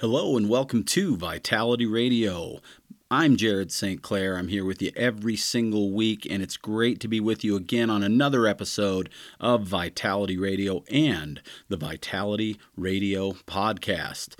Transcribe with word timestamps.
Hello 0.00 0.36
and 0.36 0.48
welcome 0.48 0.84
to 0.84 1.16
Vitality 1.16 1.84
Radio. 1.84 2.60
I'm 3.10 3.34
Jared 3.34 3.72
St. 3.72 4.00
Clair. 4.00 4.36
I'm 4.36 4.46
here 4.46 4.64
with 4.64 4.80
you 4.80 4.92
every 4.94 5.34
single 5.34 5.90
week, 5.90 6.24
and 6.30 6.40
it's 6.40 6.56
great 6.56 7.00
to 7.00 7.08
be 7.08 7.18
with 7.18 7.42
you 7.42 7.56
again 7.56 7.90
on 7.90 8.04
another 8.04 8.46
episode 8.46 9.10
of 9.40 9.64
Vitality 9.64 10.38
Radio 10.38 10.84
and 10.88 11.42
the 11.68 11.76
Vitality 11.76 12.60
Radio 12.76 13.32
Podcast. 13.32 14.36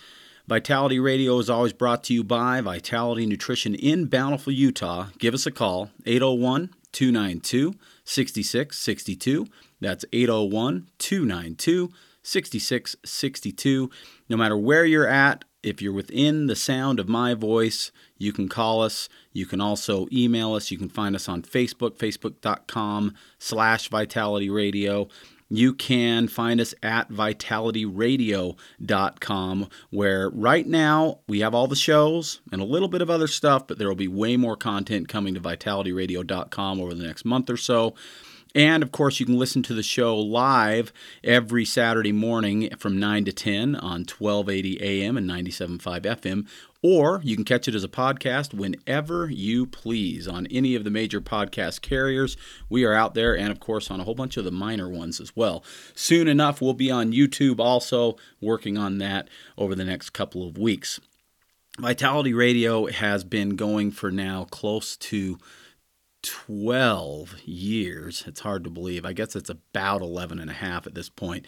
Vitality 0.47 1.01
Radio 1.01 1.41
is 1.41 1.51
always 1.51 1.73
brought 1.73 2.05
to 2.05 2.15
you 2.15 2.23
by 2.23 2.61
Vitality 2.61 3.27
Nutrition 3.27 3.75
in 3.75 4.07
Bountiful, 4.07 4.53
Utah. 4.53 5.09
Give 5.19 5.35
us 5.35 5.45
a 5.45 5.51
call, 5.51 5.91
801 6.07 6.73
292 6.93 7.75
6662. 8.05 9.49
That's 9.81 10.05
801 10.13 10.87
292 10.99 11.91
6662. 12.23 13.91
No 14.29 14.37
matter 14.37 14.57
where 14.57 14.85
you're 14.85 15.09
at, 15.09 15.45
if 15.63 15.81
you're 15.83 15.93
within 15.93 16.47
the 16.47 16.57
sound 16.57 16.99
of 17.01 17.09
my 17.09 17.35
voice, 17.35 17.91
you 18.17 18.33
can 18.33 18.49
call 18.49 18.83
us. 18.83 19.09
You 19.33 19.45
can 19.47 19.61
also 19.61 20.07
email 20.13 20.55
us. 20.55 20.71
You 20.71 20.79
can 20.79 20.89
find 20.89 21.17
us 21.17 21.29
on 21.29 21.43
Facebook, 21.43 21.97
facebook.com 21.97 23.15
slash 23.39 23.89
Vitality 23.89 24.51
Radio. 24.51 25.09
You 25.51 25.73
can 25.73 26.29
find 26.29 26.61
us 26.61 26.75
at 26.83 27.11
vitalityradio.com, 27.11 29.69
where 29.91 30.29
right 30.31 30.67
now 30.67 31.21
we 31.27 31.41
have 31.41 31.55
all 31.55 31.67
the 31.67 31.75
shows 31.75 32.43
and 32.53 32.61
a 32.61 32.67
little 32.67 32.89
bit 32.89 33.01
of 33.01 33.09
other 33.09 33.27
stuff, 33.27 33.67
but 33.67 33.79
there 33.79 33.89
will 33.89 33.95
be 33.95 34.09
way 34.09 34.37
more 34.37 34.57
content 34.57 35.09
coming 35.09 35.33
to 35.35 35.41
vitalityradio.com 35.41 36.81
over 36.81 36.95
the 36.95 37.07
next 37.07 37.25
month 37.25 37.49
or 37.49 37.57
so. 37.57 37.95
And 38.59 38.83
of 38.83 38.91
course, 38.91 39.21
you 39.21 39.27
can 39.27 39.39
listen 39.39 39.63
to 39.63 39.73
the 39.73 39.85
show 39.85 40.19
live 40.19 40.93
every 41.23 41.65
Saturday 41.65 42.11
morning 42.11 42.69
from 42.77 42.99
9 42.99 43.27
to 43.27 43.33
10 43.33 43.77
on 43.77 44.01
1280 44.01 44.83
AM 44.83 45.17
and 45.17 45.31
97.5 45.31 46.01
FM. 46.01 46.49
Or 46.83 47.21
you 47.23 47.37
can 47.37 47.45
catch 47.45 47.69
it 47.69 47.77
as 47.77 47.85
a 47.85 47.89
podcast 47.89 48.53
whenever 48.53 49.31
you 49.31 49.65
please 49.65 50.27
on 50.27 50.49
any 50.49 50.75
of 50.75 50.83
the 50.83 50.91
major 50.91 51.21
podcast 51.21 51.83
carriers. 51.83 52.37
We 52.69 52.83
are 52.83 52.95
out 52.95 53.15
there, 53.15 53.39
and 53.39 53.53
of 53.53 53.61
course, 53.61 53.93
on 53.93 54.01
a 54.01 54.05
whole 54.05 54.17
bunch 54.17 54.37
of 54.37 54.45
the 54.45 54.51
minor 54.51 54.89
ones 54.89 55.21
as 55.21 55.37
well. 55.37 55.63
Soon 55.95 56.27
enough, 56.27 56.61
we'll 56.61 56.75
be 56.75 56.91
on 56.91 57.13
YouTube 57.13 57.61
also, 57.61 58.17
working 58.41 58.77
on 58.77 58.99
that 58.99 59.29
over 59.57 59.77
the 59.77 59.85
next 59.85 60.11
couple 60.11 60.45
of 60.45 60.59
weeks. 60.59 60.99
Vitality 61.79 62.35
Radio 62.35 62.87
has 62.87 63.23
been 63.23 63.55
going 63.55 63.93
for 63.93 64.11
now 64.11 64.47
close 64.51 64.97
to 64.97 65.39
12 66.23 67.41
years. 67.45 68.25
It's 68.27 68.41
hard 68.41 68.65
to 68.65 68.71
believe. 68.71 69.05
I 69.05 69.13
guess 69.13 69.37
it's 69.37 69.51
about 69.51 70.03
11 70.03 70.39
and 70.39 70.51
a 70.51 70.55
half 70.55 70.87
at 70.87 70.95
this 70.95 71.09
point. 71.09 71.47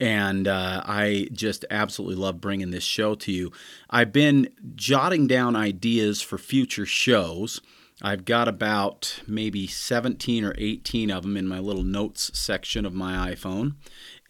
And 0.00 0.46
uh, 0.46 0.82
I 0.84 1.28
just 1.32 1.64
absolutely 1.70 2.16
love 2.16 2.40
bringing 2.40 2.70
this 2.70 2.84
show 2.84 3.14
to 3.16 3.32
you. 3.32 3.50
I've 3.90 4.12
been 4.12 4.50
jotting 4.76 5.26
down 5.26 5.56
ideas 5.56 6.22
for 6.22 6.38
future 6.38 6.86
shows. 6.86 7.60
I've 8.00 8.24
got 8.24 8.46
about 8.46 9.20
maybe 9.26 9.66
17 9.66 10.44
or 10.44 10.54
18 10.56 11.10
of 11.10 11.24
them 11.24 11.36
in 11.36 11.48
my 11.48 11.58
little 11.58 11.82
notes 11.82 12.30
section 12.38 12.86
of 12.86 12.94
my 12.94 13.32
iPhone. 13.34 13.74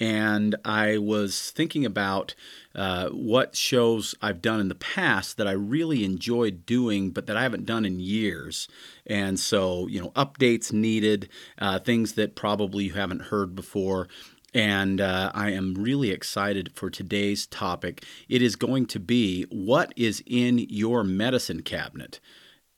And 0.01 0.55
I 0.65 0.99
was 0.99 1.51
thinking 1.51 1.85
about 1.85 2.35
uh, 2.75 3.09
what 3.09 3.57
shows 3.57 4.15
I've 4.23 4.41
done 4.41 4.61
in 4.61 4.69
the 4.69 4.75
past 4.77 5.37
that 5.37 5.49
I 5.49 5.53
really 5.53 6.05
enjoyed 6.05 6.65
doing, 6.67 7.11
but 7.11 7.27
that 7.27 7.37
I 7.37 7.43
haven't 7.43 7.67
done 7.67 7.85
in 7.85 7.99
years. 7.99 8.69
And 9.07 9.41
so, 9.41 9.89
you 9.89 10.01
know, 10.01 10.11
updates 10.11 10.73
needed, 10.73 11.29
uh, 11.59 11.81
things 11.81 12.13
that 12.13 12.37
probably 12.37 12.85
you 12.85 12.93
haven't 12.93 13.23
heard 13.23 13.57
before. 13.57 14.09
And 14.55 15.01
uh, 15.01 15.31
I 15.35 15.51
am 15.51 15.75
really 15.75 16.11
excited 16.11 16.71
for 16.75 16.91
today's 16.91 17.47
topic. 17.47 18.05
It 18.29 18.41
is 18.41 18.57
going 18.57 18.87
to 18.87 19.01
be 19.01 19.45
what 19.51 19.93
is 19.97 20.23
in 20.27 20.59
your 20.59 21.05
medicine 21.05 21.63
cabinet. 21.63 22.21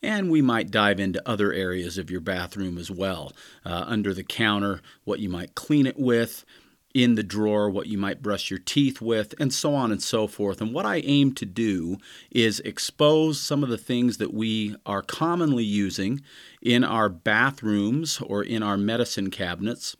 And 0.02 0.30
we 0.30 0.40
might 0.40 0.70
dive 0.70 0.98
into 0.98 1.28
other 1.28 1.52
areas 1.52 1.98
of 1.98 2.10
your 2.10 2.22
bathroom 2.22 2.78
as 2.78 2.90
well. 2.90 3.32
Uh, 3.64 3.84
under 3.86 4.14
the 4.14 4.24
counter, 4.24 4.80
what 5.04 5.20
you 5.20 5.28
might 5.28 5.54
clean 5.54 5.86
it 5.86 5.98
with, 5.98 6.44
in 6.92 7.14
the 7.14 7.22
drawer, 7.22 7.70
what 7.70 7.86
you 7.86 7.96
might 7.96 8.22
brush 8.22 8.50
your 8.50 8.58
teeth 8.58 9.00
with, 9.00 9.34
and 9.38 9.52
so 9.52 9.74
on 9.74 9.92
and 9.92 10.02
so 10.02 10.26
forth. 10.26 10.60
And 10.60 10.74
what 10.74 10.86
I 10.86 10.96
aim 10.98 11.34
to 11.34 11.46
do 11.46 11.98
is 12.30 12.60
expose 12.60 13.40
some 13.40 13.62
of 13.62 13.68
the 13.68 13.78
things 13.78 14.18
that 14.18 14.34
we 14.34 14.76
are 14.84 15.02
commonly 15.02 15.64
using 15.64 16.22
in 16.60 16.82
our 16.82 17.08
bathrooms 17.08 18.20
or 18.20 18.42
in 18.42 18.62
our 18.62 18.76
medicine 18.76 19.30
cabinets 19.30 19.96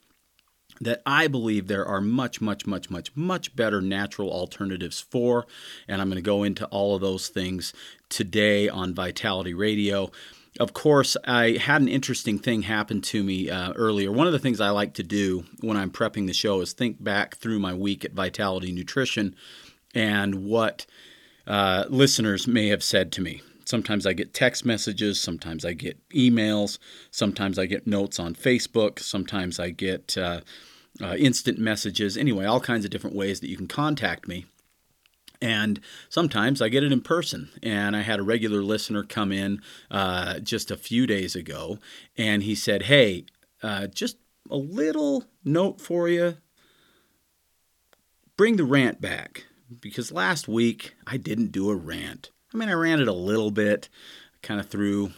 that 0.81 1.03
I 1.05 1.29
believe 1.29 1.67
there 1.67 1.85
are 1.85 2.01
much, 2.01 2.41
much, 2.41 2.67
much, 2.67 2.91
much, 2.91 3.15
much 3.15 3.55
better 3.55 3.81
natural 3.81 4.33
alternatives 4.33 4.99
for. 4.99 5.47
And 5.87 6.01
I'm 6.01 6.09
going 6.09 6.17
to 6.17 6.23
go 6.23 6.43
into 6.43 6.67
all 6.67 6.95
of 6.95 7.03
those 7.03 7.29
things 7.29 7.75
today 8.09 8.69
on 8.69 8.95
Vitality 8.95 9.53
Radio. 9.53 10.11
Of 10.59 10.73
course, 10.73 11.17
I 11.25 11.53
had 11.53 11.81
an 11.81 11.89
interesting 11.89 12.39
thing 12.39 12.63
happen 12.63 13.01
to 13.03 13.23
me 13.23 13.49
uh, 13.49 13.73
earlier. 13.75 14.11
One 14.11 14.27
of 14.27 14.33
the 14.33 14.39
things 14.39 14.61
I 14.61 14.71
like 14.71 14.95
to 14.95 15.03
do 15.03 15.45
when 15.61 15.77
I'm 15.77 15.91
prepping 15.91 16.27
the 16.27 16.35
show 16.35 16.61
is 16.61 16.73
think 16.73 17.03
back 17.03 17.37
through 17.37 17.61
my 17.61 17.73
week 17.73 18.05
at 18.05 18.13
Vitality 18.13 18.73
Nutrition 18.73 19.37
and 19.95 20.45
what 20.45 20.87
uh, 21.47 21.85
listeners 21.89 22.49
may 22.49 22.69
have 22.69 22.83
said 22.83 23.13
to 23.13 23.21
me. 23.21 23.43
Sometimes 23.65 24.05
I 24.05 24.13
get 24.13 24.35
text 24.35 24.65
messages, 24.65 25.21
sometimes 25.21 25.65
I 25.65 25.75
get 25.75 25.97
emails, 26.11 26.79
sometimes 27.13 27.57
I 27.57 27.67
get 27.67 27.87
notes 27.87 28.19
on 28.19 28.35
Facebook, 28.35 28.99
sometimes 28.99 29.61
I 29.61 29.71
get 29.71 30.19
uh, 30.19 30.41
uh, 31.01 31.15
instant 31.17 31.59
messages. 31.59 32.17
Anyway, 32.17 32.45
all 32.45 32.61
kinds 32.61 32.85
of 32.85 32.91
different 32.91 33.15
ways 33.15 33.39
that 33.41 33.49
you 33.49 33.57
can 33.57 33.69
contact 33.69 34.27
me. 34.27 34.47
And 35.43 35.81
sometimes 36.09 36.61
I 36.61 36.69
get 36.69 36.85
it 36.85 36.93
in 36.93 37.01
person. 37.01 37.51
And 37.63 37.97
I 37.97 38.03
had 38.03 38.21
a 38.21 38.25
regular 38.25 38.63
listener 38.63 39.03
come 39.03 39.33
in 39.33 39.63
uh, 39.91 40.41
just 40.41 40.71
a 40.71 40.77
few 40.77 41.07
days 41.07 41.35
ago, 41.35 41.79
and 42.17 42.43
he 42.43 42.55
said, 42.55 42.83
Hey, 42.83 43.25
uh, 43.63 43.87
just 43.87 44.17
a 44.51 44.57
little 44.57 45.25
note 45.45 45.81
for 45.81 46.09
you. 46.09 46.37
Bring 48.37 48.57
the 48.57 48.65
rant 48.65 49.01
back. 49.01 49.45
Because 49.81 50.11
last 50.11 50.49
week 50.49 50.95
I 51.07 51.17
didn't 51.17 51.53
do 51.53 51.71
a 51.71 51.77
rant. 51.77 52.31
I 52.53 52.57
mean, 52.57 52.69
I 52.69 52.73
ranted 52.73 53.07
a 53.07 53.13
little 53.13 53.53
bit, 53.53 53.89
kind 54.43 54.59
of 54.59 54.69
threw, 54.69 55.13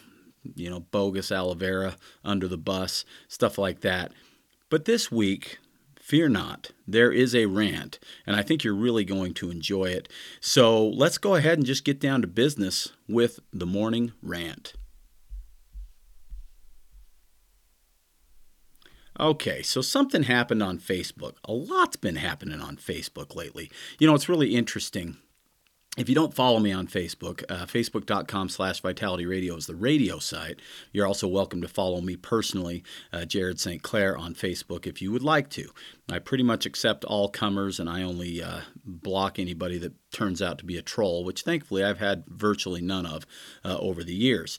you 0.55 0.69
know, 0.69 0.81
bogus 0.81 1.33
aloe 1.33 1.55
vera 1.55 1.97
under 2.23 2.49
the 2.49 2.59
bus, 2.59 3.07
stuff 3.29 3.57
like 3.57 3.81
that. 3.81 4.13
But 4.69 4.85
this 4.85 5.11
week, 5.11 5.59
Fear 6.03 6.31
not, 6.31 6.73
there 6.85 7.13
is 7.13 7.33
a 7.33 7.47
rant, 7.47 8.01
and 8.27 8.35
I 8.35 8.43
think 8.43 8.65
you're 8.65 8.75
really 8.75 9.05
going 9.05 9.35
to 9.35 9.53
enjoy 9.53 9.85
it. 9.85 10.09
So 10.41 10.85
let's 10.85 11.17
go 11.17 11.37
ahead 11.37 11.59
and 11.59 11.67
just 11.67 11.85
get 11.85 12.01
down 12.01 12.23
to 12.23 12.27
business 12.27 12.91
with 13.09 13.39
the 13.53 13.67
morning 13.67 14.13
rant. 14.21 14.73
Okay, 19.21 19.63
so 19.63 19.81
something 19.81 20.25
happened 20.25 20.61
on 20.61 20.81
Facebook. 20.81 21.35
A 21.45 21.53
lot's 21.53 21.97
been 21.97 22.17
happening 22.17 22.61
on 22.61 22.79
Facebook 22.79 23.37
lately. 23.37 23.71
You 24.01 24.09
know, 24.09 24.17
it's 24.17 24.29
really 24.29 24.57
interesting 24.57 25.19
if 25.99 26.09
you 26.09 26.15
don't 26.15 26.33
follow 26.33 26.59
me 26.59 26.73
on 26.73 26.87
Facebook, 26.87 27.45
uh, 27.51 27.67
facebook.com 27.67 28.49
slash 28.49 28.81
vitality 28.81 29.27
radio 29.27 29.57
is 29.57 29.67
the 29.67 29.75
radio 29.75 30.19
site. 30.19 30.61
You're 30.91 31.07
also 31.07 31.29
welcome 31.29 31.61
to 31.61 31.69
follow 31.69 32.01
me 32.01 32.17
personally, 32.17 32.83
uh, 33.13 33.27
Jared 33.27 33.61
St. 33.61 33.83
Clair, 33.83 34.17
on 34.17 34.35
Facebook 34.35 34.87
if 34.87 35.03
you 35.03 35.13
would 35.13 35.23
like 35.23 35.51
to. 35.51 35.69
I 36.11 36.19
pretty 36.19 36.45
much 36.45 36.65
accept 36.65 37.05
all 37.05 37.29
comers 37.29 37.79
and 37.79 37.91
I 37.91 38.03
only 38.03 38.43
uh, 38.43 38.61
block 38.87 39.39
anybody 39.39 39.77
that 39.79 39.93
turns 40.13 40.41
out 40.41 40.59
to 40.59 40.65
be 40.65 40.79
a 40.79 40.83
troll, 40.83 41.25
which 41.25 41.43
thankfully 41.43 41.85
I've 41.85 41.99
had 41.99 42.25
virtually 42.27 42.81
none 42.81 43.05
of 43.05 43.27
uh, 43.63 43.77
over 43.79 44.03
the 44.03 44.15
years 44.15 44.59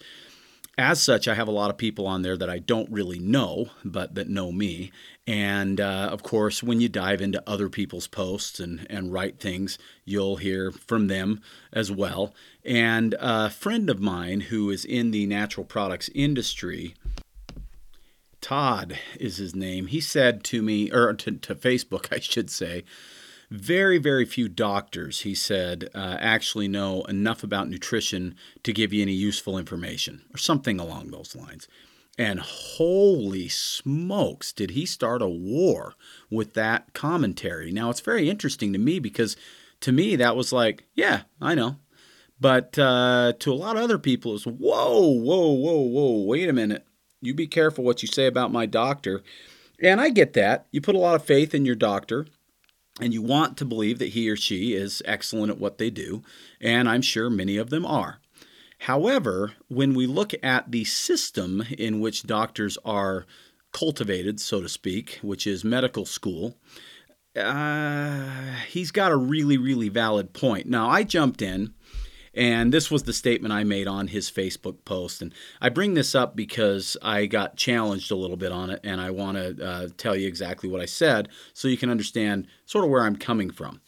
as 0.78 1.02
such, 1.02 1.28
I 1.28 1.36
have 1.36 1.48
a 1.48 1.52
lot 1.52 1.70
of 1.70 1.78
people 1.78 2.08
on 2.08 2.24
there 2.24 2.36
that 2.36 2.50
I 2.50 2.60
don't 2.60 2.90
really 2.90 3.20
know, 3.20 3.68
but 3.86 4.16
that 4.16 4.28
know 4.28 4.52
me. 4.52 4.92
And 5.28 5.80
uh, 5.80 6.10
of 6.12 6.24
course, 6.24 6.64
when 6.64 6.82
you 6.82 6.90
dive 6.90 7.22
into 7.22 7.44
other 7.48 7.70
people's 7.70 8.08
posts 8.08 8.60
and, 8.60 8.88
and 8.90 9.14
write 9.14 9.40
things, 9.40 9.78
you'll 10.04 10.38
hear 10.38 10.72
from 10.72 11.08
them 11.08 11.42
as 11.72 11.92
well. 11.92 12.34
And 12.66 13.16
a 13.20 13.50
friend 13.50 13.90
of 13.90 14.02
mine 14.02 14.42
who 14.42 14.70
is 14.72 14.84
in 14.84 15.12
the 15.12 15.28
natural 15.28 15.66
products 15.66 16.10
industry, 16.16 16.96
Todd 18.42 18.98
is 19.20 19.38
his 19.38 19.56
name, 19.56 19.88
he 19.88 20.02
said 20.02 20.44
to 20.46 20.62
me, 20.62 20.92
or 20.92 21.14
to, 21.14 21.32
to 21.34 21.56
Facebook, 21.56 22.08
I 22.12 22.20
should 22.20 22.50
say, 22.50 22.84
very, 23.54 24.00
very 24.00 24.26
few 24.26 24.50
doctors, 24.50 25.22
he 25.22 25.36
said, 25.36 25.88
uh, 25.94 26.18
actually 26.20 26.68
know 26.68 27.04
enough 27.04 27.44
about 27.44 27.70
nutrition 27.70 28.36
to 28.64 28.74
give 28.74 28.92
you 28.92 29.04
any 29.04 29.14
useful 29.14 29.60
information 29.60 30.24
or 30.34 30.40
something 30.40 30.80
along 30.80 31.12
those 31.12 31.36
lines. 31.36 31.68
And 32.18 32.40
holy 32.40 33.50
smokes, 33.50 34.54
did 34.54 34.72
he 34.72 34.88
start 34.88 35.22
a 35.22 35.28
war 35.28 35.94
with 36.32 36.56
that 36.56 36.94
commentary? 36.94 37.72
Now, 37.72 37.92
it's 37.92 38.00
very 38.00 38.28
interesting 38.28 38.74
to 38.74 38.80
me 38.80 38.98
because 38.98 39.38
to 39.82 39.92
me, 39.92 40.16
that 40.16 40.36
was 40.36 40.52
like, 40.52 40.86
yeah, 40.96 41.22
I 41.40 41.54
know. 41.54 41.78
But 42.40 42.80
uh, 42.80 43.34
to 43.38 43.54
a 43.54 43.54
lot 43.54 43.78
of 43.78 43.84
other 43.84 44.00
people, 44.00 44.34
it's 44.34 44.46
whoa, 44.46 45.00
whoa, 45.00 45.52
whoa, 45.52 45.82
whoa, 45.82 46.24
wait 46.24 46.50
a 46.50 46.54
minute. 46.54 46.88
You 47.22 47.36
be 47.36 47.48
careful 47.48 47.84
what 47.84 48.02
you 48.02 48.08
say 48.08 48.26
about 48.26 48.52
my 48.52 48.66
doctor. 48.66 49.22
And 49.80 50.02
I 50.02 50.10
get 50.10 50.34
that. 50.34 50.66
You 50.72 50.82
put 50.82 50.96
a 50.96 51.00
lot 51.00 51.16
of 51.16 51.24
faith 51.24 51.54
in 51.54 51.66
your 51.66 51.76
doctor 51.76 52.26
and 53.00 53.14
you 53.14 53.22
want 53.22 53.58
to 53.58 53.66
believe 53.66 54.00
that 54.00 54.10
he 54.10 54.30
or 54.30 54.36
she 54.36 54.74
is 54.74 55.02
excellent 55.06 55.52
at 55.52 55.60
what 55.60 55.78
they 55.78 55.90
do, 55.90 56.22
and 56.62 56.88
I'm 56.88 57.02
sure 57.02 57.30
many 57.30 57.58
of 57.58 57.70
them 57.70 57.86
are. 57.86 58.20
However, 58.80 59.54
when 59.70 59.94
we 59.94 60.06
look 60.06 60.34
at 60.44 60.72
the 60.72 60.84
system 60.84 61.64
in 61.78 62.00
which 62.00 62.24
doctors 62.24 62.78
are 62.84 63.26
cultivated, 63.72 64.40
so 64.40 64.62
to 64.62 64.70
speak, 64.70 65.20
which 65.22 65.48
is 65.48 65.64
medical 65.64 66.06
school, 66.06 66.58
uh, 67.36 68.56
he's 68.68 68.92
got 68.92 69.12
a 69.12 69.18
really, 69.18 69.58
really 69.58 69.90
valid 69.90 70.34
point. 70.34 70.68
Now, 70.68 70.90
I 70.90 71.04
jumped 71.04 71.42
in, 71.42 71.74
and 72.34 72.74
this 72.74 72.90
was 72.90 73.04
the 73.04 73.14
statement 73.14 73.54
I 73.54 73.64
made 73.64 73.88
on 73.88 74.08
his 74.08 74.32
Facebook 74.32 74.84
post. 74.86 75.22
And 75.22 75.34
I 75.62 75.70
bring 75.70 75.94
this 75.94 76.16
up 76.16 76.36
because 76.36 76.98
I 77.02 77.28
got 77.28 77.58
challenged 77.58 78.12
a 78.12 78.16
little 78.16 78.38
bit 78.38 78.52
on 78.52 78.70
it, 78.70 78.80
and 78.84 79.00
I 79.00 79.12
want 79.12 79.38
to 79.38 79.66
uh, 79.66 79.88
tell 79.98 80.16
you 80.16 80.28
exactly 80.28 80.70
what 80.70 80.82
I 80.82 80.86
said 80.86 81.30
so 81.54 81.68
you 81.68 81.78
can 81.78 81.90
understand 81.90 82.48
sort 82.66 82.84
of 82.84 82.90
where 82.90 83.04
I'm 83.04 83.16
coming 83.16 83.52
from. 83.52 83.82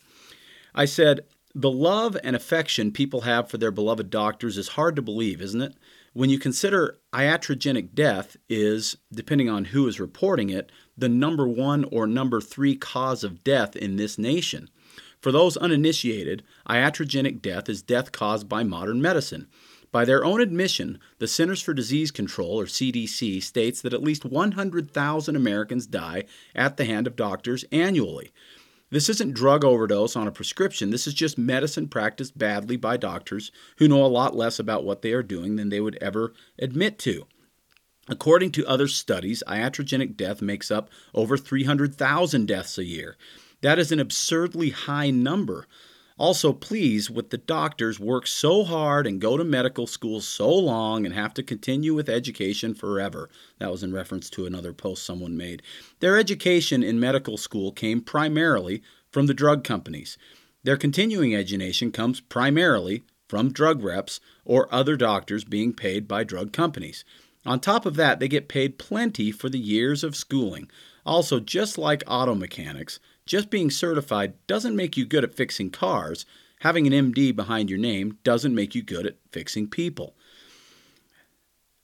I 0.75 0.85
said, 0.85 1.21
The 1.55 1.71
love 1.71 2.17
and 2.23 2.35
affection 2.35 2.91
people 2.91 3.21
have 3.21 3.49
for 3.49 3.57
their 3.57 3.71
beloved 3.71 4.09
doctors 4.09 4.57
is 4.57 4.69
hard 4.69 4.95
to 4.97 5.01
believe, 5.01 5.41
isn't 5.41 5.61
it? 5.61 5.73
When 6.13 6.29
you 6.29 6.39
consider 6.39 6.99
iatrogenic 7.13 7.93
death 7.93 8.37
is, 8.47 8.95
depending 9.11 9.49
on 9.49 9.65
who 9.65 9.87
is 9.87 9.99
reporting 9.99 10.49
it, 10.49 10.71
the 10.97 11.09
number 11.09 11.45
one 11.47 11.83
or 11.91 12.07
number 12.07 12.39
three 12.39 12.75
cause 12.75 13.23
of 13.23 13.43
death 13.43 13.75
in 13.75 13.97
this 13.97 14.17
nation. 14.17 14.69
For 15.25 15.31
those 15.31 15.57
uninitiated, 15.57 16.43
iatrogenic 16.69 17.41
death 17.41 17.67
is 17.67 17.81
death 17.81 18.11
caused 18.11 18.47
by 18.47 18.61
modern 18.61 19.01
medicine. 19.01 19.47
By 19.91 20.05
their 20.05 20.23
own 20.23 20.39
admission, 20.39 20.99
the 21.17 21.27
Centers 21.27 21.63
for 21.63 21.73
Disease 21.73 22.11
Control, 22.11 22.59
or 22.59 22.65
CDC, 22.65 23.41
states 23.41 23.81
that 23.81 23.95
at 23.95 24.03
least 24.03 24.23
100,000 24.23 25.35
Americans 25.35 25.87
die 25.87 26.25
at 26.53 26.77
the 26.77 26.85
hand 26.85 27.07
of 27.07 27.15
doctors 27.15 27.65
annually. 27.71 28.33
This 28.91 29.09
isn't 29.09 29.33
drug 29.33 29.65
overdose 29.65 30.15
on 30.15 30.27
a 30.27 30.31
prescription. 30.31 30.91
This 30.91 31.07
is 31.07 31.15
just 31.15 31.39
medicine 31.39 31.87
practiced 31.87 32.37
badly 32.37 32.77
by 32.77 32.95
doctors 32.95 33.51
who 33.77 33.87
know 33.87 34.05
a 34.05 34.07
lot 34.07 34.35
less 34.35 34.59
about 34.59 34.85
what 34.85 35.01
they 35.01 35.11
are 35.11 35.23
doing 35.23 35.55
than 35.55 35.69
they 35.69 35.81
would 35.81 35.97
ever 36.03 36.35
admit 36.59 36.99
to. 36.99 37.25
According 38.07 38.51
to 38.51 38.67
other 38.67 38.87
studies, 38.87 39.41
iatrogenic 39.47 40.15
death 40.17 40.43
makes 40.43 40.69
up 40.69 40.91
over 41.15 41.35
300,000 41.35 42.47
deaths 42.47 42.77
a 42.77 42.85
year. 42.85 43.17
That 43.65 43.79
is 43.79 43.91
an 43.91 43.99
absurdly 43.99 44.69
high 44.69 45.09
number. 45.09 45.65
Also, 46.19 46.53
please, 46.53 47.09
with 47.09 47.31
the 47.31 47.39
doctors 47.39 47.99
work 47.99 48.27
so 48.27 48.63
hard 48.63 49.07
and 49.07 49.19
go 49.19 49.37
to 49.37 49.43
medical 49.43 49.87
school 49.87 50.21
so 50.21 50.53
long 50.53 51.03
and 51.03 51.15
have 51.15 51.33
to 51.33 51.41
continue 51.41 51.95
with 51.95 52.07
education 52.07 52.75
forever. 52.75 53.27
That 53.57 53.71
was 53.71 53.81
in 53.81 53.91
reference 53.91 54.29
to 54.29 54.45
another 54.45 54.71
post 54.71 55.03
someone 55.03 55.35
made. 55.35 55.63
Their 55.99 56.15
education 56.15 56.83
in 56.83 56.99
medical 56.99 57.37
school 57.37 57.71
came 57.71 58.01
primarily 58.01 58.83
from 59.11 59.25
the 59.25 59.33
drug 59.33 59.63
companies. 59.63 60.15
Their 60.61 60.77
continuing 60.77 61.33
education 61.33 61.91
comes 61.91 62.21
primarily 62.21 63.03
from 63.27 63.51
drug 63.51 63.83
reps 63.83 64.19
or 64.45 64.71
other 64.71 64.95
doctors 64.95 65.43
being 65.43 65.73
paid 65.73 66.07
by 66.07 66.23
drug 66.23 66.53
companies. 66.53 67.03
On 67.47 67.59
top 67.59 67.87
of 67.87 67.95
that, 67.95 68.19
they 68.19 68.27
get 68.27 68.47
paid 68.47 68.77
plenty 68.77 69.31
for 69.31 69.49
the 69.49 69.57
years 69.57 70.03
of 70.03 70.15
schooling. 70.15 70.69
Also, 71.03 71.39
just 71.39 71.79
like 71.79 72.03
auto 72.07 72.35
mechanics, 72.35 72.99
just 73.25 73.49
being 73.49 73.71
certified 73.71 74.33
doesn't 74.47 74.75
make 74.75 74.95
you 74.95 75.05
good 75.05 75.23
at 75.23 75.33
fixing 75.33 75.71
cars. 75.71 76.25
Having 76.59 76.87
an 76.87 77.11
MD 77.11 77.35
behind 77.35 77.69
your 77.69 77.79
name 77.79 78.19
doesn't 78.23 78.55
make 78.55 78.75
you 78.75 78.83
good 78.83 79.05
at 79.05 79.17
fixing 79.31 79.67
people. 79.67 80.15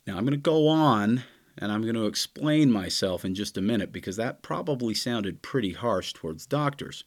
Now, 0.05 0.17
I'm 0.17 0.23
going 0.23 0.31
to 0.31 0.37
go 0.37 0.67
on 0.67 1.23
and 1.57 1.71
I'm 1.71 1.81
going 1.81 1.95
to 1.95 2.05
explain 2.05 2.71
myself 2.71 3.25
in 3.25 3.35
just 3.35 3.57
a 3.57 3.61
minute 3.61 3.91
because 3.91 4.15
that 4.15 4.41
probably 4.41 4.93
sounded 4.93 5.41
pretty 5.41 5.73
harsh 5.73 6.13
towards 6.13 6.45
doctors. 6.45 7.03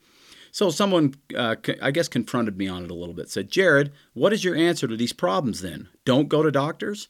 So, 0.53 0.71
someone, 0.71 1.15
uh, 1.37 1.57
I 1.83 1.91
guess, 1.91 2.07
confronted 2.07 2.57
me 2.57 2.69
on 2.69 2.85
it 2.85 2.91
a 2.91 2.95
little 2.95 3.15
bit. 3.15 3.29
Said, 3.29 3.51
Jared, 3.51 3.93
what 4.13 4.33
is 4.33 4.45
your 4.45 4.55
answer 4.55 4.87
to 4.87 4.97
these 4.97 5.13
problems 5.13 5.63
then? 5.63 5.89
Don't 6.05 6.29
go 6.29 6.43
to 6.43 6.51
doctors? 6.53 7.09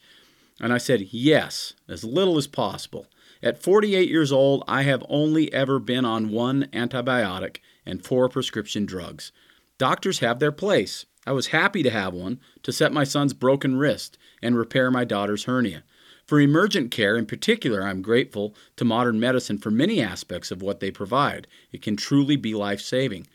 And 0.60 0.72
I 0.72 0.78
said, 0.78 1.08
yes, 1.10 1.74
as 1.88 2.04
little 2.04 2.38
as 2.38 2.46
possible. 2.46 3.06
At 3.44 3.62
48 3.62 4.08
years 4.08 4.32
old, 4.32 4.64
I 4.66 4.84
have 4.84 5.04
only 5.06 5.52
ever 5.52 5.78
been 5.78 6.06
on 6.06 6.30
one 6.30 6.66
antibiotic 6.72 7.58
and 7.84 8.02
four 8.02 8.26
prescription 8.30 8.86
drugs. 8.86 9.32
Doctors 9.76 10.20
have 10.20 10.38
their 10.38 10.50
place. 10.50 11.04
I 11.26 11.32
was 11.32 11.48
happy 11.48 11.82
to 11.82 11.90
have 11.90 12.14
one 12.14 12.40
to 12.62 12.72
set 12.72 12.90
my 12.90 13.04
son's 13.04 13.34
broken 13.34 13.76
wrist 13.76 14.16
and 14.40 14.56
repair 14.56 14.90
my 14.90 15.04
daughter's 15.04 15.44
hernia. 15.44 15.84
For 16.26 16.40
emergent 16.40 16.90
care 16.90 17.18
in 17.18 17.26
particular, 17.26 17.82
I'm 17.82 18.00
grateful 18.00 18.54
to 18.76 18.84
modern 18.86 19.20
medicine 19.20 19.58
for 19.58 19.70
many 19.70 20.00
aspects 20.00 20.50
of 20.50 20.62
what 20.62 20.80
they 20.80 20.90
provide. 20.90 21.46
It 21.70 21.82
can 21.82 21.96
truly 21.96 22.36
be 22.36 22.54
life 22.54 22.80
saving. 22.80 23.26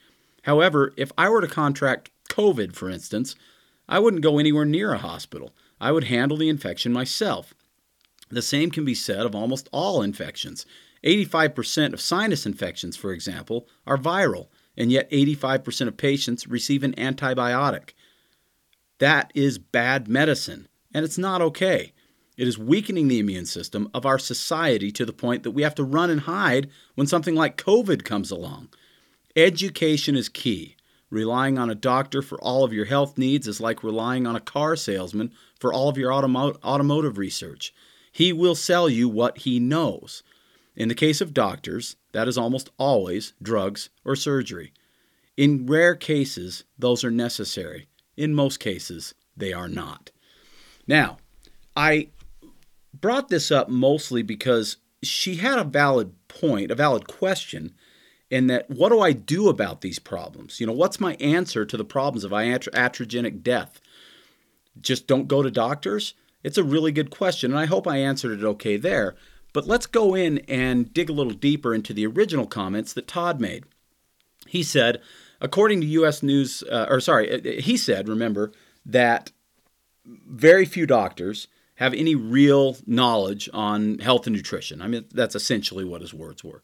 However, 0.41 0.91
if 0.97 1.11
I 1.19 1.29
were 1.29 1.41
to 1.41 1.47
contract 1.47 2.09
COVID, 2.29 2.73
for 2.73 2.89
instance, 2.89 3.35
I 3.87 3.99
wouldn't 3.99 4.23
go 4.23 4.39
anywhere 4.39 4.65
near 4.65 4.91
a 4.91 4.97
hospital. 4.97 5.53
I 5.79 5.91
would 5.91 6.05
handle 6.05 6.37
the 6.37 6.49
infection 6.49 6.91
myself. 6.91 7.53
The 8.29 8.41
same 8.41 8.71
can 8.71 8.85
be 8.85 8.95
said 8.95 9.25
of 9.25 9.35
almost 9.35 9.69
all 9.71 10.01
infections. 10.01 10.65
85% 11.03 11.93
of 11.93 12.01
sinus 12.01 12.45
infections, 12.45 12.95
for 12.95 13.11
example, 13.11 13.67
are 13.87 13.97
viral, 13.97 14.47
and 14.77 14.91
yet 14.91 15.09
85% 15.11 15.87
of 15.87 15.97
patients 15.97 16.47
receive 16.47 16.83
an 16.83 16.93
antibiotic. 16.93 17.91
That 18.99 19.31
is 19.33 19.57
bad 19.57 20.07
medicine, 20.07 20.67
and 20.93 21.05
it's 21.05 21.17
not 21.17 21.41
okay. 21.41 21.93
It 22.37 22.47
is 22.47 22.57
weakening 22.57 23.07
the 23.07 23.19
immune 23.19 23.45
system 23.45 23.89
of 23.93 24.05
our 24.05 24.19
society 24.19 24.91
to 24.93 25.05
the 25.05 25.13
point 25.13 25.43
that 25.43 25.51
we 25.51 25.63
have 25.63 25.75
to 25.75 25.83
run 25.83 26.09
and 26.09 26.21
hide 26.21 26.69
when 26.95 27.07
something 27.07 27.35
like 27.35 27.57
COVID 27.57 28.03
comes 28.03 28.31
along. 28.31 28.69
Education 29.35 30.15
is 30.15 30.29
key. 30.29 30.75
Relying 31.09 31.57
on 31.57 31.69
a 31.69 31.75
doctor 31.75 32.21
for 32.21 32.39
all 32.39 32.63
of 32.63 32.71
your 32.71 32.85
health 32.85 33.17
needs 33.17 33.47
is 33.47 33.59
like 33.59 33.83
relying 33.83 34.27
on 34.27 34.35
a 34.35 34.41
car 34.41 34.75
salesman 34.75 35.31
for 35.59 35.73
all 35.73 35.89
of 35.89 35.97
your 35.97 36.11
automo- 36.11 36.61
automotive 36.63 37.17
research. 37.17 37.73
He 38.11 38.33
will 38.33 38.55
sell 38.55 38.89
you 38.89 39.07
what 39.07 39.39
he 39.39 39.59
knows. 39.59 40.23
In 40.75 40.87
the 40.87 40.95
case 40.95 41.21
of 41.21 41.33
doctors, 41.33 41.95
that 42.11 42.27
is 42.27 42.37
almost 42.37 42.69
always 42.77 43.33
drugs 43.41 43.89
or 44.05 44.15
surgery. 44.15 44.73
In 45.37 45.65
rare 45.65 45.95
cases, 45.95 46.63
those 46.77 47.03
are 47.03 47.11
necessary. 47.11 47.87
In 48.17 48.33
most 48.33 48.59
cases, 48.59 49.13
they 49.37 49.53
are 49.53 49.69
not. 49.69 50.11
Now, 50.87 51.17
I 51.75 52.09
brought 52.93 53.29
this 53.29 53.51
up 53.51 53.69
mostly 53.69 54.21
because 54.21 54.77
she 55.01 55.35
had 55.35 55.59
a 55.59 55.63
valid 55.63 56.13
point, 56.27 56.71
a 56.71 56.75
valid 56.75 57.07
question, 57.07 57.73
in 58.29 58.47
that 58.47 58.69
what 58.69 58.89
do 58.89 58.99
I 58.99 59.11
do 59.13 59.49
about 59.49 59.81
these 59.81 59.99
problems? 59.99 60.59
You 60.59 60.67
know, 60.67 60.73
what's 60.73 60.99
my 60.99 61.15
answer 61.15 61.65
to 61.65 61.77
the 61.77 61.85
problems 61.85 62.23
of 62.23 62.31
iatrogenic 62.31 63.41
death? 63.41 63.81
Just 64.79 65.07
don't 65.07 65.27
go 65.27 65.41
to 65.41 65.51
doctors? 65.51 66.13
It's 66.43 66.57
a 66.57 66.63
really 66.63 66.91
good 66.91 67.09
question, 67.09 67.51
and 67.51 67.59
I 67.59 67.65
hope 67.65 67.87
I 67.87 67.97
answered 67.97 68.39
it 68.39 68.45
okay 68.45 68.77
there. 68.77 69.15
But 69.53 69.67
let's 69.67 69.87
go 69.87 70.15
in 70.15 70.39
and 70.47 70.93
dig 70.93 71.09
a 71.09 71.13
little 71.13 71.33
deeper 71.33 71.73
into 71.73 71.93
the 71.93 72.05
original 72.05 72.45
comments 72.45 72.93
that 72.93 73.07
Todd 73.07 73.39
made. 73.41 73.65
He 74.47 74.63
said, 74.63 75.01
according 75.41 75.81
to 75.81 75.87
U.S. 75.87 76.21
News, 76.23 76.63
uh, 76.63 76.85
or 76.89 76.99
sorry, 76.99 77.31
uh, 77.31 77.61
he 77.61 77.75
said, 77.75 78.07
remember, 78.07 78.51
that 78.85 79.31
very 80.05 80.65
few 80.65 80.85
doctors 80.85 81.47
have 81.75 81.93
any 81.93 82.15
real 82.15 82.77
knowledge 82.85 83.49
on 83.53 83.99
health 83.99 84.27
and 84.27 84.35
nutrition. 84.35 84.81
I 84.81 84.87
mean, 84.87 85.05
that's 85.11 85.35
essentially 85.35 85.85
what 85.85 86.01
his 86.01 86.13
words 86.13 86.43
were. 86.43 86.61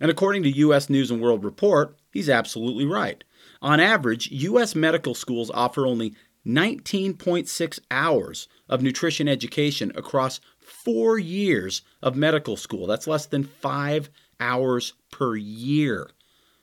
And 0.00 0.10
according 0.10 0.42
to 0.44 0.50
U.S. 0.50 0.88
News 0.88 1.10
and 1.10 1.20
World 1.20 1.44
Report, 1.44 1.96
he's 2.12 2.28
absolutely 2.28 2.86
right. 2.86 3.22
On 3.60 3.78
average, 3.78 4.30
U.S. 4.30 4.74
medical 4.74 5.14
schools 5.14 5.50
offer 5.52 5.86
only 5.86 6.14
19.6 6.46 7.78
hours 7.90 8.48
of 8.72 8.80
nutrition 8.80 9.28
education 9.28 9.92
across 9.94 10.40
four 10.58 11.18
years 11.18 11.82
of 12.02 12.16
medical 12.16 12.56
school. 12.56 12.86
That's 12.86 13.06
less 13.06 13.26
than 13.26 13.44
five 13.44 14.08
hours 14.40 14.94
per 15.10 15.36
year. 15.36 16.08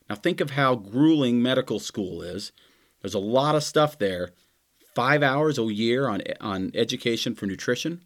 Now, 0.10 0.16
think 0.16 0.42
of 0.42 0.50
how 0.50 0.74
grueling 0.74 1.40
medical 1.40 1.80
school 1.80 2.24
is. 2.24 2.52
There's 3.02 3.14
a 3.14 3.20
lot 3.20 3.54
of 3.54 3.64
stuff 3.64 4.00
there. 4.00 4.32
Five 4.96 5.22
hours 5.22 5.60
a 5.60 5.64
year 5.72 6.10
on, 6.10 6.24
on 6.42 6.72
education 6.74 7.36
for 7.36 7.46
nutrition. 7.46 8.02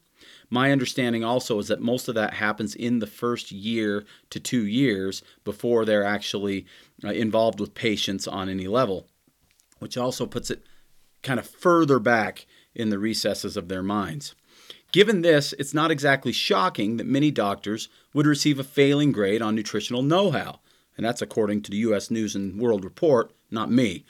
My 0.49 0.73
understanding 0.73 1.23
also 1.23 1.57
is 1.59 1.69
that 1.69 1.79
most 1.79 2.09
of 2.09 2.15
that 2.15 2.33
happens 2.33 2.75
in 2.75 2.99
the 2.99 3.07
first 3.07 3.53
year 3.53 4.03
to 4.31 4.39
two 4.41 4.67
years 4.67 5.23
before 5.45 5.85
they're 5.85 6.03
actually 6.03 6.65
uh, 7.05 7.11
involved 7.11 7.61
with 7.61 7.73
patients 7.73 8.27
on 8.27 8.49
any 8.49 8.67
level, 8.67 9.07
which 9.79 9.97
also 9.97 10.25
puts 10.25 10.51
it 10.51 10.61
kind 11.21 11.39
of 11.39 11.47
further 11.47 11.99
back 11.99 12.45
in 12.75 12.89
the 12.89 12.99
recesses 12.99 13.57
of 13.57 13.67
their 13.67 13.83
minds. 13.83 14.35
Given 14.91 15.21
this, 15.21 15.53
it's 15.57 15.73
not 15.73 15.91
exactly 15.91 16.31
shocking 16.31 16.97
that 16.97 17.07
many 17.07 17.31
doctors 17.31 17.89
would 18.13 18.27
receive 18.27 18.59
a 18.59 18.63
failing 18.63 19.11
grade 19.11 19.41
on 19.41 19.55
nutritional 19.55 20.03
know 20.03 20.31
how, 20.31 20.59
and 20.95 21.05
that's 21.05 21.21
according 21.21 21.63
to 21.63 21.71
the 21.71 21.77
U.S. 21.77 22.11
News 22.11 22.35
and 22.35 22.59
World 22.59 22.83
Report, 22.83 23.31
not 23.49 23.71
me. 23.71 24.05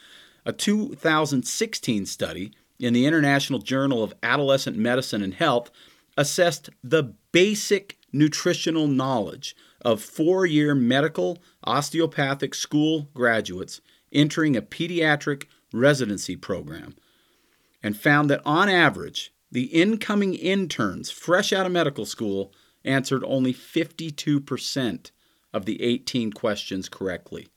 A 0.45 0.51
2016 0.51 2.05
study 2.05 2.51
in 2.79 2.93
the 2.93 3.05
International 3.05 3.59
Journal 3.59 4.03
of 4.03 4.13
Adolescent 4.21 4.75
Medicine 4.75 5.23
and 5.23 5.33
Health 5.33 5.71
assessed 6.17 6.69
the 6.83 7.13
basic 7.31 7.97
nutritional 8.11 8.87
knowledge 8.87 9.55
of 9.81 10.01
four 10.01 10.45
year 10.45 10.75
medical 10.75 11.39
osteopathic 11.63 12.53
school 12.53 13.09
graduates 13.13 13.81
entering 14.11 14.55
a 14.55 14.61
pediatric 14.61 15.45
residency 15.73 16.35
program 16.35 16.95
and 17.83 17.97
found 17.97 18.29
that 18.29 18.41
on 18.45 18.69
average, 18.69 19.33
the 19.51 19.65
incoming 19.65 20.33
interns 20.33 21.11
fresh 21.11 21.53
out 21.53 21.65
of 21.65 21.71
medical 21.71 22.05
school 22.05 22.53
answered 22.83 23.23
only 23.25 23.53
52% 23.53 25.11
of 25.53 25.65
the 25.65 25.83
18 25.83 26.31
questions 26.31 26.89
correctly. 26.89 27.49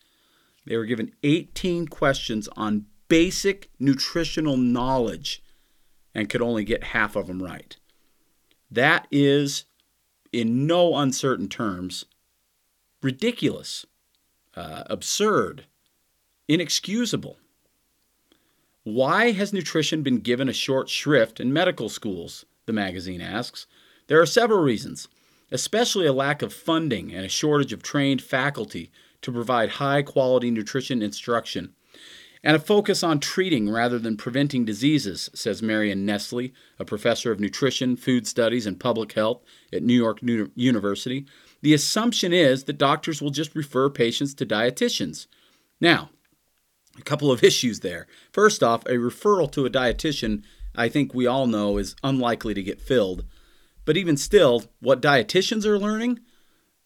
They 0.66 0.76
were 0.76 0.84
given 0.84 1.12
18 1.22 1.88
questions 1.88 2.48
on 2.56 2.86
basic 3.08 3.70
nutritional 3.78 4.56
knowledge 4.56 5.42
and 6.14 6.28
could 6.28 6.42
only 6.42 6.64
get 6.64 6.84
half 6.84 7.14
of 7.14 7.28
them 7.28 7.42
right. 7.42 7.76
That 8.70 9.06
is, 9.10 9.64
in 10.32 10.66
no 10.66 10.96
uncertain 10.96 11.48
terms, 11.48 12.04
ridiculous, 13.02 13.86
uh, 14.56 14.82
absurd, 14.86 15.66
inexcusable. 16.48 17.38
Why 18.86 19.32
has 19.32 19.52
nutrition 19.52 20.04
been 20.04 20.20
given 20.20 20.48
a 20.48 20.52
short 20.52 20.88
shrift 20.88 21.40
in 21.40 21.52
medical 21.52 21.88
schools? 21.88 22.44
The 22.66 22.72
magazine 22.72 23.20
asks. 23.20 23.66
There 24.06 24.20
are 24.20 24.26
several 24.26 24.60
reasons, 24.60 25.08
especially 25.50 26.06
a 26.06 26.12
lack 26.12 26.40
of 26.40 26.52
funding 26.52 27.12
and 27.12 27.24
a 27.24 27.28
shortage 27.28 27.72
of 27.72 27.82
trained 27.82 28.22
faculty 28.22 28.92
to 29.22 29.32
provide 29.32 29.70
high 29.70 30.02
quality 30.02 30.52
nutrition 30.52 31.02
instruction, 31.02 31.74
and 32.44 32.54
a 32.54 32.60
focus 32.60 33.02
on 33.02 33.18
treating 33.18 33.68
rather 33.68 33.98
than 33.98 34.16
preventing 34.16 34.64
diseases, 34.64 35.30
says 35.34 35.60
Marion 35.60 36.06
Nestle, 36.06 36.52
a 36.78 36.84
professor 36.84 37.32
of 37.32 37.40
nutrition, 37.40 37.96
food 37.96 38.24
studies, 38.24 38.66
and 38.66 38.78
public 38.78 39.14
health 39.14 39.42
at 39.72 39.82
New 39.82 39.94
York 40.00 40.20
University. 40.22 41.26
The 41.60 41.74
assumption 41.74 42.32
is 42.32 42.62
that 42.62 42.78
doctors 42.78 43.20
will 43.20 43.30
just 43.30 43.56
refer 43.56 43.90
patients 43.90 44.32
to 44.34 44.46
dietitians. 44.46 45.26
Now, 45.80 46.10
a 46.98 47.02
couple 47.02 47.30
of 47.30 47.42
issues 47.44 47.80
there. 47.80 48.06
First 48.32 48.62
off, 48.62 48.84
a 48.86 48.94
referral 48.94 49.50
to 49.52 49.66
a 49.66 49.70
dietitian, 49.70 50.42
I 50.74 50.88
think 50.88 51.14
we 51.14 51.26
all 51.26 51.46
know, 51.46 51.78
is 51.78 51.96
unlikely 52.02 52.54
to 52.54 52.62
get 52.62 52.80
filled. 52.80 53.24
But 53.84 53.96
even 53.96 54.16
still, 54.16 54.64
what 54.80 55.00
dietitians 55.00 55.64
are 55.64 55.78
learning 55.78 56.20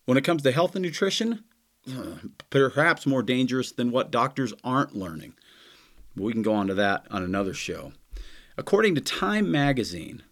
when 0.05 0.19
it 0.19 0.25
comes 0.25 0.43
to 0.43 0.53
health 0.53 0.75
and 0.77 0.85
nutrition, 0.85 1.45
uh, 1.89 2.17
perhaps 2.51 3.07
more 3.07 3.23
dangerous 3.23 3.73
than 3.73 3.91
what 3.91 4.11
doctors 4.11 4.53
aren't 4.63 4.95
learning. 4.95 5.35
We 6.17 6.33
can 6.33 6.43
go 6.43 6.55
on 6.55 6.67
to 6.67 6.75
that 6.75 7.07
on 7.11 7.23
another 7.23 7.55
show. 7.55 7.93
According 8.59 8.95
to 8.97 9.01
Time 9.01 9.51
magazine, 9.51 10.23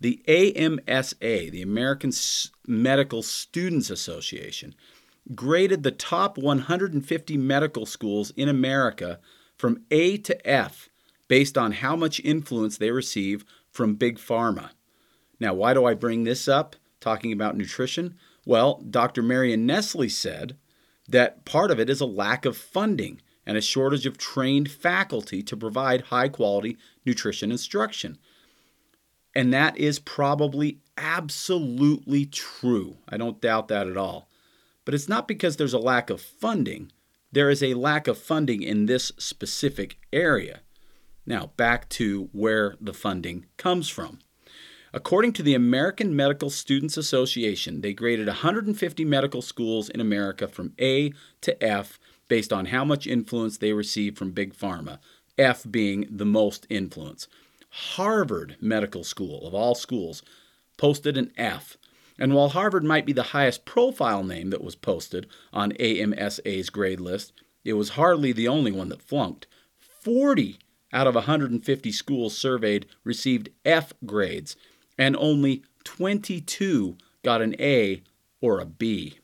the 0.00 0.22
AMSA, 0.26 1.50
the 1.50 1.62
American 1.62 2.12
Medical 2.66 3.22
Students 3.22 3.90
Association, 3.90 4.74
graded 5.34 5.82
the 5.82 5.90
top 5.90 6.38
150 6.38 7.36
medical 7.36 7.86
schools 7.86 8.30
in 8.36 8.48
America 8.48 9.18
from 9.56 9.82
A 9.90 10.18
to 10.18 10.48
F 10.48 10.88
based 11.28 11.58
on 11.58 11.72
how 11.72 11.96
much 11.96 12.20
influence 12.20 12.78
they 12.78 12.90
receive 12.90 13.44
from 13.70 13.94
Big 13.94 14.18
Pharma. 14.18 14.70
Now, 15.40 15.54
why 15.54 15.74
do 15.74 15.84
I 15.84 15.94
bring 15.94 16.24
this 16.24 16.48
up, 16.48 16.76
talking 17.00 17.32
about 17.32 17.56
nutrition? 17.56 18.14
Well, 18.44 18.82
Dr. 18.88 19.22
Marion 19.22 19.66
Nestle 19.66 20.08
said 20.08 20.56
that 21.08 21.44
part 21.44 21.70
of 21.70 21.80
it 21.80 21.90
is 21.90 22.00
a 22.00 22.06
lack 22.06 22.44
of 22.44 22.56
funding 22.56 23.20
and 23.44 23.56
a 23.56 23.60
shortage 23.60 24.06
of 24.06 24.18
trained 24.18 24.70
faculty 24.70 25.42
to 25.42 25.56
provide 25.56 26.02
high 26.02 26.28
quality 26.28 26.76
nutrition 27.04 27.50
instruction. 27.50 28.18
And 29.34 29.52
that 29.52 29.76
is 29.76 29.98
probably 29.98 30.78
absolutely 30.96 32.24
true. 32.26 32.96
I 33.08 33.16
don't 33.16 33.40
doubt 33.40 33.68
that 33.68 33.86
at 33.86 33.96
all. 33.96 34.28
But 34.86 34.94
it's 34.94 35.08
not 35.08 35.28
because 35.28 35.56
there's 35.56 35.74
a 35.74 35.78
lack 35.78 36.08
of 36.08 36.22
funding, 36.22 36.90
there 37.30 37.50
is 37.50 37.62
a 37.62 37.74
lack 37.74 38.08
of 38.08 38.16
funding 38.16 38.62
in 38.62 38.86
this 38.86 39.12
specific 39.18 39.98
area. 40.10 40.60
Now, 41.26 41.50
back 41.58 41.90
to 41.90 42.30
where 42.32 42.76
the 42.80 42.94
funding 42.94 43.46
comes 43.58 43.90
from. 43.90 44.20
According 44.94 45.32
to 45.34 45.42
the 45.42 45.54
American 45.54 46.14
Medical 46.14 46.48
Students 46.48 46.96
Association, 46.96 47.80
they 47.80 47.92
graded 47.92 48.28
150 48.28 49.04
medical 49.04 49.42
schools 49.42 49.90
in 49.90 50.00
America 50.00 50.46
from 50.46 50.72
A 50.80 51.12
to 51.42 51.62
F 51.62 51.98
based 52.28 52.52
on 52.52 52.66
how 52.66 52.84
much 52.84 53.06
influence 53.06 53.58
they 53.58 53.72
received 53.72 54.16
from 54.16 54.30
Big 54.30 54.54
Pharma, 54.54 54.98
F 55.36 55.66
being 55.68 56.06
the 56.08 56.24
most 56.24 56.66
influence. 56.70 57.26
Harvard 57.70 58.56
Medical 58.60 59.04
School, 59.04 59.46
of 59.46 59.52
all 59.52 59.74
schools, 59.74 60.22
posted 60.76 61.18
an 61.18 61.32
F 61.36 61.76
and 62.18 62.34
while 62.34 62.50
Harvard 62.50 62.84
might 62.84 63.06
be 63.06 63.12
the 63.12 63.22
highest 63.22 63.64
profile 63.64 64.24
name 64.24 64.50
that 64.50 64.64
was 64.64 64.74
posted 64.74 65.26
on 65.52 65.72
AMSA's 65.72 66.70
grade 66.70 67.00
list, 67.00 67.32
it 67.64 67.74
was 67.74 67.90
hardly 67.90 68.32
the 68.32 68.48
only 68.48 68.72
one 68.72 68.88
that 68.88 69.02
flunked. 69.02 69.46
40 69.78 70.58
out 70.92 71.06
of 71.06 71.14
150 71.14 71.92
schools 71.92 72.36
surveyed 72.36 72.86
received 73.04 73.50
F 73.64 73.92
grades, 74.04 74.56
and 74.96 75.16
only 75.16 75.62
22 75.84 76.96
got 77.22 77.42
an 77.42 77.54
A 77.60 78.02
or 78.40 78.60
a 78.60 78.66
B. 78.66 79.18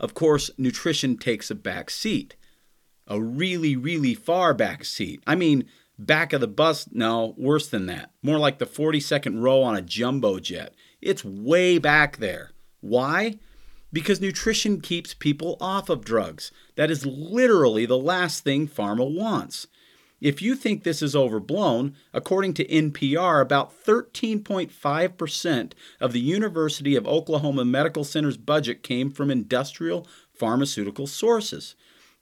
Of 0.00 0.14
course, 0.14 0.50
nutrition 0.56 1.16
takes 1.16 1.50
a 1.50 1.54
back 1.54 1.90
seat. 1.90 2.34
A 3.06 3.20
really, 3.20 3.76
really 3.76 4.14
far 4.14 4.54
back 4.54 4.84
seat. 4.84 5.22
I 5.26 5.34
mean, 5.34 5.64
back 5.98 6.32
of 6.32 6.40
the 6.40 6.48
bus, 6.48 6.88
no, 6.92 7.34
worse 7.36 7.68
than 7.68 7.86
that. 7.86 8.10
More 8.22 8.38
like 8.38 8.58
the 8.58 8.66
42nd 8.66 9.40
row 9.42 9.62
on 9.62 9.76
a 9.76 9.82
jumbo 9.82 10.38
jet. 10.38 10.74
It's 11.00 11.24
way 11.24 11.78
back 11.78 12.16
there. 12.16 12.50
Why? 12.80 13.38
Because 13.92 14.20
nutrition 14.20 14.80
keeps 14.80 15.14
people 15.14 15.56
off 15.60 15.88
of 15.88 16.04
drugs. 16.04 16.50
That 16.76 16.90
is 16.90 17.06
literally 17.06 17.86
the 17.86 17.98
last 17.98 18.44
thing 18.44 18.68
pharma 18.68 19.12
wants. 19.12 19.66
If 20.20 20.42
you 20.42 20.56
think 20.56 20.82
this 20.82 21.00
is 21.00 21.14
overblown, 21.14 21.94
according 22.12 22.54
to 22.54 22.66
NPR, 22.66 23.40
about 23.40 23.72
13.5% 23.84 25.72
of 26.00 26.12
the 26.12 26.20
University 26.20 26.96
of 26.96 27.06
Oklahoma 27.06 27.64
Medical 27.64 28.02
Center's 28.02 28.36
budget 28.36 28.82
came 28.82 29.10
from 29.12 29.30
industrial 29.30 30.08
pharmaceutical 30.32 31.06
sources. 31.06 31.76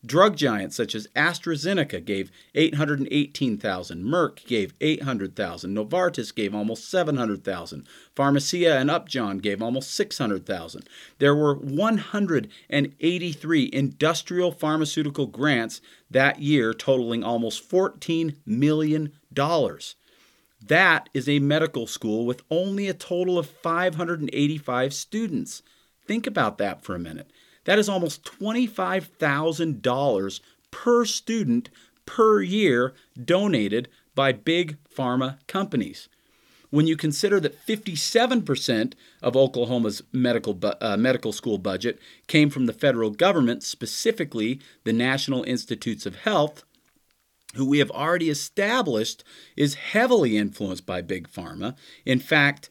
Drug 0.07 0.37
giants 0.37 0.77
such 0.77 0.95
as 0.95 1.09
AstraZeneca 1.17 2.05
gave 2.05 2.31
818,000, 2.55 4.05
Merck 4.05 4.47
gave 4.47 4.75
800,000, 4.81 5.75
Novartis 5.75 6.33
gave 6.33 6.55
almost 6.55 6.89
700,000, 6.89 7.85
Pharmacia 8.15 8.79
and 8.79 8.89
Upjohn 8.91 9.39
gave 9.39 9.61
almost 9.61 9.91
600,000. 9.91 10.89
There 11.19 11.35
were 11.35 11.57
183 11.57 13.71
industrial 13.73 14.53
pharmaceutical 14.53 15.27
grants 15.27 15.81
that 16.11 16.41
year 16.41 16.73
totaling 16.73 17.25
almost 17.25 17.69
14 17.69 18.37
million 18.47 19.13
dollars. 19.33 19.97
That 20.65 21.09
is 21.15 21.29
a 21.29 21.41
medical 21.41 21.87
school 21.87 22.27
with 22.27 22.43
only 22.51 22.89
a 22.89 22.95
total 22.95 23.39
of 23.39 23.49
585 23.49 24.95
students. 24.95 25.63
Think 26.07 26.27
about 26.27 26.59
that 26.59 26.83
for 26.83 26.95
a 26.95 27.01
minute. 27.01 27.31
That 27.67 27.79
is 27.79 27.89
almost 27.89 28.25
$25,000 28.25 30.41
per 30.71 31.05
student 31.05 31.69
per 32.07 32.41
year 32.41 32.95
donated 33.23 33.89
by 34.15 34.33
big 34.33 34.79
pharma 34.89 35.39
companies. 35.47 36.09
When 36.71 36.87
you 36.87 36.97
consider 36.97 37.39
that 37.41 37.67
57% 37.67 38.95
of 39.23 39.35
Oklahoma's 39.35 40.03
medical, 40.13 40.55
bu- 40.55 40.73
uh, 40.81 40.97
medical 40.97 41.33
school 41.33 41.59
budget 41.59 41.99
came 42.27 42.51
from 42.51 42.67
the 42.67 42.73
federal 42.73 43.11
government, 43.11 43.63
specifically 43.63 44.61
the 44.85 44.93
National 44.93 45.45
Institutes 45.45 46.07
of 46.07 46.17
Health, 46.17 46.65
who 47.55 47.67
we 47.67 47.79
have 47.79 47.91
already 47.91 48.31
established 48.31 49.23
is 49.57 49.75
heavily 49.75 50.37
influenced 50.37 50.87
by 50.87 51.03
big 51.03 51.29
pharma. 51.29 51.77
In 52.05 52.19
fact, 52.19 52.69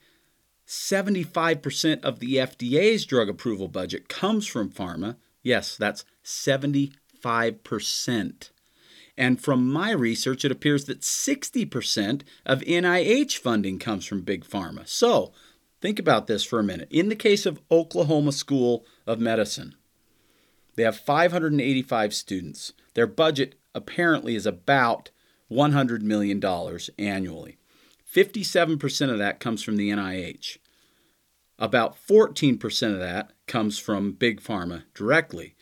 75% 0.67 2.03
of 2.03 2.19
the 2.19 2.35
FDA's 2.35 3.05
drug 3.05 3.29
approval 3.29 3.67
budget 3.67 4.09
comes 4.09 4.47
from 4.47 4.71
pharma. 4.71 5.17
Yes, 5.43 5.77
that's 5.77 6.05
75%. 6.23 8.49
And 9.17 9.41
from 9.41 9.71
my 9.71 9.91
research, 9.91 10.43
it 10.43 10.51
appears 10.51 10.85
that 10.85 11.01
60% 11.01 12.23
of 12.45 12.61
NIH 12.61 13.37
funding 13.37 13.79
comes 13.79 14.05
from 14.05 14.21
big 14.21 14.43
pharma. 14.43 14.87
So 14.87 15.31
think 15.81 15.99
about 15.99 16.27
this 16.27 16.43
for 16.43 16.59
a 16.59 16.63
minute. 16.63 16.87
In 16.91 17.09
the 17.09 17.15
case 17.15 17.45
of 17.45 17.61
Oklahoma 17.71 18.31
School 18.31 18.85
of 19.07 19.19
Medicine, 19.19 19.75
they 20.75 20.83
have 20.83 20.97
585 20.97 22.13
students. 22.13 22.73
Their 22.93 23.07
budget 23.07 23.55
apparently 23.73 24.35
is 24.35 24.45
about 24.45 25.11
$100 25.49 26.01
million 26.01 26.43
annually. 26.97 27.57
57% 28.15 29.11
of 29.11 29.17
that 29.17 29.41
comes 29.41 29.61
from 29.61 29.75
the 29.75 29.89
NIH. 29.89 30.57
About 31.59 31.97
14% 31.97 32.93
of 32.93 32.99
that 32.99 33.33
comes 33.45 33.77
from 33.77 34.13
Big 34.13 34.41
Pharma 34.41 34.83
directly. 34.93 35.53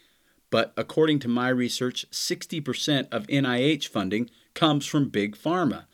But 0.52 0.72
according 0.78 1.18
to 1.20 1.28
my 1.28 1.50
research, 1.50 2.06
60% 2.12 3.08
of 3.12 3.26
NIH 3.26 3.88
funding 3.88 4.30
comes 4.54 4.86
from 4.86 5.10
Big 5.10 5.36
Pharma. 5.36 5.86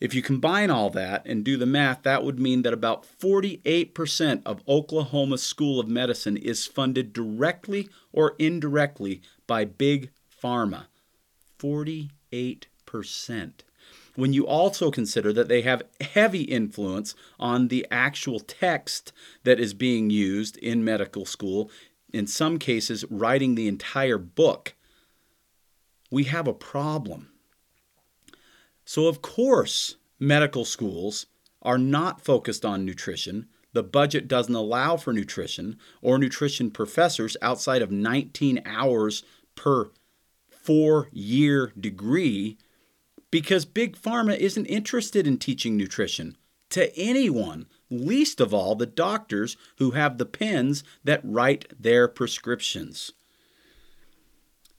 If 0.00 0.12
you 0.12 0.22
combine 0.22 0.70
all 0.70 0.90
that 0.90 1.24
and 1.24 1.44
do 1.44 1.56
the 1.56 1.66
math, 1.66 2.02
that 2.02 2.24
would 2.24 2.40
mean 2.40 2.62
that 2.62 2.72
about 2.72 3.06
48% 3.20 4.42
of 4.44 4.64
Oklahoma 4.66 5.38
School 5.38 5.78
of 5.78 5.86
Medicine 5.86 6.36
is 6.36 6.66
funded 6.66 7.12
directly 7.12 7.88
or 8.12 8.34
indirectly 8.40 9.22
by 9.46 9.64
big 9.64 10.10
pharma. 10.42 10.86
48%. 11.60 12.10
When 14.16 14.32
you 14.32 14.46
also 14.46 14.90
consider 14.90 15.32
that 15.34 15.48
they 15.48 15.62
have 15.62 15.82
heavy 16.00 16.42
influence 16.42 17.14
on 17.38 17.68
the 17.68 17.86
actual 17.90 18.40
text 18.40 19.12
that 19.44 19.60
is 19.60 19.74
being 19.74 20.10
used 20.10 20.56
in 20.56 20.84
medical 20.84 21.26
school, 21.26 21.70
in 22.12 22.26
some 22.26 22.58
cases, 22.58 23.04
writing 23.10 23.54
the 23.54 23.68
entire 23.68 24.18
book, 24.18 24.74
we 26.10 26.24
have 26.24 26.48
a 26.48 26.54
problem. 26.54 27.28
So, 28.84 29.06
of 29.06 29.20
course, 29.20 29.96
medical 30.18 30.64
schools 30.64 31.26
are 31.60 31.78
not 31.78 32.24
focused 32.24 32.64
on 32.64 32.84
nutrition. 32.84 33.48
The 33.74 33.82
budget 33.82 34.28
doesn't 34.28 34.54
allow 34.54 34.96
for 34.96 35.12
nutrition 35.12 35.78
or 36.00 36.18
nutrition 36.18 36.70
professors 36.70 37.36
outside 37.42 37.82
of 37.82 37.90
19 37.90 38.62
hours 38.64 39.24
per 39.54 39.90
four 40.48 41.08
year 41.12 41.72
degree 41.78 42.56
because 43.30 43.64
Big 43.64 43.96
Pharma 43.96 44.36
isn't 44.36 44.66
interested 44.66 45.26
in 45.26 45.38
teaching 45.38 45.76
nutrition 45.76 46.36
to 46.70 46.96
anyone, 46.96 47.66
least 47.90 48.40
of 48.40 48.52
all 48.52 48.74
the 48.74 48.86
doctors 48.86 49.56
who 49.78 49.92
have 49.92 50.18
the 50.18 50.26
pens 50.26 50.82
that 51.04 51.20
write 51.22 51.66
their 51.78 52.08
prescriptions. 52.08 53.12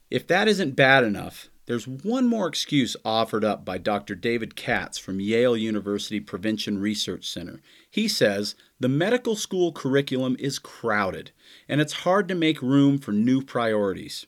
If 0.10 0.28
that 0.28 0.48
isn't 0.48 0.76
bad 0.76 1.04
enough, 1.04 1.50
there's 1.66 1.88
one 1.88 2.28
more 2.28 2.48
excuse 2.48 2.96
offered 3.04 3.44
up 3.44 3.66
by 3.66 3.78
Dr. 3.78 4.16
David 4.16 4.56
Katz 4.56 4.98
from 4.98 5.20
Yale 5.20 5.58
University 5.58 6.22
Prevention 6.22 6.80
Research 6.80 7.30
Center. 7.30 7.62
He 7.92 8.08
says 8.08 8.56
the 8.80 8.88
medical 8.88 9.36
school 9.36 9.74
curriculum 9.74 10.38
is 10.40 10.60
crowded 10.60 11.32
and 11.68 11.82
it's 11.82 12.04
hard 12.04 12.30
to 12.30 12.36
make 12.36 12.62
room 12.62 12.98
for 12.98 13.12
new 13.12 13.42
priorities. 13.42 14.26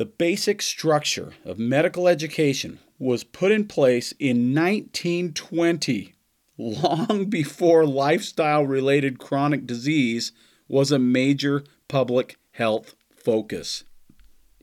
The 0.00 0.06
basic 0.06 0.62
structure 0.62 1.34
of 1.44 1.58
medical 1.58 2.08
education 2.08 2.78
was 2.98 3.22
put 3.22 3.52
in 3.52 3.66
place 3.66 4.14
in 4.18 4.54
1920, 4.54 6.14
long 6.56 7.26
before 7.28 7.84
lifestyle 7.84 8.64
related 8.64 9.18
chronic 9.18 9.66
disease 9.66 10.32
was 10.68 10.90
a 10.90 10.98
major 10.98 11.64
public 11.86 12.38
health 12.52 12.94
focus 13.14 13.84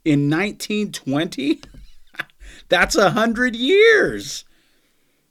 in 0.04 0.28
1920? 0.28 1.62
That's 2.70 2.96
a 2.96 3.12
hundred 3.12 3.56
years. 3.56 4.44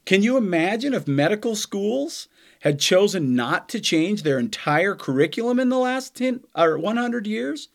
Can 0.05 0.23
you 0.23 0.37
imagine 0.37 0.95
if 0.95 1.09
medical 1.09 1.57
schools 1.57 2.29
had 2.61 2.79
chosen 2.79 3.35
not 3.35 3.69
to 3.71 3.81
change 3.81 4.23
their 4.23 4.39
entire 4.39 4.95
curriculum 4.95 5.59
in 5.59 5.69
the 5.69 5.79
last 5.79 6.15
10 6.15 6.45
or 6.55 6.79
100 6.79 7.27
years? 7.27 7.71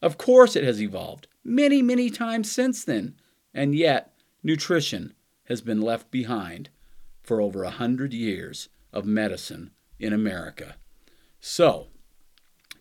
Of 0.00 0.18
course, 0.18 0.54
it 0.54 0.62
has 0.62 0.80
evolved 0.80 1.26
many, 1.44 1.82
many 1.82 2.10
times 2.10 2.50
since 2.50 2.84
then, 2.84 3.14
and 3.52 3.74
yet 3.74 4.14
nutrition 4.42 5.14
has 5.44 5.60
been 5.60 5.80
left 5.80 6.10
behind 6.10 6.70
for 7.22 7.40
over 7.40 7.64
a 7.64 7.70
hundred 7.70 8.12
years 8.12 8.68
of 8.92 9.04
medicine 9.04 9.70
in 9.98 10.12
America. 10.12 10.76
So, 11.40 11.88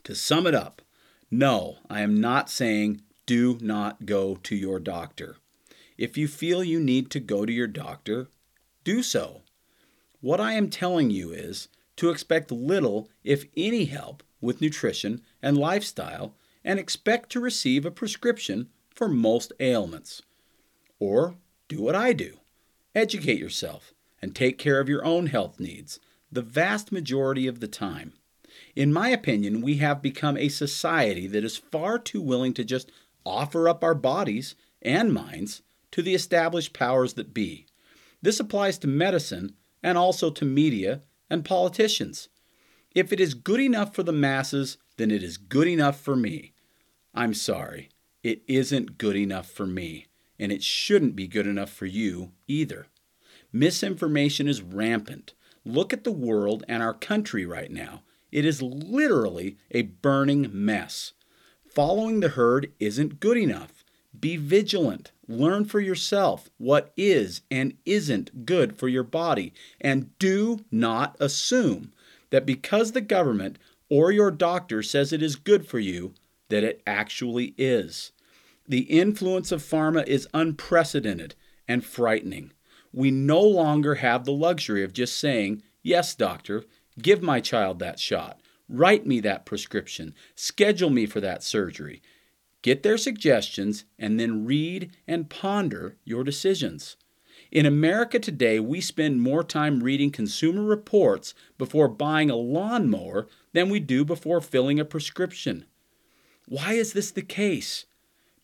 to 0.03 0.15
sum 0.15 0.47
it 0.47 0.55
up, 0.55 0.81
no, 1.29 1.77
I 1.89 2.01
am 2.01 2.19
not 2.19 2.49
saying 2.49 3.01
do 3.25 3.57
not 3.61 4.05
go 4.05 4.35
to 4.43 4.55
your 4.55 4.79
doctor. 4.79 5.37
If 5.97 6.17
you 6.17 6.27
feel 6.27 6.63
you 6.63 6.79
need 6.79 7.09
to 7.11 7.19
go 7.19 7.45
to 7.45 7.53
your 7.53 7.67
doctor, 7.67 8.29
do 8.83 9.01
so. 9.03 9.41
What 10.21 10.39
I 10.39 10.53
am 10.53 10.69
telling 10.69 11.09
you 11.09 11.31
is 11.31 11.67
to 11.97 12.09
expect 12.09 12.51
little, 12.51 13.09
if 13.23 13.45
any, 13.55 13.85
help 13.85 14.23
with 14.41 14.61
nutrition 14.61 15.21
and 15.41 15.57
lifestyle 15.57 16.35
and 16.63 16.79
expect 16.79 17.29
to 17.31 17.39
receive 17.39 17.85
a 17.85 17.91
prescription 17.91 18.69
for 18.95 19.07
most 19.07 19.51
ailments. 19.59 20.21
Or 20.99 21.35
do 21.67 21.81
what 21.81 21.95
I 21.95 22.13
do 22.13 22.37
educate 22.95 23.39
yourself 23.39 23.93
and 24.21 24.35
take 24.35 24.57
care 24.57 24.79
of 24.79 24.87
your 24.87 25.03
own 25.03 25.27
health 25.27 25.59
needs 25.59 25.99
the 26.31 26.41
vast 26.41 26.91
majority 26.91 27.45
of 27.47 27.59
the 27.59 27.67
time. 27.67 28.13
In 28.75 28.93
my 28.93 29.09
opinion, 29.09 29.61
we 29.61 29.77
have 29.77 30.01
become 30.01 30.37
a 30.37 30.49
society 30.49 31.27
that 31.27 31.43
is 31.43 31.57
far 31.57 31.99
too 31.99 32.21
willing 32.21 32.53
to 32.55 32.63
just 32.63 32.91
offer 33.25 33.69
up 33.69 33.83
our 33.83 33.93
bodies 33.95 34.55
and 34.81 35.13
minds 35.13 35.61
to 35.91 36.01
the 36.01 36.15
established 36.15 36.73
powers 36.73 37.13
that 37.13 37.33
be. 37.33 37.67
This 38.21 38.39
applies 38.39 38.77
to 38.79 38.87
medicine 38.87 39.55
and 39.83 39.97
also 39.97 40.31
to 40.31 40.45
media 40.45 41.01
and 41.29 41.45
politicians. 41.45 42.29
If 42.95 43.11
it 43.11 43.19
is 43.19 43.33
good 43.33 43.59
enough 43.59 43.93
for 43.93 44.03
the 44.03 44.11
masses, 44.11 44.77
then 44.97 45.11
it 45.11 45.23
is 45.23 45.37
good 45.37 45.67
enough 45.67 45.99
for 45.99 46.15
me. 46.15 46.52
I'm 47.13 47.33
sorry, 47.33 47.89
it 48.23 48.41
isn't 48.47 48.97
good 48.97 49.15
enough 49.15 49.49
for 49.49 49.67
me, 49.67 50.07
and 50.39 50.51
it 50.51 50.63
shouldn't 50.63 51.15
be 51.15 51.27
good 51.27 51.45
enough 51.45 51.69
for 51.69 51.85
you 51.85 52.31
either. 52.47 52.87
Misinformation 53.51 54.47
is 54.47 54.63
rampant. 54.63 55.33
Look 55.63 55.93
at 55.93 56.03
the 56.03 56.11
world 56.11 56.63
and 56.67 56.81
our 56.81 56.93
country 56.93 57.45
right 57.45 57.71
now. 57.71 58.01
It 58.31 58.45
is 58.45 58.63
literally 58.63 59.57
a 59.69 59.83
burning 59.83 60.49
mess. 60.51 61.13
Following 61.69 62.19
the 62.19 62.29
herd 62.29 62.71
isn't 62.79 63.19
good 63.19 63.37
enough. 63.37 63.83
Be 64.19 64.37
vigilant. 64.37 65.11
Learn 65.27 65.65
for 65.65 65.79
yourself 65.79 66.49
what 66.57 66.91
is 66.97 67.41
and 67.51 67.77
isn't 67.85 68.45
good 68.45 68.75
for 68.75 68.87
your 68.87 69.03
body. 69.03 69.53
And 69.79 70.17
do 70.17 70.65
not 70.71 71.15
assume 71.19 71.93
that 72.31 72.45
because 72.45 72.91
the 72.91 73.01
government 73.01 73.59
or 73.89 74.11
your 74.11 74.31
doctor 74.31 74.81
says 74.81 75.13
it 75.13 75.21
is 75.21 75.35
good 75.35 75.67
for 75.67 75.79
you, 75.79 76.15
that 76.53 76.63
it 76.63 76.83
actually 76.85 77.55
is. 77.57 78.11
The 78.67 78.81
influence 78.81 79.51
of 79.51 79.63
pharma 79.63 80.05
is 80.05 80.27
unprecedented 80.35 81.33
and 81.67 81.83
frightening. 81.83 82.51
We 82.91 83.09
no 83.09 83.41
longer 83.41 83.95
have 83.95 84.23
the 84.23 84.33
luxury 84.33 84.83
of 84.83 84.93
just 84.93 85.17
saying, 85.17 85.63
Yes, 85.81 86.13
doctor, 86.13 86.63
give 87.01 87.23
my 87.23 87.39
child 87.39 87.79
that 87.79 87.99
shot. 87.99 88.39
Write 88.69 89.07
me 89.07 89.19
that 89.21 89.47
prescription. 89.47 90.13
Schedule 90.35 90.91
me 90.91 91.07
for 91.07 91.19
that 91.21 91.41
surgery. 91.41 92.03
Get 92.61 92.83
their 92.83 92.99
suggestions 92.99 93.85
and 93.97 94.19
then 94.19 94.45
read 94.45 94.91
and 95.07 95.31
ponder 95.31 95.97
your 96.05 96.23
decisions. 96.23 96.97
In 97.51 97.65
America 97.65 98.19
today, 98.19 98.59
we 98.59 98.79
spend 98.79 99.23
more 99.23 99.43
time 99.43 99.81
reading 99.81 100.11
consumer 100.11 100.61
reports 100.61 101.33
before 101.57 101.87
buying 101.87 102.29
a 102.29 102.35
lawnmower 102.35 103.27
than 103.53 103.69
we 103.71 103.79
do 103.79 104.05
before 104.05 104.39
filling 104.39 104.79
a 104.79 104.85
prescription. 104.85 105.65
Why 106.47 106.73
is 106.73 106.93
this 106.93 107.11
the 107.11 107.21
case? 107.21 107.85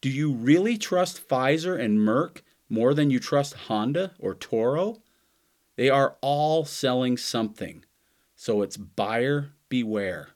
Do 0.02 0.10
you 0.10 0.34
really 0.34 0.78
trust 0.78 1.28
Pfizer 1.28 1.80
and 1.80 2.00
Merck 2.00 2.42
more 2.70 2.94
than 2.94 3.10
you 3.10 3.20
trust 3.20 3.54
Honda 3.68 4.14
or 4.20 4.34
Toro? 4.34 5.02
They 5.76 5.90
are 5.90 6.18
all 6.22 6.66
selling 6.66 7.18
something. 7.18 7.86
So 8.36 8.62
it's 8.62 8.78
buyer 8.78 9.52
beware. 9.68 10.30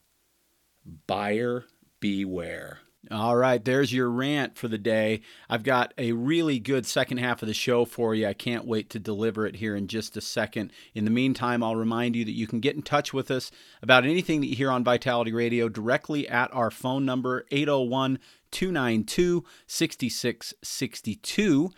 Buyer 1.08 1.66
beware. 2.00 2.80
All 3.12 3.36
right, 3.36 3.64
there's 3.64 3.92
your 3.92 4.10
rant 4.10 4.58
for 4.58 4.70
the 4.70 4.78
day. 4.78 5.22
I've 5.50 5.64
got 5.64 5.94
a 5.98 6.14
really 6.14 6.58
good 6.58 6.86
second 6.86 7.18
half 7.18 7.42
of 7.42 7.50
the 7.50 7.54
show 7.54 7.84
for 7.84 8.16
you. 8.16 8.26
I 8.26 8.34
can't 8.34 8.66
wait 8.66 8.90
to 8.92 9.00
deliver 9.00 9.46
it 9.46 9.58
here 9.58 9.76
in 9.76 9.88
just 9.88 10.16
a 10.16 10.22
second. 10.22 10.72
In 10.96 11.04
the 11.04 11.12
meantime, 11.12 11.62
I'll 11.62 11.76
remind 11.76 12.16
you 12.16 12.24
that 12.24 12.32
you 12.32 12.48
can 12.48 12.62
get 12.62 12.78
in 12.78 12.82
touch 12.82 13.12
with 13.12 13.30
us 13.30 13.52
about 13.82 14.06
anything 14.06 14.40
that 14.40 14.48
you 14.48 14.56
hear 14.56 14.72
on 14.72 14.86
Vitality 14.86 15.34
Radio 15.34 15.68
directly 15.68 16.30
at 16.30 16.54
our 16.54 16.72
phone 16.72 17.06
number, 17.06 17.46
801 17.52 18.20
292 18.52 19.44
6662. 19.68 21.72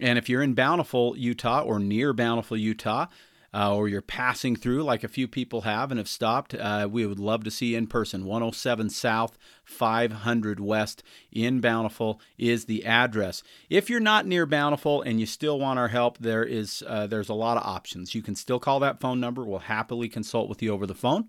And 0.00 0.18
if 0.18 0.28
you're 0.28 0.42
in 0.42 0.54
Bountiful, 0.54 1.16
Utah, 1.16 1.62
or 1.62 1.78
near 1.78 2.12
Bountiful, 2.12 2.56
Utah, 2.56 3.06
uh, 3.54 3.74
or 3.74 3.88
you're 3.88 4.00
passing 4.00 4.56
through 4.56 4.82
like 4.82 5.04
a 5.04 5.08
few 5.08 5.28
people 5.28 5.62
have 5.62 5.90
and 5.90 5.98
have 5.98 6.08
stopped, 6.08 6.54
uh, 6.54 6.88
we 6.90 7.04
would 7.04 7.18
love 7.18 7.44
to 7.44 7.50
see 7.50 7.72
you 7.72 7.78
in 7.78 7.86
person. 7.86 8.24
107 8.24 8.90
South, 8.90 9.36
500 9.64 10.60
West 10.60 11.02
in 11.30 11.60
Bountiful 11.60 12.20
is 12.38 12.64
the 12.64 12.84
address. 12.84 13.42
If 13.68 13.90
you're 13.90 14.00
not 14.00 14.26
near 14.26 14.46
Bountiful 14.46 15.02
and 15.02 15.20
you 15.20 15.26
still 15.26 15.58
want 15.58 15.78
our 15.78 15.88
help, 15.88 16.18
there 16.18 16.44
is 16.44 16.82
uh, 16.86 17.06
there's 17.06 17.28
a 17.28 17.34
lot 17.34 17.56
of 17.56 17.66
options. 17.66 18.14
You 18.14 18.22
can 18.22 18.34
still 18.34 18.58
call 18.58 18.80
that 18.80 19.00
phone 19.00 19.20
number. 19.20 19.44
We'll 19.44 19.60
happily 19.60 20.08
consult 20.08 20.48
with 20.48 20.62
you 20.62 20.72
over 20.72 20.86
the 20.86 20.94
phone, 20.94 21.28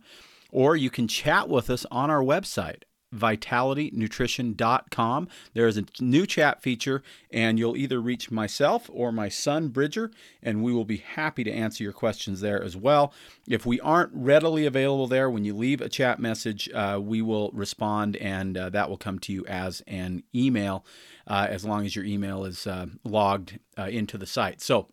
or 0.51 0.75
you 0.75 0.89
can 0.89 1.07
chat 1.07 1.49
with 1.49 1.69
us 1.69 1.85
on 1.91 2.09
our 2.09 2.23
website 2.23 2.83
vitalitynutrition.com. 3.13 5.27
There 5.53 5.67
is 5.67 5.77
a 5.77 5.85
new 5.99 6.25
chat 6.25 6.61
feature, 6.61 7.03
and 7.31 7.59
you'll 7.59 7.77
either 7.77 8.01
reach 8.01 8.31
myself 8.31 8.89
or 8.91 9.11
my 9.11 9.29
son, 9.29 9.67
Bridger, 9.69 10.09
and 10.41 10.63
we 10.63 10.73
will 10.73 10.85
be 10.85 10.97
happy 10.97 11.43
to 11.43 11.51
answer 11.51 11.83
your 11.83 11.93
questions 11.93 12.41
there 12.41 12.63
as 12.63 12.75
well. 12.75 13.13
If 13.47 13.63
we 13.65 13.79
aren't 13.79 14.11
readily 14.13 14.65
available 14.65 15.07
there, 15.07 15.29
when 15.29 15.45
you 15.45 15.55
leave 15.55 15.79
a 15.81 15.89
chat 15.89 16.19
message, 16.19 16.69
uh, 16.73 16.99
we 17.01 17.21
will 17.21 17.51
respond, 17.51 18.15
and 18.17 18.57
uh, 18.57 18.69
that 18.69 18.89
will 18.89 18.97
come 18.97 19.19
to 19.19 19.31
you 19.31 19.45
as 19.45 19.81
an 19.87 20.23
email, 20.33 20.83
uh, 21.27 21.45
as 21.49 21.63
long 21.65 21.85
as 21.85 21.95
your 21.95 22.05
email 22.05 22.45
is 22.45 22.65
uh, 22.67 22.87
logged 23.03 23.59
uh, 23.77 23.83
into 23.83 24.17
the 24.17 24.25
site. 24.25 24.61
So, 24.61 24.87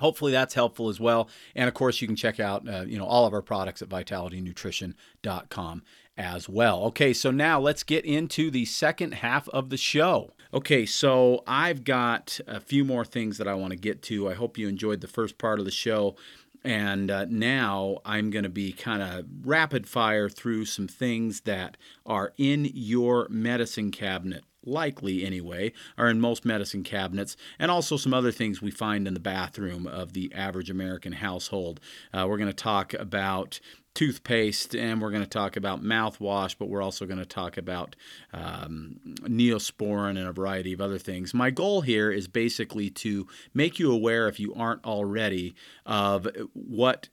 hopefully 0.00 0.32
that's 0.32 0.54
helpful 0.54 0.88
as 0.88 1.00
well 1.00 1.28
and 1.54 1.68
of 1.68 1.74
course 1.74 2.00
you 2.00 2.06
can 2.06 2.16
check 2.16 2.40
out 2.40 2.66
uh, 2.68 2.84
you 2.86 2.98
know 2.98 3.04
all 3.04 3.26
of 3.26 3.34
our 3.34 3.42
products 3.42 3.82
at 3.82 3.88
vitalitynutrition.com 3.88 5.82
as 6.18 6.48
well. 6.48 6.84
Okay 6.84 7.12
so 7.14 7.30
now 7.30 7.58
let's 7.58 7.82
get 7.82 8.04
into 8.04 8.50
the 8.50 8.64
second 8.64 9.12
half 9.14 9.48
of 9.50 9.70
the 9.70 9.76
show. 9.76 10.32
Okay 10.52 10.84
so 10.84 11.42
i've 11.46 11.84
got 11.84 12.40
a 12.46 12.60
few 12.60 12.84
more 12.84 13.04
things 13.04 13.38
that 13.38 13.48
i 13.48 13.54
want 13.54 13.70
to 13.70 13.78
get 13.78 14.02
to. 14.02 14.28
I 14.28 14.34
hope 14.34 14.58
you 14.58 14.68
enjoyed 14.68 15.00
the 15.00 15.08
first 15.08 15.38
part 15.38 15.58
of 15.58 15.64
the 15.64 15.70
show. 15.70 16.16
And 16.64 17.10
uh, 17.10 17.26
now 17.30 17.98
I'm 18.04 18.30
going 18.30 18.42
to 18.42 18.50
be 18.50 18.72
kind 18.72 19.00
of 19.00 19.24
rapid 19.44 19.86
fire 19.86 20.28
through 20.28 20.64
some 20.64 20.88
things 20.88 21.42
that 21.42 21.76
are 22.04 22.32
in 22.36 22.68
your 22.74 23.28
medicine 23.30 23.92
cabinet 23.92 24.44
likely 24.68 25.24
anyway, 25.24 25.72
are 25.96 26.08
in 26.08 26.20
most 26.20 26.44
medicine 26.44 26.82
cabinets, 26.82 27.36
and 27.58 27.70
also 27.70 27.96
some 27.96 28.14
other 28.14 28.32
things 28.32 28.62
we 28.62 28.70
find 28.70 29.08
in 29.08 29.14
the 29.14 29.20
bathroom 29.20 29.86
of 29.86 30.12
the 30.12 30.32
average 30.34 30.70
American 30.70 31.12
household. 31.12 31.80
Uh, 32.12 32.26
we're 32.28 32.38
going 32.38 32.50
to 32.50 32.52
talk 32.52 32.94
about 32.94 33.60
toothpaste 33.98 34.76
and 34.76 35.02
we're 35.02 35.10
going 35.10 35.24
to 35.24 35.28
talk 35.28 35.56
about 35.56 35.82
mouthwash, 35.82 36.54
but 36.56 36.68
we're 36.68 36.82
also 36.82 37.04
going 37.04 37.18
to 37.18 37.26
talk 37.26 37.56
about 37.56 37.96
um, 38.32 39.00
neosporin 39.22 40.10
and 40.10 40.28
a 40.28 40.32
variety 40.32 40.72
of 40.72 40.80
other 40.80 40.98
things. 40.98 41.34
My 41.34 41.50
goal 41.50 41.80
here 41.80 42.12
is 42.12 42.28
basically 42.28 42.90
to 42.90 43.26
make 43.54 43.80
you 43.80 43.90
aware, 43.90 44.28
if 44.28 44.38
you 44.38 44.54
aren't 44.54 44.84
already, 44.84 45.56
of 45.84 46.28
what 46.52 47.08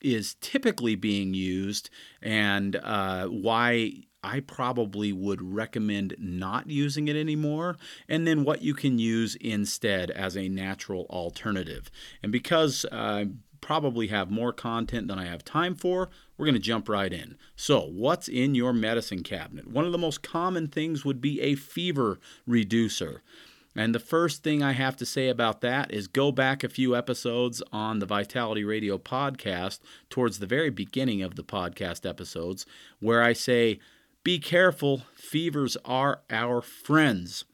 is 0.00 0.36
typically 0.40 0.94
being 0.94 1.34
used 1.34 1.90
and 2.22 2.76
uh, 2.76 3.26
why 3.26 3.94
I 4.22 4.40
probably 4.40 5.12
would 5.12 5.40
recommend 5.40 6.14
not 6.18 6.68
using 6.70 7.08
it 7.08 7.16
anymore, 7.16 7.76
and 8.08 8.26
then 8.26 8.44
what 8.44 8.62
you 8.62 8.74
can 8.74 8.98
use 8.98 9.36
instead 9.36 10.10
as 10.10 10.36
a 10.36 10.48
natural 10.48 11.06
alternative. 11.08 11.90
And 12.22 12.32
because 12.32 12.84
I 12.90 13.28
probably 13.60 14.08
have 14.08 14.30
more 14.30 14.52
content 14.52 15.08
than 15.08 15.18
I 15.18 15.26
have 15.26 15.44
time 15.44 15.74
for, 15.74 16.10
we're 16.36 16.46
going 16.46 16.54
to 16.54 16.60
jump 16.60 16.88
right 16.88 17.12
in. 17.12 17.36
So, 17.56 17.80
what's 17.80 18.28
in 18.28 18.54
your 18.54 18.72
medicine 18.72 19.22
cabinet? 19.22 19.68
One 19.68 19.84
of 19.84 19.92
the 19.92 19.98
most 19.98 20.22
common 20.22 20.68
things 20.68 21.04
would 21.04 21.20
be 21.20 21.40
a 21.40 21.54
fever 21.54 22.18
reducer. 22.46 23.22
And 23.76 23.94
the 23.94 24.00
first 24.00 24.42
thing 24.42 24.62
I 24.62 24.72
have 24.72 24.96
to 24.96 25.06
say 25.06 25.28
about 25.28 25.60
that 25.60 25.92
is 25.92 26.08
go 26.08 26.32
back 26.32 26.64
a 26.64 26.68
few 26.68 26.96
episodes 26.96 27.62
on 27.72 28.00
the 28.00 28.06
Vitality 28.06 28.64
Radio 28.64 28.98
podcast, 28.98 29.78
towards 30.10 30.38
the 30.38 30.46
very 30.46 30.70
beginning 30.70 31.22
of 31.22 31.36
the 31.36 31.44
podcast 31.44 32.08
episodes, 32.08 32.66
where 32.98 33.22
I 33.22 33.34
say, 33.34 33.78
be 34.24 34.38
careful, 34.38 35.02
fevers 35.14 35.76
are 35.84 36.20
our 36.30 36.60
friends. 36.60 37.44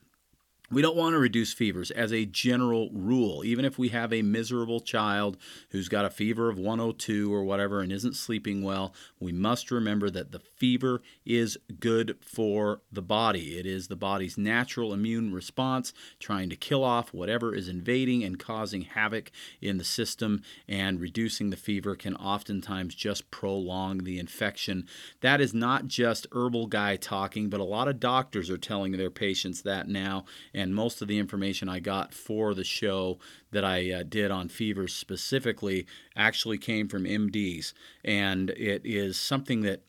We 0.70 0.80
don't 0.80 0.96
want 0.96 1.12
to 1.12 1.18
reduce 1.18 1.52
fevers 1.52 1.90
as 1.90 2.10
a 2.10 2.24
general 2.24 2.88
rule. 2.90 3.44
Even 3.44 3.66
if 3.66 3.78
we 3.78 3.90
have 3.90 4.14
a 4.14 4.22
miserable 4.22 4.80
child 4.80 5.36
who's 5.70 5.90
got 5.90 6.06
a 6.06 6.10
fever 6.10 6.48
of 6.48 6.58
102 6.58 7.32
or 7.32 7.44
whatever 7.44 7.82
and 7.82 7.92
isn't 7.92 8.16
sleeping 8.16 8.62
well, 8.62 8.94
we 9.20 9.30
must 9.30 9.70
remember 9.70 10.08
that 10.08 10.32
the 10.32 10.38
fever 10.38 11.02
is 11.26 11.58
good 11.80 12.16
for 12.22 12.80
the 12.90 13.02
body. 13.02 13.58
It 13.58 13.66
is 13.66 13.88
the 13.88 13.94
body's 13.94 14.38
natural 14.38 14.94
immune 14.94 15.34
response 15.34 15.92
trying 16.18 16.48
to 16.48 16.56
kill 16.56 16.82
off 16.82 17.12
whatever 17.12 17.54
is 17.54 17.68
invading 17.68 18.24
and 18.24 18.38
causing 18.38 18.82
havoc 18.82 19.30
in 19.60 19.76
the 19.76 19.84
system, 19.84 20.42
and 20.66 20.98
reducing 20.98 21.50
the 21.50 21.56
fever 21.56 21.94
can 21.94 22.16
oftentimes 22.16 22.94
just 22.94 23.30
prolong 23.30 24.04
the 24.04 24.18
infection. 24.18 24.86
That 25.20 25.42
is 25.42 25.52
not 25.52 25.88
just 25.88 26.26
herbal 26.32 26.68
guy 26.68 26.96
talking, 26.96 27.50
but 27.50 27.60
a 27.60 27.64
lot 27.64 27.86
of 27.86 28.00
doctors 28.00 28.48
are 28.48 28.56
telling 28.56 28.92
their 28.92 29.10
patients 29.10 29.60
that 29.62 29.88
now. 29.88 30.24
And 30.54 30.74
most 30.74 31.02
of 31.02 31.08
the 31.08 31.18
information 31.18 31.68
I 31.68 31.80
got 31.80 32.14
for 32.14 32.54
the 32.54 32.64
show 32.64 33.18
that 33.50 33.64
I 33.64 33.90
uh, 33.90 34.02
did 34.02 34.30
on 34.30 34.48
fevers 34.48 34.94
specifically 34.94 35.86
actually 36.16 36.58
came 36.58 36.88
from 36.88 37.04
MDs. 37.04 37.72
And 38.04 38.50
it 38.50 38.82
is 38.84 39.18
something 39.18 39.62
that 39.62 39.82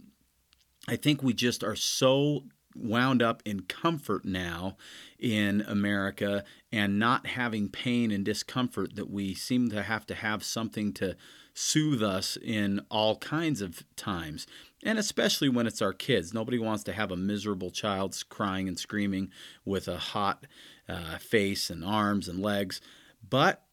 I 0.87 0.95
think 0.95 1.23
we 1.23 1.33
just 1.33 1.63
are 1.63 1.75
so 1.75 2.43
wound 2.75 3.21
up 3.21 3.41
in 3.45 3.61
comfort 3.61 4.25
now 4.25 4.75
in 5.17 5.61
America 5.61 6.43
and 6.71 6.99
not 6.99 7.25
having 7.25 7.69
pain 7.69 8.11
and 8.11 8.25
discomfort 8.25 8.95
that 8.95 9.09
we 9.09 9.33
seem 9.33 9.69
to 9.69 9.81
have 9.81 10.05
to 10.07 10.15
have 10.15 10.43
something 10.43 10.91
to 10.93 11.15
soothe 11.53 12.03
us 12.03 12.37
in 12.43 12.81
all 12.91 13.15
kinds 13.17 13.61
of 13.61 13.83
times. 13.95 14.45
And 14.85 14.99
especially 14.99 15.49
when 15.49 15.65
it's 15.65 15.81
our 15.81 15.93
kids. 15.93 16.33
Nobody 16.33 16.59
wants 16.59 16.83
to 16.83 16.93
have 16.93 17.11
a 17.11 17.17
miserable 17.17 17.71
child 17.71 18.15
crying 18.29 18.67
and 18.67 18.79
screaming 18.79 19.31
with 19.65 19.87
a 19.87 19.97
hot 19.97 20.45
uh, 20.87 21.17
face 21.17 21.71
and 21.71 21.83
arms 21.83 22.27
and 22.27 22.39
legs. 22.39 22.79
But 23.27 23.63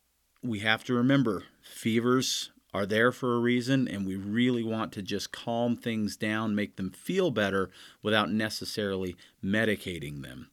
we 0.43 0.61
have 0.61 0.83
to 0.85 0.95
remember 0.95 1.45
fevers 1.61 2.51
are 2.75 2.87
there 2.87 3.13
for 3.13 3.35
a 3.35 3.41
reason, 3.41 3.87
and 3.87 4.07
we 4.07 4.17
really 4.17 4.63
want 4.63 4.93
to 4.93 5.03
just 5.03 5.31
calm 5.31 5.77
things 5.77 6.17
down, 6.17 6.55
make 6.55 6.77
them 6.77 6.91
feel 6.91 7.31
better 7.31 7.71
without 8.03 8.33
necessarily 8.33 9.15
medicating 9.45 10.23
them. 10.23 10.49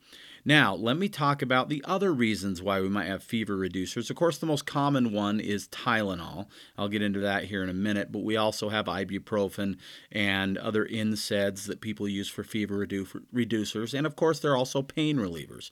Now, 0.45 0.73
let 0.75 0.97
me 0.97 1.09
talk 1.09 1.41
about 1.41 1.69
the 1.69 1.83
other 1.85 2.13
reasons 2.13 2.61
why 2.61 2.81
we 2.81 2.89
might 2.89 3.07
have 3.07 3.23
fever 3.23 3.57
reducers. 3.57 4.09
Of 4.09 4.15
course, 4.15 4.37
the 4.37 4.45
most 4.45 4.65
common 4.65 5.11
one 5.11 5.39
is 5.39 5.67
Tylenol. 5.67 6.47
I'll 6.77 6.87
get 6.87 7.01
into 7.01 7.19
that 7.19 7.45
here 7.45 7.63
in 7.63 7.69
a 7.69 7.73
minute, 7.73 8.11
but 8.11 8.23
we 8.23 8.37
also 8.37 8.69
have 8.69 8.85
ibuprofen 8.85 9.77
and 10.11 10.57
other 10.57 10.85
NSAIDs 10.85 11.67
that 11.67 11.81
people 11.81 12.07
use 12.07 12.29
for 12.29 12.43
fever 12.43 12.85
redu- 12.85 13.23
reducers. 13.33 13.93
And 13.93 14.07
of 14.07 14.15
course, 14.15 14.39
there 14.39 14.51
are 14.51 14.57
also 14.57 14.81
pain 14.81 15.17
relievers. 15.17 15.71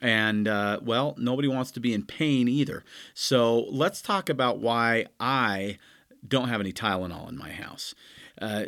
And 0.00 0.46
uh, 0.46 0.80
well, 0.82 1.14
nobody 1.18 1.48
wants 1.48 1.70
to 1.72 1.80
be 1.80 1.92
in 1.92 2.04
pain 2.04 2.48
either. 2.48 2.84
So 3.14 3.66
let's 3.70 4.00
talk 4.00 4.28
about 4.28 4.58
why 4.58 5.06
I 5.18 5.78
don't 6.26 6.48
have 6.48 6.60
any 6.60 6.72
Tylenol 6.72 7.28
in 7.28 7.36
my 7.36 7.50
house. 7.50 7.94
Uh, 8.40 8.64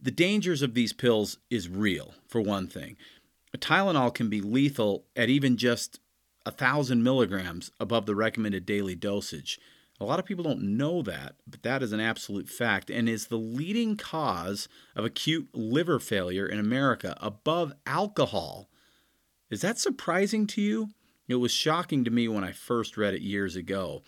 the 0.00 0.10
dangers 0.10 0.62
of 0.62 0.74
these 0.74 0.92
pills 0.92 1.38
is 1.48 1.68
real, 1.68 2.14
for 2.26 2.40
one 2.40 2.66
thing. 2.66 2.96
Tylenol 3.58 4.14
can 4.14 4.28
be 4.28 4.40
lethal 4.40 5.04
at 5.14 5.28
even 5.28 5.56
just 5.56 6.00
a 6.44 6.50
thousand 6.50 7.02
milligrams 7.02 7.70
above 7.78 8.06
the 8.06 8.14
recommended 8.14 8.66
daily 8.66 8.94
dosage. 8.94 9.58
A 10.00 10.04
lot 10.04 10.18
of 10.18 10.24
people 10.24 10.42
don't 10.42 10.76
know 10.76 11.02
that, 11.02 11.36
but 11.46 11.62
that 11.62 11.82
is 11.82 11.92
an 11.92 12.00
absolute 12.00 12.48
fact 12.48 12.90
and 12.90 13.08
is 13.08 13.26
the 13.26 13.36
leading 13.36 13.96
cause 13.96 14.68
of 14.96 15.04
acute 15.04 15.48
liver 15.54 16.00
failure 16.00 16.46
in 16.46 16.58
America 16.58 17.16
above 17.20 17.72
alcohol. 17.86 18.68
Is 19.48 19.60
that 19.60 19.78
surprising 19.78 20.46
to 20.48 20.62
you? 20.62 20.88
It 21.28 21.36
was 21.36 21.52
shocking 21.52 22.04
to 22.04 22.10
me 22.10 22.26
when 22.26 22.42
I 22.42 22.52
first 22.52 22.96
read 22.96 23.14
it 23.14 23.22
years 23.22 23.54
ago. 23.54 24.02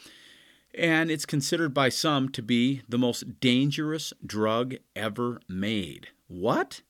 And 0.76 1.10
it's 1.10 1.26
considered 1.26 1.72
by 1.72 1.90
some 1.90 2.28
to 2.30 2.42
be 2.42 2.82
the 2.88 2.98
most 2.98 3.38
dangerous 3.38 4.12
drug 4.26 4.74
ever 4.96 5.40
made. 5.48 6.08
What? 6.26 6.82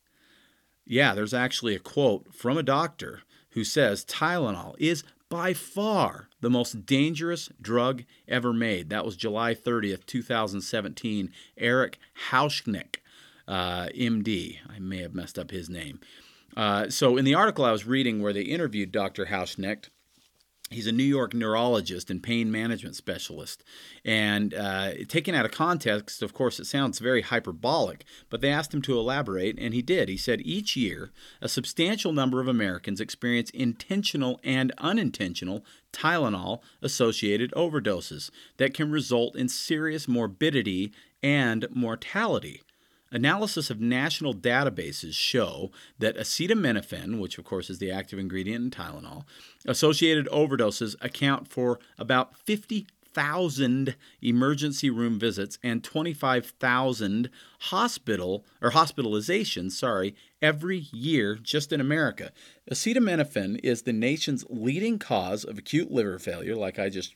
Yeah, 0.86 1.14
there's 1.14 1.34
actually 1.34 1.74
a 1.74 1.80
quote 1.80 2.34
from 2.34 2.58
a 2.58 2.62
doctor 2.62 3.22
who 3.50 3.64
says 3.64 4.04
Tylenol 4.04 4.74
is 4.78 5.04
by 5.28 5.54
far 5.54 6.28
the 6.40 6.50
most 6.50 6.86
dangerous 6.86 7.48
drug 7.60 8.04
ever 8.28 8.52
made. 8.52 8.90
That 8.90 9.04
was 9.04 9.16
July 9.16 9.54
30th, 9.54 10.06
2017. 10.06 11.32
Eric 11.56 11.98
Hauschnick, 12.30 12.96
uh, 13.48 13.86
MD. 13.94 14.58
I 14.68 14.78
may 14.78 14.98
have 14.98 15.14
messed 15.14 15.38
up 15.38 15.50
his 15.50 15.68
name. 15.68 16.00
Uh, 16.56 16.88
so, 16.88 17.16
in 17.16 17.24
the 17.24 17.34
article 17.34 17.64
I 17.64 17.72
was 17.72 17.86
reading 17.86 18.22
where 18.22 18.32
they 18.32 18.42
interviewed 18.42 18.92
Dr. 18.92 19.26
Hauschnecht, 19.26 19.88
he's 20.70 20.86
a 20.86 20.92
New 20.92 21.04
York 21.04 21.34
neurologist 21.34 22.10
and 22.10 22.22
pain 22.22 22.50
management 22.50 22.96
specialist. 22.96 23.62
And 24.04 24.54
uh, 24.54 24.92
taken 25.08 25.34
out 25.34 25.44
of 25.44 25.50
context, 25.50 26.22
of 26.22 26.34
course, 26.34 26.58
it 26.58 26.66
sounds 26.66 26.98
very 26.98 27.22
hyperbolic, 27.22 28.04
but 28.30 28.40
they 28.40 28.50
asked 28.50 28.74
him 28.74 28.82
to 28.82 28.98
elaborate, 28.98 29.58
and 29.58 29.74
he 29.74 29.82
did. 29.82 30.08
He 30.08 30.16
said 30.16 30.40
each 30.42 30.76
year, 30.76 31.12
a 31.40 31.48
substantial 31.48 32.12
number 32.12 32.40
of 32.40 32.48
Americans 32.48 33.00
experience 33.00 33.50
intentional 33.50 34.40
and 34.42 34.72
unintentional 34.78 35.64
Tylenol 35.92 36.60
associated 36.82 37.52
overdoses 37.52 38.30
that 38.56 38.74
can 38.74 38.90
result 38.90 39.36
in 39.36 39.48
serious 39.48 40.08
morbidity 40.08 40.92
and 41.22 41.66
mortality. 41.70 42.62
Analysis 43.14 43.70
of 43.70 43.80
national 43.80 44.34
databases 44.34 45.14
show 45.14 45.70
that 46.00 46.16
acetaminophen, 46.16 47.20
which 47.20 47.38
of 47.38 47.44
course 47.44 47.70
is 47.70 47.78
the 47.78 47.88
active 47.88 48.18
ingredient 48.18 48.64
in 48.64 48.70
Tylenol, 48.72 49.22
associated 49.64 50.26
overdoses 50.30 50.96
account 51.00 51.46
for 51.46 51.78
about 51.96 52.36
50,000 52.36 53.94
emergency 54.20 54.90
room 54.90 55.20
visits 55.20 55.60
and 55.62 55.84
25,000 55.84 57.30
hospital 57.60 58.44
or 58.60 58.72
hospitalizations, 58.72 59.70
sorry, 59.70 60.16
every 60.42 60.88
year 60.90 61.36
just 61.36 61.72
in 61.72 61.80
America. 61.80 62.32
Acetaminophen 62.68 63.60
is 63.62 63.82
the 63.82 63.92
nation's 63.92 64.44
leading 64.50 64.98
cause 64.98 65.44
of 65.44 65.56
acute 65.56 65.92
liver 65.92 66.18
failure, 66.18 66.56
like 66.56 66.80
I 66.80 66.88
just 66.88 67.14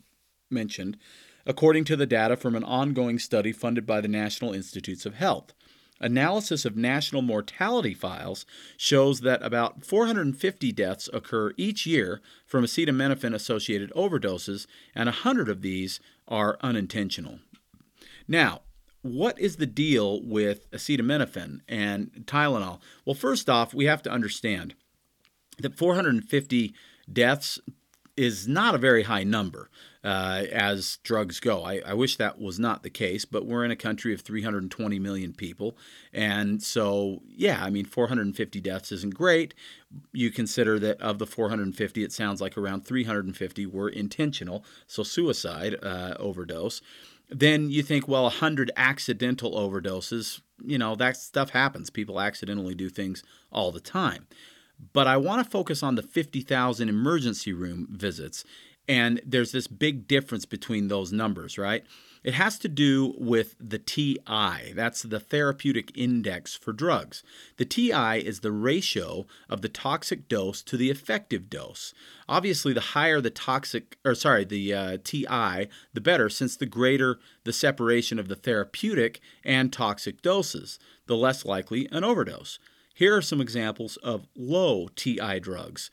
mentioned, 0.48 0.96
according 1.44 1.82
to 1.86 1.96
the 1.96 2.06
data 2.06 2.36
from 2.36 2.54
an 2.54 2.62
ongoing 2.62 3.18
study 3.18 3.50
funded 3.50 3.84
by 3.84 4.00
the 4.00 4.06
National 4.06 4.52
Institutes 4.52 5.04
of 5.04 5.14
Health. 5.14 5.54
Analysis 6.00 6.64
of 6.64 6.76
national 6.76 7.22
mortality 7.22 7.94
files 7.94 8.46
shows 8.76 9.20
that 9.20 9.42
about 9.42 9.84
450 9.84 10.72
deaths 10.72 11.08
occur 11.12 11.52
each 11.56 11.86
year 11.86 12.20
from 12.46 12.64
acetaminophen 12.64 13.34
associated 13.34 13.92
overdoses, 13.92 14.66
and 14.94 15.06
100 15.06 15.48
of 15.48 15.62
these 15.62 15.98
are 16.28 16.56
unintentional. 16.60 17.40
Now, 18.28 18.62
what 19.02 19.38
is 19.40 19.56
the 19.56 19.66
deal 19.66 20.22
with 20.22 20.70
acetaminophen 20.70 21.60
and 21.68 22.10
Tylenol? 22.26 22.80
Well, 23.04 23.14
first 23.14 23.48
off, 23.48 23.74
we 23.74 23.86
have 23.86 24.02
to 24.02 24.10
understand 24.10 24.74
that 25.58 25.76
450 25.76 26.74
deaths 27.12 27.58
is 28.16 28.46
not 28.48 28.74
a 28.74 28.78
very 28.78 29.04
high 29.04 29.24
number 29.24 29.70
uh, 30.08 30.46
as 30.50 30.96
drugs 31.02 31.38
go. 31.38 31.62
I, 31.62 31.82
I, 31.84 31.92
wish 31.92 32.16
that 32.16 32.40
was 32.40 32.58
not 32.58 32.82
the 32.82 32.88
case, 32.88 33.26
but 33.26 33.44
we're 33.44 33.62
in 33.62 33.70
a 33.70 33.76
country 33.76 34.14
of 34.14 34.22
320 34.22 34.98
million 34.98 35.34
people. 35.34 35.76
And 36.14 36.62
so, 36.62 37.20
yeah, 37.28 37.62
I 37.62 37.68
mean, 37.68 37.84
450 37.84 38.58
deaths 38.62 38.90
isn't 38.90 39.14
great. 39.14 39.52
You 40.14 40.30
consider 40.30 40.78
that 40.78 40.98
of 41.02 41.18
the 41.18 41.26
450, 41.26 42.02
it 42.02 42.12
sounds 42.12 42.40
like 42.40 42.56
around 42.56 42.86
350 42.86 43.66
were 43.66 43.90
intentional, 43.90 44.64
so 44.86 45.02
suicide 45.02 45.76
uh, 45.82 46.14
overdose. 46.18 46.80
Then 47.28 47.68
you 47.68 47.82
think, 47.82 48.08
well, 48.08 48.22
100 48.22 48.70
accidental 48.78 49.52
overdoses, 49.52 50.40
you 50.64 50.78
know, 50.78 50.94
that 50.94 51.18
stuff 51.18 51.50
happens. 51.50 51.90
People 51.90 52.18
accidentally 52.18 52.74
do 52.74 52.88
things 52.88 53.22
all 53.52 53.72
the 53.72 53.78
time. 53.78 54.26
But 54.92 55.06
I 55.06 55.16
want 55.16 55.44
to 55.44 55.50
focus 55.50 55.82
on 55.82 55.96
the 55.96 56.02
50,000 56.02 56.88
emergency 56.88 57.52
room 57.52 57.88
visits. 57.90 58.44
And 58.88 59.20
there's 59.24 59.52
this 59.52 59.66
big 59.66 60.08
difference 60.08 60.46
between 60.46 60.88
those 60.88 61.12
numbers, 61.12 61.58
right? 61.58 61.84
It 62.24 62.34
has 62.34 62.58
to 62.60 62.68
do 62.68 63.14
with 63.18 63.54
the 63.60 63.78
TI. 63.78 64.72
That's 64.74 65.02
the 65.02 65.20
therapeutic 65.20 65.96
index 65.96 66.54
for 66.54 66.72
drugs. 66.72 67.22
The 67.58 67.64
TI 67.64 68.18
is 68.18 68.40
the 68.40 68.50
ratio 68.50 69.26
of 69.48 69.62
the 69.62 69.68
toxic 69.68 70.28
dose 70.28 70.62
to 70.62 70.76
the 70.76 70.90
effective 70.90 71.48
dose. 71.48 71.94
Obviously, 72.28 72.72
the 72.72 72.80
higher 72.80 73.20
the 73.20 73.30
toxic, 73.30 73.98
or 74.04 74.14
sorry, 74.14 74.44
the 74.44 74.74
uh, 74.74 74.98
TI, 75.04 75.68
the 75.92 76.00
better, 76.00 76.28
since 76.28 76.56
the 76.56 76.66
greater 76.66 77.18
the 77.44 77.52
separation 77.52 78.18
of 78.18 78.28
the 78.28 78.36
therapeutic 78.36 79.20
and 79.44 79.72
toxic 79.72 80.22
doses, 80.22 80.78
the 81.06 81.16
less 81.16 81.44
likely 81.44 81.88
an 81.92 82.04
overdose. 82.04 82.58
Here 82.94 83.16
are 83.16 83.22
some 83.22 83.40
examples 83.40 83.96
of 83.98 84.26
low 84.34 84.88
TI 84.96 85.38
drugs. 85.38 85.88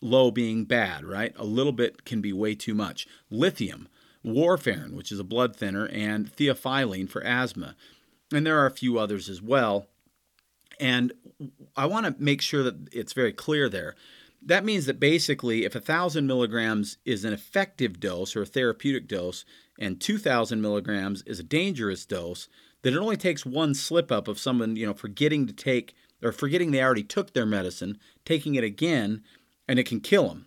Low 0.00 0.30
being 0.30 0.64
bad, 0.64 1.04
right? 1.04 1.34
A 1.36 1.44
little 1.44 1.72
bit 1.72 2.04
can 2.04 2.20
be 2.20 2.32
way 2.32 2.54
too 2.54 2.74
much. 2.74 3.06
Lithium, 3.30 3.88
warfarin, 4.24 4.92
which 4.92 5.12
is 5.12 5.18
a 5.18 5.24
blood 5.24 5.54
thinner, 5.54 5.86
and 5.88 6.34
theophylline 6.34 7.08
for 7.08 7.22
asthma. 7.24 7.76
And 8.32 8.46
there 8.46 8.58
are 8.58 8.66
a 8.66 8.70
few 8.70 8.98
others 8.98 9.28
as 9.28 9.42
well. 9.42 9.86
And 10.78 11.12
I 11.76 11.86
want 11.86 12.06
to 12.06 12.22
make 12.22 12.40
sure 12.40 12.62
that 12.62 12.88
it's 12.92 13.12
very 13.12 13.32
clear 13.32 13.68
there. 13.68 13.94
That 14.42 14.64
means 14.64 14.86
that 14.86 14.98
basically, 14.98 15.66
if 15.66 15.74
1,000 15.74 16.26
milligrams 16.26 16.96
is 17.04 17.24
an 17.26 17.34
effective 17.34 18.00
dose 18.00 18.34
or 18.34 18.42
a 18.42 18.46
therapeutic 18.46 19.06
dose, 19.06 19.44
and 19.78 20.00
2,000 20.00 20.62
milligrams 20.62 21.22
is 21.22 21.40
a 21.40 21.44
dangerous 21.44 22.06
dose, 22.06 22.48
then 22.82 22.94
it 22.94 22.98
only 22.98 23.18
takes 23.18 23.44
one 23.44 23.74
slip 23.74 24.10
up 24.10 24.28
of 24.28 24.38
someone, 24.38 24.76
you 24.76 24.86
know, 24.86 24.94
forgetting 24.94 25.46
to 25.46 25.52
take 25.52 25.94
or 26.22 26.32
forgetting 26.32 26.70
they 26.70 26.82
already 26.82 27.02
took 27.02 27.32
their 27.32 27.46
medicine, 27.46 27.98
taking 28.24 28.54
it 28.54 28.64
again, 28.64 29.22
and 29.70 29.78
it 29.78 29.86
can 29.86 30.00
kill 30.00 30.28
them. 30.28 30.46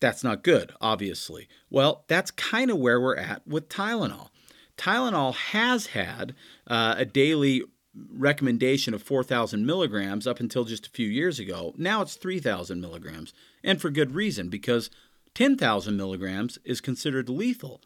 That's 0.00 0.24
not 0.24 0.42
good, 0.42 0.72
obviously. 0.80 1.48
Well, 1.70 2.04
that's 2.08 2.32
kind 2.32 2.68
of 2.68 2.78
where 2.78 3.00
we're 3.00 3.16
at 3.16 3.46
with 3.46 3.68
Tylenol. 3.68 4.30
Tylenol 4.76 5.34
has 5.34 5.86
had 5.86 6.34
uh, 6.66 6.96
a 6.98 7.04
daily 7.04 7.62
recommendation 7.94 8.92
of 8.92 9.04
4,000 9.04 9.64
milligrams 9.64 10.26
up 10.26 10.40
until 10.40 10.64
just 10.64 10.88
a 10.88 10.90
few 10.90 11.06
years 11.06 11.38
ago. 11.38 11.74
Now 11.76 12.02
it's 12.02 12.16
3,000 12.16 12.80
milligrams, 12.80 13.32
and 13.62 13.80
for 13.80 13.88
good 13.88 14.16
reason, 14.16 14.48
because 14.48 14.90
10,000 15.34 15.96
milligrams 15.96 16.58
is 16.64 16.80
considered 16.80 17.28
lethal. 17.28 17.80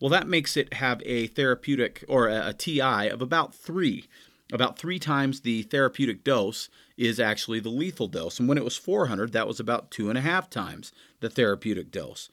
Well, 0.00 0.10
that 0.10 0.26
makes 0.26 0.56
it 0.56 0.74
have 0.74 1.02
a 1.04 1.26
therapeutic 1.26 2.06
or 2.08 2.28
a, 2.28 2.48
a 2.48 2.54
TI 2.54 3.10
of 3.10 3.20
about 3.20 3.54
three 3.54 4.08
about 4.52 4.78
three 4.78 4.98
times 4.98 5.40
the 5.40 5.62
therapeutic 5.62 6.22
dose 6.22 6.68
is 6.96 7.18
actually 7.18 7.60
the 7.60 7.68
lethal 7.68 8.08
dose. 8.08 8.38
And 8.38 8.48
when 8.48 8.58
it 8.58 8.64
was 8.64 8.76
400, 8.76 9.32
that 9.32 9.48
was 9.48 9.60
about 9.60 9.90
two 9.90 10.08
and 10.08 10.18
a 10.18 10.22
half 10.22 10.48
times 10.48 10.92
the 11.20 11.30
therapeutic 11.30 11.90
dose. 11.90 12.28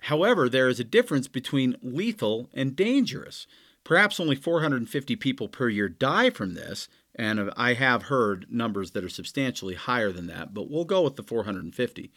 However, 0.00 0.48
there 0.48 0.68
is 0.68 0.80
a 0.80 0.84
difference 0.84 1.28
between 1.28 1.76
lethal 1.82 2.50
and 2.52 2.76
dangerous. 2.76 3.46
Perhaps 3.84 4.20
only 4.20 4.36
450 4.36 5.16
people 5.16 5.48
per 5.48 5.68
year 5.68 5.88
die 5.88 6.30
from 6.30 6.54
this, 6.54 6.88
and 7.14 7.50
I 7.56 7.74
have 7.74 8.04
heard 8.04 8.46
numbers 8.50 8.90
that 8.92 9.04
are 9.04 9.10
substantially 9.10 9.74
higher 9.74 10.12
than 10.12 10.26
that, 10.26 10.52
but 10.52 10.70
we'll 10.70 10.84
go 10.84 11.02
with 11.02 11.16
the 11.16 11.22
450. 11.22 12.10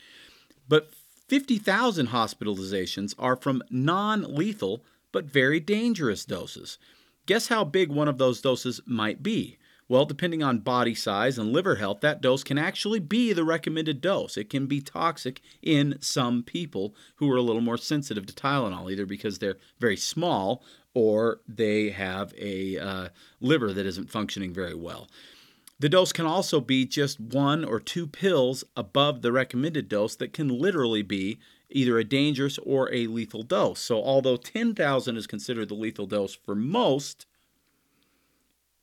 But 0.67 0.91
50,000 1.27 2.07
hospitalizations 2.07 3.13
are 3.19 3.35
from 3.35 3.63
non 3.69 4.35
lethal 4.35 4.83
but 5.11 5.25
very 5.25 5.59
dangerous 5.59 6.25
doses. 6.25 6.77
Guess 7.25 7.47
how 7.47 7.63
big 7.63 7.89
one 7.89 8.07
of 8.07 8.17
those 8.17 8.41
doses 8.41 8.81
might 8.85 9.21
be? 9.23 9.57
Well, 9.89 10.05
depending 10.05 10.43
on 10.43 10.59
body 10.59 10.93
size 10.93 11.37
and 11.37 11.53
liver 11.53 11.75
health, 11.75 12.01
that 12.01 12.21
dose 12.21 12.43
can 12.43 12.57
actually 12.57 12.99
be 12.99 13.31
the 13.31 13.45
recommended 13.45 14.01
dose. 14.01 14.35
It 14.35 14.49
can 14.49 14.67
be 14.67 14.81
toxic 14.81 15.41
in 15.61 15.97
some 16.01 16.43
people 16.43 16.93
who 17.15 17.31
are 17.31 17.37
a 17.37 17.41
little 17.41 17.61
more 17.61 17.77
sensitive 17.77 18.25
to 18.25 18.33
Tylenol, 18.33 18.91
either 18.91 19.05
because 19.05 19.39
they're 19.39 19.57
very 19.79 19.95
small 19.95 20.61
or 20.93 21.39
they 21.47 21.91
have 21.91 22.33
a 22.37 22.77
uh, 22.77 23.09
liver 23.39 23.71
that 23.71 23.85
isn't 23.85 24.09
functioning 24.09 24.53
very 24.53 24.73
well. 24.73 25.07
The 25.79 25.89
dose 25.89 26.11
can 26.11 26.25
also 26.25 26.59
be 26.59 26.85
just 26.85 27.19
one 27.19 27.63
or 27.63 27.79
two 27.79 28.07
pills 28.07 28.63
above 28.75 29.21
the 29.21 29.31
recommended 29.31 29.87
dose 29.87 30.15
that 30.15 30.33
can 30.33 30.49
literally 30.49 31.03
be 31.03 31.37
either 31.69 31.99
a 31.99 32.03
dangerous 32.03 32.57
or 32.57 32.91
a 32.91 33.05
lethal 33.07 33.43
dose. 33.43 33.79
So, 33.79 34.03
although 34.03 34.37
10,000 34.37 35.17
is 35.17 35.27
considered 35.27 35.69
the 35.69 35.75
lethal 35.75 36.07
dose 36.07 36.33
for 36.33 36.55
most, 36.55 37.26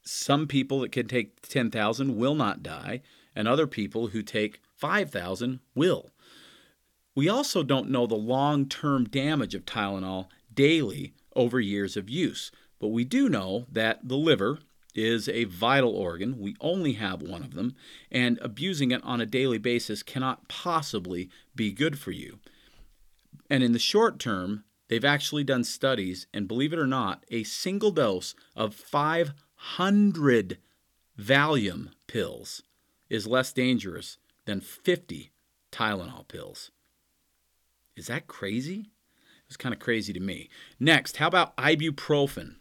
some 0.04 0.46
people 0.46 0.80
that 0.80 0.92
can 0.92 1.08
take 1.08 1.40
10,000 1.48 2.16
will 2.16 2.34
not 2.34 2.62
die, 2.62 3.00
and 3.34 3.48
other 3.48 3.66
people 3.66 4.08
who 4.08 4.22
take 4.22 4.60
5,000 4.76 5.60
will. 5.74 6.10
We 7.14 7.28
also 7.28 7.62
don't 7.62 7.90
know 7.90 8.06
the 8.06 8.14
long 8.14 8.68
term 8.68 9.04
damage 9.04 9.54
of 9.54 9.64
Tylenol 9.64 10.28
daily 10.52 11.14
over 11.34 11.60
years 11.60 11.96
of 11.96 12.10
use, 12.10 12.50
but 12.78 12.88
we 12.88 13.04
do 13.04 13.28
know 13.28 13.66
that 13.70 14.08
the 14.08 14.16
liver 14.16 14.58
is 14.94 15.28
a 15.28 15.44
vital 15.44 15.94
organ. 15.94 16.38
We 16.38 16.56
only 16.60 16.92
have 16.94 17.22
one 17.22 17.42
of 17.42 17.54
them, 17.54 17.74
and 18.10 18.38
abusing 18.40 18.90
it 18.90 19.02
on 19.04 19.20
a 19.20 19.26
daily 19.26 19.58
basis 19.58 20.02
cannot 20.02 20.48
possibly 20.48 21.30
be 21.54 21.72
good 21.72 21.98
for 21.98 22.10
you. 22.10 22.38
And 23.50 23.62
in 23.62 23.72
the 23.72 23.78
short 23.78 24.18
term, 24.18 24.64
they've 24.88 25.04
actually 25.04 25.44
done 25.44 25.64
studies, 25.64 26.26
and 26.32 26.48
believe 26.48 26.72
it 26.72 26.78
or 26.78 26.86
not, 26.86 27.24
a 27.30 27.44
single 27.44 27.90
dose 27.90 28.34
of 28.54 28.74
500 29.64 30.58
Valium 31.18 31.88
pills 32.06 32.62
is 33.08 33.26
less 33.26 33.52
dangerous 33.52 34.18
than 34.44 34.60
50 34.60 35.32
Tylenol 35.72 36.28
pills. 36.28 36.70
Is 37.96 38.06
that 38.08 38.26
crazy? 38.26 38.90
It's 39.48 39.56
kind 39.56 39.74
of 39.74 39.80
crazy 39.80 40.12
to 40.12 40.20
me. 40.20 40.50
Next, 40.78 41.16
how 41.16 41.28
about 41.28 41.56
ibuprofen? 41.56 42.56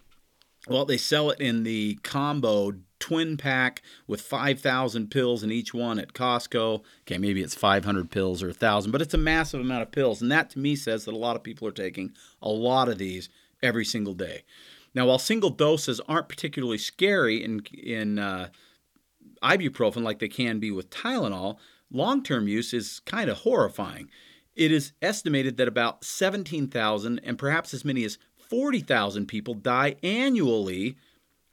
Well, 0.67 0.85
they 0.85 0.97
sell 0.97 1.29
it 1.29 1.41
in 1.41 1.63
the 1.63 1.99
combo 2.03 2.73
twin 2.99 3.35
pack 3.35 3.81
with 4.07 4.21
5,000 4.21 5.11
pills 5.11 5.43
in 5.43 5.51
each 5.51 5.73
one 5.73 5.99
at 5.99 6.13
Costco. 6.13 6.83
Okay, 7.01 7.17
maybe 7.17 7.43
it's 7.43 7.53
500 7.53 8.09
pills 8.11 8.41
or 8.41 8.47
1,000, 8.47 8.91
but 8.91 9.01
it's 9.01 9.13
a 9.13 9.17
massive 9.17 9.59
amount 9.59 9.81
of 9.83 9.91
pills. 9.91 10.21
And 10.21 10.31
that 10.31 10.49
to 10.51 10.59
me 10.59 10.75
says 10.75 11.03
that 11.05 11.13
a 11.13 11.17
lot 11.17 11.35
of 11.35 11.43
people 11.43 11.67
are 11.67 11.73
taking 11.73 12.13
a 12.41 12.49
lot 12.49 12.87
of 12.87 12.97
these 12.97 13.29
every 13.61 13.85
single 13.85 14.13
day. 14.13 14.43
Now, 14.95 15.07
while 15.07 15.19
single 15.19 15.49
doses 15.49 15.99
aren't 16.07 16.29
particularly 16.29 16.77
scary 16.77 17.43
in, 17.43 17.61
in 17.73 18.19
uh, 18.19 18.49
ibuprofen 19.41 20.03
like 20.03 20.19
they 20.19 20.27
can 20.27 20.59
be 20.59 20.71
with 20.71 20.89
Tylenol, 20.89 21.57
long 21.91 22.23
term 22.23 22.47
use 22.47 22.73
is 22.73 23.01
kind 23.05 23.29
of 23.29 23.37
horrifying. 23.39 24.09
It 24.55 24.71
is 24.71 24.93
estimated 25.01 25.57
that 25.57 25.67
about 25.67 26.03
17,000 26.03 27.19
and 27.23 27.39
perhaps 27.39 27.73
as 27.73 27.83
many 27.83 28.03
as 28.03 28.19
40,000 28.37 29.25
people 29.25 29.55
die 29.55 29.95
annually 30.03 30.95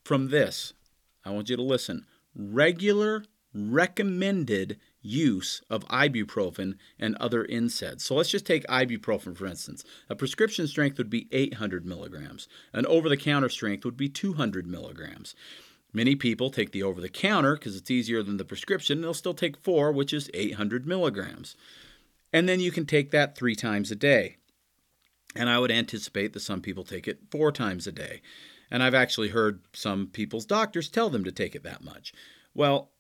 from 0.05 0.29
this. 0.29 0.75
I 1.25 1.31
want 1.31 1.49
you 1.49 1.57
to 1.57 1.63
listen. 1.63 2.05
Regular 2.35 3.25
recommended 3.55 4.79
use 5.03 5.63
of 5.71 5.87
ibuprofen 5.89 6.77
and 6.99 7.17
other 7.17 7.45
NSAIDs. 7.45 8.03
So 8.03 8.15
let's 8.15 8.31
just 8.31 8.47
take 8.47 8.67
ibuprofen 8.67 9.37
for 9.37 9.47
instance. 9.47 9.85
A 10.09 10.17
prescription 10.17 10.67
strength 10.67 10.99
would 10.99 11.11
be 11.11 11.29
800 11.33 11.87
milligrams. 11.87 12.49
An 12.73 12.87
over-the-counter 12.87 13.49
strength 13.49 13.85
would 13.85 13.97
be 13.97 14.09
200 14.09 14.67
milligrams. 14.67 15.35
Many 15.93 16.15
people 16.15 16.51
take 16.51 16.73
the 16.73 16.83
over 16.83 17.01
the 17.01 17.09
counter 17.09 17.55
because 17.55 17.77
it's 17.77 17.91
easier 17.91 18.23
than 18.23 18.37
the 18.37 18.45
prescription. 18.45 19.01
They'll 19.01 19.15
still 19.15 19.35
take 19.35 19.57
four, 19.57 19.91
which 19.91 20.13
is 20.13 20.31
800 20.35 20.87
milligrams. 20.87 21.57
And 22.33 22.49
then 22.49 22.61
you 22.61 22.71
can 22.71 22.87
take 22.87 23.11
that 23.11 23.37
three 23.37 23.57
times 23.57 23.91
a 23.91 23.97
day. 23.97 24.37
And 25.35 25.49
I 25.49 25.59
would 25.59 25.71
anticipate 25.71 26.33
that 26.33 26.41
some 26.41 26.61
people 26.61 26.85
take 26.85 27.09
it 27.09 27.21
four 27.31 27.51
times 27.51 27.87
a 27.87 27.93
day. 27.93 28.21
And 28.71 28.83
I've 28.83 28.95
actually 28.95 29.29
heard 29.31 29.63
some 29.73 30.07
people's 30.07 30.47
doctors 30.47 30.89
tell 30.89 31.11
them 31.11 31.25
to 31.25 31.33
take 31.33 31.57
it 31.57 31.65
that 31.65 31.83
much. 31.83 32.13
Well, 32.55 32.91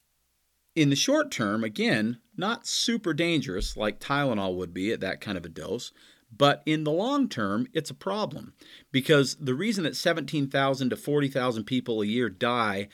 in 0.75 0.91
the 0.91 0.97
short 0.97 1.31
term, 1.31 1.65
again, 1.65 2.19
not 2.37 2.67
super 2.67 3.13
dangerous 3.13 3.77
like 3.77 4.01
Tylenol 4.01 4.55
would 4.57 4.73
be 4.73 4.93
at 4.93 5.01
that 5.01 5.21
kind 5.21 5.37
of 5.37 5.45
a 5.45 5.49
dose, 5.49 5.93
but 6.37 6.63
in 6.65 6.85
the 6.85 6.93
long 6.93 7.29
term, 7.29 7.67
it's 7.73 7.91
a 7.91 7.95
problem 7.95 8.55
because 8.93 9.35
the 9.37 9.55
reason 9.55 9.85
that 9.85 9.97
17,000 9.97 10.91
to 10.91 10.97
40,000 10.97 11.65
people 11.65 12.03
a 12.03 12.07
year 12.07 12.29
die 12.29 12.89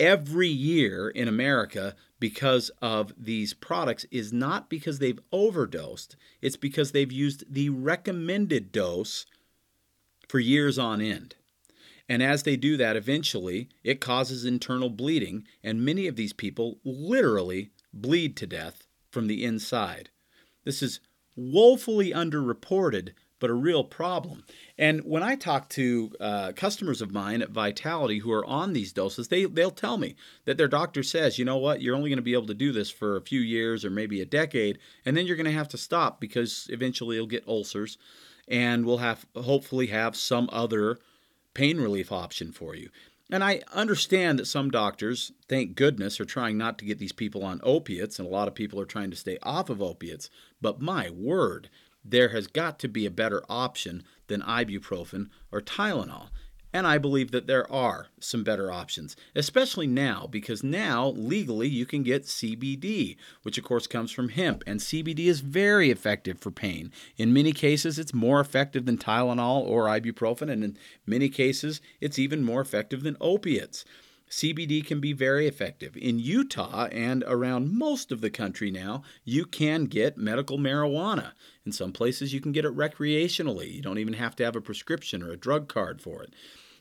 every 0.00 0.48
year 0.48 1.08
in 1.08 1.28
America 1.28 1.94
because 2.20 2.70
of 2.82 3.12
these 3.16 3.54
products 3.54 4.06
is 4.10 4.32
not 4.32 4.68
because 4.68 4.98
they've 4.98 5.20
overdosed, 5.32 6.16
it's 6.42 6.56
because 6.56 6.92
they've 6.92 7.12
used 7.12 7.44
the 7.52 7.68
recommended 7.68 8.72
dose 8.72 9.24
for 10.28 10.40
years 10.40 10.78
on 10.78 11.00
end. 11.00 11.36
And 12.08 12.22
as 12.22 12.44
they 12.44 12.56
do 12.56 12.76
that, 12.78 12.96
eventually 12.96 13.68
it 13.84 14.00
causes 14.00 14.44
internal 14.44 14.88
bleeding, 14.88 15.46
and 15.62 15.84
many 15.84 16.06
of 16.06 16.16
these 16.16 16.32
people 16.32 16.78
literally 16.84 17.70
bleed 17.92 18.36
to 18.38 18.46
death 18.46 18.86
from 19.10 19.26
the 19.26 19.44
inside. 19.44 20.10
This 20.64 20.82
is 20.82 21.00
woefully 21.36 22.10
underreported, 22.12 23.10
but 23.38 23.50
a 23.50 23.54
real 23.54 23.84
problem. 23.84 24.44
And 24.76 25.00
when 25.04 25.22
I 25.22 25.36
talk 25.36 25.68
to 25.70 26.12
uh, 26.18 26.52
customers 26.52 27.00
of 27.00 27.12
mine 27.12 27.42
at 27.42 27.50
Vitality 27.50 28.18
who 28.18 28.32
are 28.32 28.44
on 28.44 28.72
these 28.72 28.92
doses, 28.92 29.28
they, 29.28 29.44
they'll 29.44 29.70
tell 29.70 29.98
me 29.98 30.16
that 30.44 30.56
their 30.56 30.66
doctor 30.66 31.02
says, 31.02 31.38
you 31.38 31.44
know 31.44 31.58
what, 31.58 31.80
you're 31.80 31.94
only 31.94 32.10
going 32.10 32.16
to 32.16 32.22
be 32.22 32.32
able 32.32 32.46
to 32.46 32.54
do 32.54 32.72
this 32.72 32.90
for 32.90 33.16
a 33.16 33.22
few 33.22 33.40
years 33.40 33.84
or 33.84 33.90
maybe 33.90 34.20
a 34.20 34.26
decade, 34.26 34.78
and 35.04 35.16
then 35.16 35.26
you're 35.26 35.36
going 35.36 35.44
to 35.44 35.52
have 35.52 35.68
to 35.68 35.78
stop 35.78 36.20
because 36.20 36.66
eventually 36.70 37.16
you'll 37.16 37.26
get 37.26 37.46
ulcers 37.46 37.98
and 38.48 38.84
we'll 38.84 38.98
have 38.98 39.26
hopefully 39.36 39.88
have 39.88 40.16
some 40.16 40.48
other 40.50 40.98
pain 41.58 41.80
relief 41.80 42.12
option 42.12 42.52
for 42.52 42.76
you. 42.76 42.88
And 43.32 43.42
I 43.42 43.62
understand 43.72 44.38
that 44.38 44.46
some 44.46 44.70
doctors, 44.70 45.32
thank 45.48 45.74
goodness, 45.74 46.20
are 46.20 46.24
trying 46.24 46.56
not 46.56 46.78
to 46.78 46.84
get 46.84 47.00
these 47.00 47.10
people 47.10 47.42
on 47.42 47.60
opiates, 47.64 48.20
and 48.20 48.28
a 48.28 48.30
lot 48.30 48.46
of 48.46 48.54
people 48.54 48.80
are 48.80 48.86
trying 48.86 49.10
to 49.10 49.16
stay 49.16 49.38
off 49.42 49.68
of 49.68 49.82
opiates. 49.82 50.30
But 50.62 50.80
my 50.80 51.10
word, 51.10 51.68
there 52.04 52.28
has 52.28 52.46
got 52.46 52.78
to 52.78 52.88
be 52.88 53.06
a 53.06 53.10
better 53.10 53.42
option 53.48 54.04
than 54.28 54.40
ibuprofen 54.42 55.30
or 55.50 55.60
Tylenol. 55.60 56.28
And 56.72 56.86
I 56.86 56.98
believe 56.98 57.30
that 57.30 57.46
there 57.46 57.70
are 57.72 58.08
some 58.20 58.44
better 58.44 58.70
options, 58.70 59.16
especially 59.34 59.86
now, 59.86 60.28
because 60.30 60.62
now 60.62 61.08
legally 61.08 61.68
you 61.68 61.86
can 61.86 62.02
get 62.02 62.24
CBD, 62.24 63.16
which 63.42 63.56
of 63.56 63.64
course 63.64 63.86
comes 63.86 64.12
from 64.12 64.28
hemp, 64.28 64.62
and 64.66 64.78
CBD 64.78 65.26
is 65.26 65.40
very 65.40 65.90
effective 65.90 66.38
for 66.38 66.50
pain. 66.50 66.92
In 67.16 67.32
many 67.32 67.52
cases, 67.52 67.98
it's 67.98 68.12
more 68.12 68.38
effective 68.38 68.84
than 68.84 68.98
Tylenol 68.98 69.66
or 69.66 69.86
ibuprofen, 69.86 70.50
and 70.50 70.62
in 70.62 70.78
many 71.06 71.30
cases, 71.30 71.80
it's 72.02 72.18
even 72.18 72.44
more 72.44 72.60
effective 72.60 73.02
than 73.02 73.16
opiates. 73.20 73.86
CBD 74.30 74.84
can 74.84 75.00
be 75.00 75.12
very 75.12 75.46
effective. 75.46 75.96
In 75.96 76.18
Utah 76.18 76.86
and 76.92 77.24
around 77.26 77.76
most 77.76 78.12
of 78.12 78.20
the 78.20 78.30
country 78.30 78.70
now, 78.70 79.02
you 79.24 79.44
can 79.44 79.84
get 79.84 80.18
medical 80.18 80.58
marijuana. 80.58 81.32
In 81.64 81.72
some 81.72 81.92
places, 81.92 82.32
you 82.32 82.40
can 82.40 82.52
get 82.52 82.64
it 82.64 82.76
recreationally. 82.76 83.72
You 83.72 83.82
don't 83.82 83.98
even 83.98 84.14
have 84.14 84.36
to 84.36 84.44
have 84.44 84.56
a 84.56 84.60
prescription 84.60 85.22
or 85.22 85.32
a 85.32 85.36
drug 85.36 85.68
card 85.68 86.00
for 86.00 86.22
it. 86.22 86.34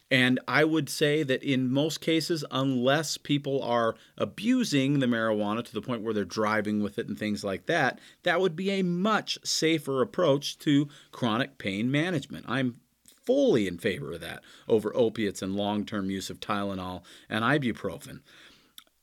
And 0.10 0.40
I 0.48 0.64
would 0.64 0.90
say 0.90 1.24
that 1.24 1.44
in 1.44 1.70
most 1.70 2.00
cases, 2.00 2.46
unless 2.50 3.18
people 3.18 3.62
are 3.62 3.96
abusing 4.18 5.00
the 5.00 5.06
marijuana 5.06 5.66
to 5.66 5.74
the 5.74 5.82
point 5.82 6.02
where 6.02 6.14
they're 6.14 6.24
driving 6.24 6.82
with 6.82 6.98
it 6.98 7.08
and 7.08 7.20
things 7.20 7.44
like 7.44 7.66
that, 7.66 8.00
that 8.24 8.40
would 8.40 8.56
be 8.56 8.72
a 8.72 8.84
much 8.84 9.38
safer 9.44 10.02
approach 10.02 10.58
to 10.60 10.88
chronic 11.12 11.58
pain 11.58 11.92
management. 11.92 12.46
I'm 12.48 12.80
fully 13.28 13.68
in 13.68 13.78
favor 13.78 14.14
of 14.14 14.22
that 14.22 14.42
over 14.70 14.96
opiates 14.96 15.42
and 15.42 15.56
long 15.56 15.86
term 15.86 16.10
use 16.10 16.30
of 16.30 16.40
Tylenol 16.40 17.04
and 17.30 17.44
ibuprofen. 17.44 18.22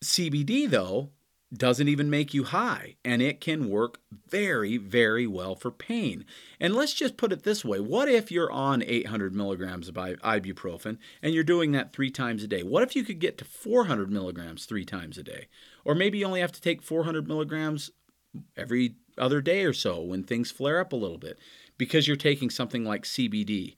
CBD, 0.03 0.69
though, 0.69 1.11
doesn't 1.53 1.89
even 1.89 2.11
make 2.11 2.35
you 2.35 2.45
high, 2.45 2.97
and 3.05 3.23
it 3.23 3.41
can 3.41 3.69
work 3.69 4.01
very, 4.27 4.77
very 4.77 5.27
well 5.27 5.55
for 5.55 5.71
pain. 5.71 6.25
And 6.59 6.75
let's 6.75 6.95
just 6.95 7.17
put 7.17 7.33
it 7.33 7.43
this 7.43 7.65
way 7.65 7.81
what 7.81 8.09
if 8.09 8.33
you're 8.33 8.51
on 8.51 8.83
800 8.83 9.35
milligrams 9.35 9.89
of 9.89 9.95
ibuprofen 9.95 10.99
and 11.23 11.35
you're 11.35 11.45
doing 11.45 11.73
that 11.73 11.93
three 11.93 12.11
times 12.11 12.43
a 12.43 12.49
day? 12.49 12.63
What 12.63 12.83
if 12.83 12.97
you 12.97 13.05
could 13.05 13.19
get 13.19 13.39
to 13.39 13.45
400 13.45 14.11
milligrams 14.11 14.65
three 14.65 14.87
times 14.87 15.19
a 15.19 15.23
day? 15.23 15.49
Or 15.85 15.95
maybe 15.95 16.19
you 16.19 16.27
only 16.27 16.41
have 16.41 16.53
to 16.53 16.61
take 16.63 16.83
400 16.83 17.29
milligrams 17.29 17.91
every 18.57 18.97
other 19.17 19.41
day 19.41 19.65
or 19.65 19.73
so 19.73 20.01
when 20.01 20.25
things 20.25 20.51
flare 20.51 20.81
up 20.81 20.93
a 20.93 20.97
little 20.97 21.19
bit 21.19 21.39
because 21.79 22.09
you're 22.09 22.17
taking 22.17 22.51
something 22.51 22.85
like 22.85 23.05
CBD 23.05 23.77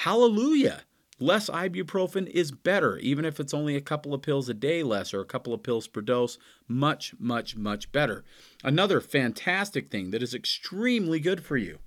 Hallelujah! 0.00 0.82
Less 1.18 1.48
ibuprofen 1.48 2.26
is 2.26 2.52
better, 2.52 2.98
even 2.98 3.24
if 3.24 3.40
it's 3.40 3.54
only 3.54 3.76
a 3.76 3.80
couple 3.80 4.12
of 4.12 4.20
pills 4.20 4.46
a 4.50 4.52
day 4.52 4.82
less 4.82 5.14
or 5.14 5.20
a 5.20 5.24
couple 5.24 5.54
of 5.54 5.62
pills 5.62 5.88
per 5.88 6.02
dose. 6.02 6.36
Much, 6.68 7.14
much, 7.18 7.56
much 7.56 7.90
better. 7.92 8.22
Another 8.62 9.00
fantastic 9.00 9.90
thing 9.90 10.10
that 10.10 10.22
is 10.22 10.34
extremely 10.34 11.18
good 11.18 11.42
for 11.42 11.56
you 11.56 11.78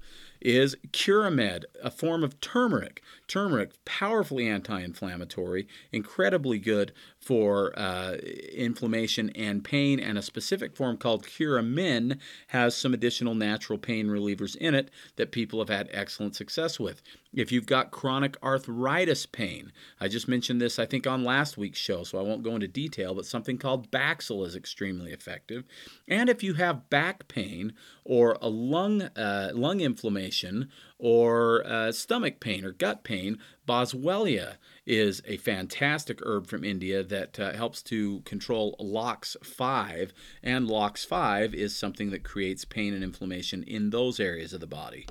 is 0.42 0.76
Curamed, 0.92 1.66
a 1.84 1.92
form 1.92 2.24
of 2.24 2.42
turmeric. 2.42 3.04
Turmeric, 3.30 3.74
powerfully 3.86 4.48
anti 4.48 4.82
inflammatory, 4.82 5.68
incredibly 5.92 6.58
good 6.58 6.92
for 7.20 7.78
uh, 7.78 8.16
inflammation 8.52 9.30
and 9.36 9.64
pain, 9.64 10.00
and 10.00 10.18
a 10.18 10.22
specific 10.24 10.76
form 10.76 10.98
called 10.98 11.26
Curamin 11.26 12.18
has 12.48 12.76
some 12.76 12.92
additional 12.92 13.36
natural 13.36 13.78
pain 13.78 14.08
relievers 14.08 14.56
in 14.56 14.74
it 14.74 14.90
that 15.16 15.32
people 15.32 15.60
have 15.60 15.70
had 15.70 15.90
excellent 15.92 16.36
success 16.36 16.80
with. 16.80 17.04
If 17.32 17.52
you've 17.52 17.68
got 17.68 17.92
chronic 17.92 18.36
arthritis 18.42 19.28
pain, 19.28 19.72
I 20.00 20.08
just 20.08 20.28
mentioned 20.28 20.60
this, 20.60 20.80
I 20.80 20.88
think, 20.88 21.06
on 21.06 21.24
last 21.24 21.56
week's 21.56 21.78
show, 21.78 22.04
so 22.04 22.18
I 22.18 22.24
won't 22.24 22.42
go 22.42 22.56
into 22.56 22.68
detail, 22.68 23.14
but 23.14 23.28
something 23.28 23.60
called 23.60 23.92
Baxil 23.92 24.44
is 24.48 24.56
extremely 24.56 25.12
effective. 25.12 25.66
And 26.08 26.30
if 26.30 26.42
you 26.42 26.56
have 26.56 26.90
back 26.90 27.28
pain 27.28 27.74
or 28.04 28.40
a 28.42 28.50
lung, 28.50 29.04
uh, 29.04 29.52
lung 29.54 29.82
inflammation 29.82 30.72
or 31.00 31.66
uh, 31.66 31.92
stomach 31.92 32.40
pain 32.40 32.66
or 32.66 32.72
gut 32.72 33.04
pain, 33.04 33.40
Boswellia 33.66 34.58
is 34.86 35.22
a 35.26 35.38
fantastic 35.38 36.20
herb 36.24 36.46
from 36.46 36.64
India 36.64 37.04
that 37.04 37.40
uh, 37.40 37.54
helps 37.54 37.82
to 37.84 38.20
control 38.22 38.76
LOX5, 38.80 40.12
and 40.44 40.68
LOX5 40.68 41.54
is 41.54 41.76
something 41.76 42.12
that 42.12 42.24
creates 42.24 42.66
pain 42.66 42.94
and 42.94 43.04
inflammation 43.04 43.64
in 43.64 43.90
those 43.90 44.20
areas 44.20 44.52
of 44.52 44.60
the 44.60 44.68
body. 44.68 45.08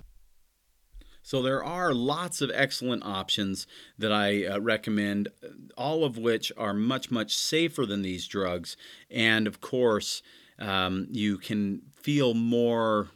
So 1.23 1.43
there 1.43 1.63
are 1.63 1.93
lots 1.93 2.41
of 2.41 2.51
excellent 2.55 3.05
options 3.05 3.67
that 3.99 4.11
I 4.11 4.47
uh, 4.47 4.61
recommend, 4.61 5.29
all 5.77 6.05
of 6.05 6.17
which 6.17 6.51
are 6.57 6.73
much, 6.73 7.11
much 7.11 7.37
safer 7.37 7.85
than 7.85 8.01
these 8.01 8.27
drugs. 8.27 8.79
And 9.11 9.47
of 9.47 9.61
course, 9.61 10.23
um, 10.59 11.07
you 11.11 11.37
can 11.37 11.83
feel 11.95 12.33
more 12.33 13.09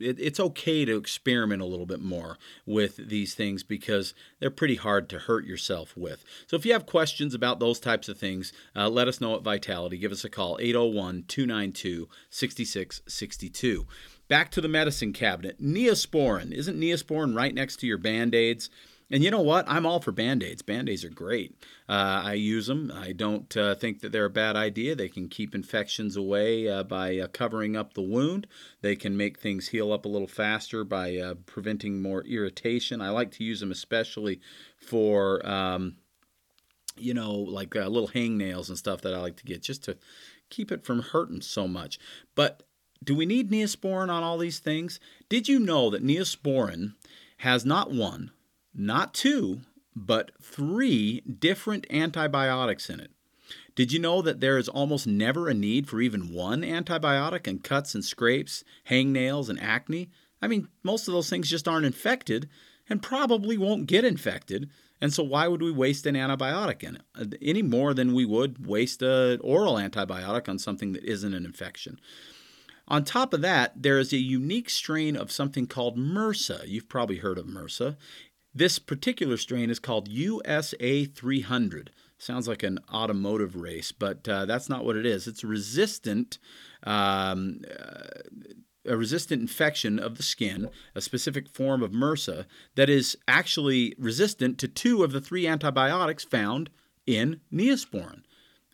it, 0.00 0.18
it's 0.18 0.40
okay 0.40 0.84
to 0.84 0.96
experiment 0.96 1.62
a 1.62 1.66
little 1.66 1.86
bit 1.86 2.00
more 2.00 2.38
with 2.66 2.96
these 2.96 3.34
things 3.34 3.62
because 3.62 4.14
they're 4.38 4.50
pretty 4.50 4.76
hard 4.76 5.08
to 5.10 5.18
hurt 5.18 5.44
yourself 5.44 5.96
with. 5.96 6.24
So 6.46 6.56
if 6.56 6.66
you 6.66 6.72
have 6.72 6.86
questions 6.86 7.34
about 7.34 7.60
those 7.60 7.80
types 7.80 8.08
of 8.08 8.18
things, 8.18 8.52
uh, 8.74 8.88
let 8.88 9.08
us 9.08 9.20
know 9.20 9.34
at 9.36 9.42
Vitality. 9.42 9.98
Give 9.98 10.12
us 10.12 10.24
a 10.24 10.30
call, 10.30 10.58
801 10.60 11.24
292 11.28 12.08
6662. 12.30 13.86
Back 14.28 14.50
to 14.52 14.60
the 14.60 14.68
medicine 14.68 15.12
cabinet. 15.12 15.60
Neosporin. 15.60 16.52
Isn't 16.52 16.78
Neosporin 16.78 17.36
right 17.36 17.52
next 17.52 17.78
to 17.80 17.86
your 17.86 17.98
band 17.98 18.34
aids? 18.34 18.70
And 19.10 19.24
you 19.24 19.30
know 19.30 19.40
what? 19.40 19.64
I'm 19.68 19.86
all 19.86 20.00
for 20.00 20.12
band 20.12 20.42
aids. 20.42 20.62
Band 20.62 20.88
aids 20.88 21.04
are 21.04 21.10
great. 21.10 21.56
Uh, 21.88 22.22
I 22.24 22.34
use 22.34 22.68
them. 22.68 22.92
I 22.94 23.12
don't 23.12 23.54
uh, 23.56 23.74
think 23.74 24.00
that 24.00 24.12
they're 24.12 24.26
a 24.26 24.30
bad 24.30 24.54
idea. 24.54 24.94
They 24.94 25.08
can 25.08 25.28
keep 25.28 25.52
infections 25.54 26.16
away 26.16 26.68
uh, 26.68 26.84
by 26.84 27.18
uh, 27.18 27.26
covering 27.26 27.76
up 27.76 27.94
the 27.94 28.02
wound. 28.02 28.46
They 28.82 28.94
can 28.94 29.16
make 29.16 29.40
things 29.40 29.68
heal 29.68 29.92
up 29.92 30.04
a 30.04 30.08
little 30.08 30.28
faster 30.28 30.84
by 30.84 31.16
uh, 31.16 31.34
preventing 31.46 32.00
more 32.00 32.22
irritation. 32.22 33.00
I 33.00 33.10
like 33.10 33.32
to 33.32 33.44
use 33.44 33.58
them 33.58 33.72
especially 33.72 34.40
for, 34.78 35.44
um, 35.44 35.96
you 36.96 37.12
know, 37.12 37.32
like 37.32 37.74
uh, 37.74 37.88
little 37.88 38.08
hangnails 38.08 38.68
and 38.68 38.78
stuff 38.78 39.00
that 39.00 39.14
I 39.14 39.18
like 39.18 39.36
to 39.38 39.44
get 39.44 39.62
just 39.62 39.82
to 39.84 39.96
keep 40.50 40.70
it 40.70 40.84
from 40.84 41.02
hurting 41.02 41.40
so 41.40 41.66
much. 41.66 41.98
But 42.36 42.62
do 43.02 43.16
we 43.16 43.26
need 43.26 43.50
Neosporin 43.50 44.08
on 44.08 44.22
all 44.22 44.38
these 44.38 44.60
things? 44.60 45.00
Did 45.28 45.48
you 45.48 45.58
know 45.58 45.90
that 45.90 46.04
Neosporin 46.04 46.94
has 47.38 47.64
not 47.64 47.90
one, 47.90 48.30
not 48.74 49.14
two, 49.14 49.60
but 49.94 50.30
three 50.40 51.20
different 51.20 51.86
antibiotics 51.90 52.88
in 52.88 53.00
it. 53.00 53.10
Did 53.74 53.92
you 53.92 53.98
know 53.98 54.20
that 54.22 54.40
there 54.40 54.58
is 54.58 54.68
almost 54.68 55.06
never 55.06 55.48
a 55.48 55.54
need 55.54 55.88
for 55.88 56.00
even 56.00 56.32
one 56.32 56.62
antibiotic 56.62 57.46
in 57.46 57.60
cuts 57.60 57.94
and 57.94 58.04
scrapes, 58.04 58.64
hangnails, 58.88 59.48
and 59.48 59.60
acne? 59.60 60.10
I 60.42 60.48
mean, 60.48 60.68
most 60.82 61.08
of 61.08 61.14
those 61.14 61.30
things 61.30 61.48
just 61.48 61.68
aren't 61.68 61.86
infected 61.86 62.48
and 62.88 63.02
probably 63.02 63.56
won't 63.56 63.86
get 63.86 64.04
infected. 64.04 64.70
And 65.00 65.12
so, 65.12 65.22
why 65.22 65.48
would 65.48 65.62
we 65.62 65.72
waste 65.72 66.04
an 66.06 66.14
antibiotic 66.14 66.82
in 66.82 66.98
it 67.18 67.38
any 67.40 67.62
more 67.62 67.94
than 67.94 68.12
we 68.12 68.26
would 68.26 68.66
waste 68.66 69.00
an 69.02 69.40
oral 69.40 69.74
antibiotic 69.74 70.48
on 70.48 70.58
something 70.58 70.92
that 70.92 71.04
isn't 71.04 71.32
an 71.32 71.46
infection? 71.46 71.98
On 72.88 73.04
top 73.04 73.32
of 73.32 73.40
that, 73.40 73.80
there 73.80 73.98
is 73.98 74.12
a 74.12 74.18
unique 74.18 74.68
strain 74.68 75.16
of 75.16 75.30
something 75.30 75.68
called 75.68 75.96
MRSA. 75.96 76.66
You've 76.66 76.88
probably 76.88 77.18
heard 77.18 77.38
of 77.38 77.46
MRSA. 77.46 77.96
This 78.54 78.78
particular 78.78 79.36
strain 79.36 79.70
is 79.70 79.78
called 79.78 80.08
USA 80.08 81.04
300. 81.04 81.90
Sounds 82.18 82.48
like 82.48 82.62
an 82.62 82.78
automotive 82.92 83.56
race, 83.56 83.92
but 83.92 84.28
uh, 84.28 84.44
that's 84.44 84.68
not 84.68 84.84
what 84.84 84.96
it 84.96 85.06
is. 85.06 85.26
It's 85.26 85.44
resistant. 85.44 86.38
Um, 86.82 87.60
uh, 87.70 88.20
a 88.86 88.96
resistant 88.96 89.42
infection 89.42 89.98
of 89.98 90.16
the 90.16 90.22
skin, 90.22 90.68
a 90.94 91.00
specific 91.00 91.48
form 91.48 91.82
of 91.82 91.92
MRSA, 91.92 92.46
that 92.76 92.88
is 92.88 93.16
actually 93.28 93.94
resistant 93.98 94.58
to 94.58 94.68
two 94.68 95.04
of 95.04 95.12
the 95.12 95.20
three 95.20 95.46
antibiotics 95.46 96.24
found 96.24 96.70
in 97.06 97.40
Neosporin. 97.52 98.22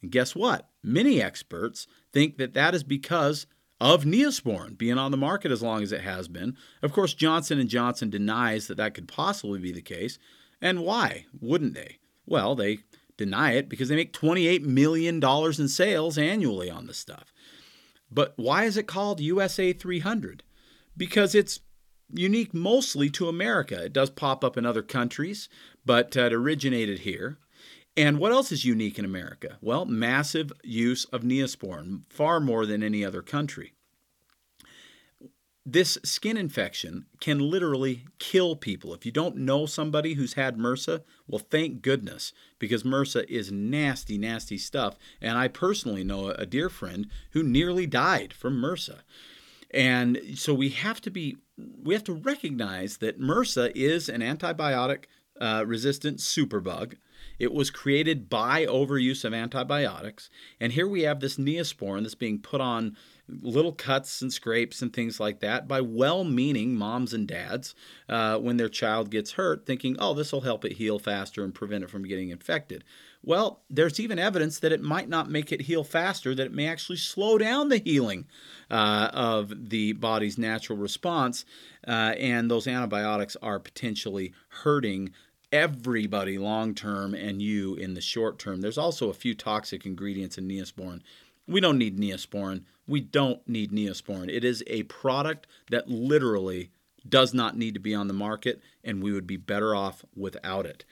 And 0.00 0.10
guess 0.12 0.36
what? 0.36 0.68
Many 0.82 1.20
experts 1.20 1.86
think 2.12 2.38
that 2.38 2.54
that 2.54 2.74
is 2.74 2.84
because 2.84 3.46
of 3.80 4.04
Neosporin 4.04 4.78
being 4.78 4.98
on 4.98 5.10
the 5.10 5.16
market 5.16 5.50
as 5.50 5.62
long 5.62 5.82
as 5.82 5.92
it 5.92 6.00
has 6.00 6.28
been. 6.28 6.56
Of 6.82 6.92
course, 6.92 7.14
Johnson 7.14 7.66
& 7.66 7.68
Johnson 7.68 8.10
denies 8.10 8.66
that 8.66 8.76
that 8.78 8.94
could 8.94 9.08
possibly 9.08 9.58
be 9.58 9.72
the 9.72 9.82
case. 9.82 10.18
And 10.60 10.82
why 10.82 11.26
wouldn't 11.40 11.74
they? 11.74 11.98
Well, 12.26 12.54
they 12.54 12.78
deny 13.16 13.52
it 13.52 13.68
because 13.68 13.88
they 13.88 13.96
make 13.96 14.12
$28 14.12 14.62
million 14.62 15.22
in 15.22 15.68
sales 15.68 16.18
annually 16.18 16.70
on 16.70 16.86
this 16.86 16.98
stuff. 16.98 17.32
But 18.10 18.34
why 18.36 18.64
is 18.64 18.76
it 18.76 18.86
called 18.86 19.20
USA 19.20 19.72
300? 19.72 20.42
Because 20.96 21.34
it's 21.34 21.60
unique 22.12 22.54
mostly 22.54 23.10
to 23.10 23.28
America. 23.28 23.84
It 23.84 23.92
does 23.92 24.10
pop 24.10 24.44
up 24.44 24.56
in 24.56 24.64
other 24.64 24.82
countries, 24.82 25.48
but 25.84 26.16
it 26.16 26.32
originated 26.32 27.00
here. 27.00 27.38
And 27.96 28.18
what 28.18 28.32
else 28.32 28.52
is 28.52 28.64
unique 28.64 28.98
in 28.98 29.04
America? 29.04 29.56
Well, 29.62 29.86
massive 29.86 30.52
use 30.62 31.06
of 31.06 31.22
Neosporin, 31.22 32.02
far 32.10 32.40
more 32.40 32.66
than 32.66 32.82
any 32.82 33.04
other 33.04 33.22
country. 33.22 33.72
This 35.68 35.98
skin 36.04 36.36
infection 36.36 37.06
can 37.20 37.38
literally 37.38 38.04
kill 38.20 38.54
people. 38.54 38.94
If 38.94 39.04
you 39.04 39.10
don't 39.10 39.38
know 39.38 39.66
somebody 39.66 40.14
who's 40.14 40.34
had 40.34 40.58
MRSA, 40.58 41.02
well, 41.26 41.40
thank 41.40 41.82
goodness, 41.82 42.32
because 42.60 42.84
MRSA 42.84 43.24
is 43.28 43.50
nasty, 43.50 44.16
nasty 44.16 44.58
stuff. 44.58 44.96
And 45.20 45.36
I 45.36 45.48
personally 45.48 46.04
know 46.04 46.28
a 46.28 46.46
dear 46.46 46.68
friend 46.68 47.08
who 47.32 47.42
nearly 47.42 47.86
died 47.86 48.32
from 48.32 48.60
MRSA. 48.60 49.00
And 49.72 50.20
so 50.36 50.54
we 50.54 50.68
have 50.68 51.00
to 51.00 51.10
be, 51.10 51.38
we 51.82 51.94
have 51.94 52.04
to 52.04 52.12
recognize 52.12 52.98
that 52.98 53.20
MRSA 53.20 53.72
is 53.74 54.08
an 54.08 54.20
antibiotic 54.20 55.06
uh, 55.40 55.64
resistant 55.66 56.18
superbug. 56.18 56.94
It 57.38 57.52
was 57.52 57.70
created 57.70 58.28
by 58.28 58.66
overuse 58.66 59.24
of 59.24 59.34
antibiotics. 59.34 60.30
And 60.60 60.72
here 60.72 60.88
we 60.88 61.02
have 61.02 61.20
this 61.20 61.36
neosporin 61.36 62.02
that's 62.02 62.14
being 62.14 62.38
put 62.38 62.60
on 62.60 62.96
little 63.28 63.72
cuts 63.72 64.22
and 64.22 64.32
scrapes 64.32 64.82
and 64.82 64.92
things 64.92 65.18
like 65.18 65.40
that 65.40 65.66
by 65.66 65.80
well 65.80 66.24
meaning 66.24 66.76
moms 66.76 67.12
and 67.12 67.26
dads 67.26 67.74
uh, 68.08 68.38
when 68.38 68.56
their 68.56 68.68
child 68.68 69.10
gets 69.10 69.32
hurt, 69.32 69.66
thinking, 69.66 69.96
oh, 69.98 70.14
this 70.14 70.32
will 70.32 70.42
help 70.42 70.64
it 70.64 70.72
heal 70.72 70.98
faster 70.98 71.42
and 71.44 71.54
prevent 71.54 71.84
it 71.84 71.90
from 71.90 72.04
getting 72.04 72.30
infected. 72.30 72.84
Well, 73.22 73.62
there's 73.68 73.98
even 73.98 74.20
evidence 74.20 74.60
that 74.60 74.70
it 74.70 74.80
might 74.80 75.08
not 75.08 75.28
make 75.28 75.50
it 75.50 75.62
heal 75.62 75.82
faster, 75.82 76.32
that 76.34 76.46
it 76.46 76.54
may 76.54 76.68
actually 76.68 76.98
slow 76.98 77.38
down 77.38 77.68
the 77.68 77.78
healing 77.78 78.26
uh, 78.70 79.10
of 79.12 79.68
the 79.70 79.94
body's 79.94 80.38
natural 80.38 80.78
response, 80.78 81.44
uh, 81.88 82.14
and 82.18 82.48
those 82.48 82.68
antibiotics 82.68 83.36
are 83.42 83.58
potentially 83.58 84.32
hurting 84.62 85.10
everybody 85.52 86.38
long 86.38 86.74
term 86.74 87.14
and 87.14 87.40
you 87.40 87.74
in 87.74 87.94
the 87.94 88.00
short 88.00 88.38
term. 88.38 88.60
There's 88.60 88.78
also 88.78 89.08
a 89.08 89.14
few 89.14 89.34
toxic 89.34 89.86
ingredients 89.86 90.38
in 90.38 90.48
Neosporin. 90.48 91.00
We 91.46 91.60
don't 91.60 91.78
need 91.78 91.98
Neosporin. 91.98 92.64
We 92.86 93.00
don't 93.00 93.46
need 93.48 93.70
Neosporin. 93.72 94.28
It 94.28 94.44
is 94.44 94.64
a 94.66 94.84
product 94.84 95.46
that 95.70 95.88
literally 95.88 96.70
does 97.08 97.32
not 97.32 97.56
need 97.56 97.74
to 97.74 97.80
be 97.80 97.94
on 97.94 98.08
the 98.08 98.14
market, 98.14 98.60
and 98.82 99.02
we 99.02 99.12
would 99.12 99.26
be 99.26 99.36
better 99.36 99.74
off 99.74 100.04
without 100.16 100.66
it. 100.66 100.84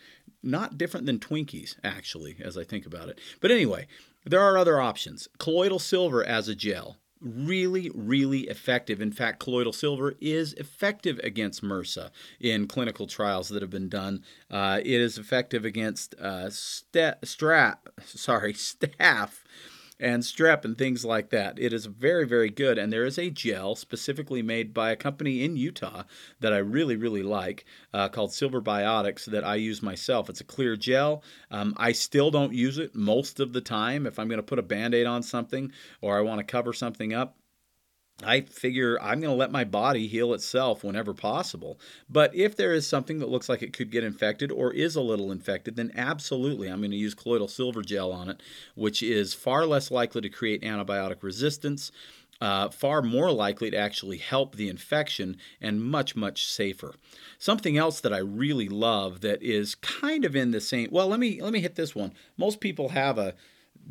Not 0.43 0.79
different 0.79 1.07
than 1.07 1.19
Twinkies, 1.19 1.77
actually, 1.83 2.37
as 2.41 2.57
I 2.57 2.65
think 2.65 2.87
about 2.87 3.09
it. 3.09 3.19
But 3.41 3.51
anyway, 3.51 3.87
there 4.25 4.41
are 4.41 4.57
other 4.57 4.81
options. 4.81 5.29
Colloidal 5.39 5.79
silver 5.79 6.25
as 6.25 6.49
a 6.49 6.55
gel 6.55 6.99
really, 7.25 7.91
really 7.95 8.43
effective. 8.43 9.01
In 9.01 9.11
fact, 9.11 9.41
colloidal 9.41 9.73
silver 9.73 10.15
is 10.21 10.53
effective 10.55 11.19
against 11.25 11.63
MRSA 11.63 12.11
in 12.41 12.69
clinical 12.69 13.07
trials 13.07 13.49
that 13.49 13.63
have 13.63 13.71
been 13.71 13.89
done. 13.89 14.23
Uh, 14.51 14.81
it 14.85 15.01
is 15.01 15.19
effective 15.19 15.65
against 15.65 16.15
uh, 16.17 16.51
st- 16.51 17.17
strap, 17.25 17.89
sorry, 18.05 18.53
staph 18.55 19.41
and 20.01 20.23
strep 20.23 20.65
and 20.65 20.77
things 20.77 21.05
like 21.05 21.31
that. 21.31 21.59
It 21.59 21.73
is 21.73 21.87
very, 21.87 22.27
very 22.27 22.51
good. 22.51 22.79
And 22.79 22.93
there 22.93 23.05
is 23.05 23.19
a 23.19 23.31
gel 23.31 23.77
specifically 23.77 24.43
made 24.43 24.75
by 24.75 24.91
a 24.91 24.97
company 24.97 25.45
in 25.45 25.57
Utah 25.57 26.05
that 26.41 26.53
I 26.53 26.59
really, 26.59 26.97
really 26.97 27.23
like 27.23 27.65
uh, 27.93 28.09
called 28.09 28.33
Silver 28.33 28.61
Biotics 28.61 29.25
that 29.27 29.45
I 29.45 29.55
use 29.57 29.83
myself. 29.83 30.29
It's 30.29 30.41
a 30.41 30.45
clear 30.45 30.77
gel. 30.77 31.23
Um, 31.51 31.75
I 31.77 31.93
still 31.93 32.31
don't 32.31 32.53
use 32.53 32.79
it 32.79 32.95
most 32.95 33.41
of 33.41 33.53
the 33.53 33.61
time. 33.61 34.07
If 34.07 34.19
I'm 34.19 34.29
going 34.29 34.39
to 34.39 34.43
put 34.43 34.59
a 34.59 34.63
band 34.63 34.95
aid 34.95 35.07
on 35.07 35.23
something 35.23 35.73
or 36.01 36.19
I 36.19 36.23
want 36.23 36.39
to 36.39 36.45
cover 36.45 36.73
something 36.73 37.15
up, 37.15 37.37
I 38.23 38.43
figure 38.43 38.99
I'm 39.03 39.21
going 39.21 39.33
to 39.33 39.37
let 39.37 39.51
my 39.51 39.65
body 39.65 40.07
heal 40.07 40.35
itself 40.35 40.85
whenever 40.85 41.13
possible. 41.13 41.81
But 42.09 42.35
if 42.35 42.57
there 42.57 42.73
is 42.73 42.87
something 42.87 43.19
that 43.19 43.29
looks 43.29 43.49
like 43.49 43.63
it 43.63 43.73
could 43.73 43.91
get 43.91 44.05
infected 44.05 44.53
or 44.53 44.73
is 44.73 44.95
a 44.95 45.01
little 45.01 45.33
infected, 45.33 45.77
then 45.77 45.93
absolutely 45.97 46.69
I'm 46.69 46.81
going 46.81 46.93
to 46.93 46.97
use 46.97 47.15
colloidal 47.15 47.49
silver 47.49 47.83
gel 47.83 48.13
on 48.13 48.29
it, 48.29 48.41
which 48.77 49.03
is 49.03 49.35
far 49.35 49.67
less 49.67 49.91
likely 49.91 50.21
to 50.21 50.29
create 50.29 50.63
antibiotic 50.63 51.23
resistance. 51.23 51.91
Uh, 52.41 52.69
far 52.69 53.01
more 53.01 53.31
likely 53.31 53.71
to 53.71 53.77
actually 53.77 54.19
help 54.19 54.57
the 54.57 54.69
infection 54.69 55.37
and 55.61 55.83
much 55.83 56.17
much 56.17 56.45
safer 56.45 56.93
something 57.39 57.79
else 57.79 58.01
that 58.01 58.13
i 58.13 58.19
really 58.19 58.69
love 58.69 59.21
that 59.21 59.41
is 59.41 59.77
kind 59.77 60.25
of 60.25 60.35
in 60.35 60.51
the 60.51 60.61
same 60.61 60.89
well 60.91 61.07
let 61.07 61.21
me 61.21 61.41
let 61.41 61.53
me 61.53 61.61
hit 61.61 61.77
this 61.77 61.95
one 61.95 62.13
most 62.37 62.59
people 62.59 62.89
have 62.89 63.19
a 63.19 63.35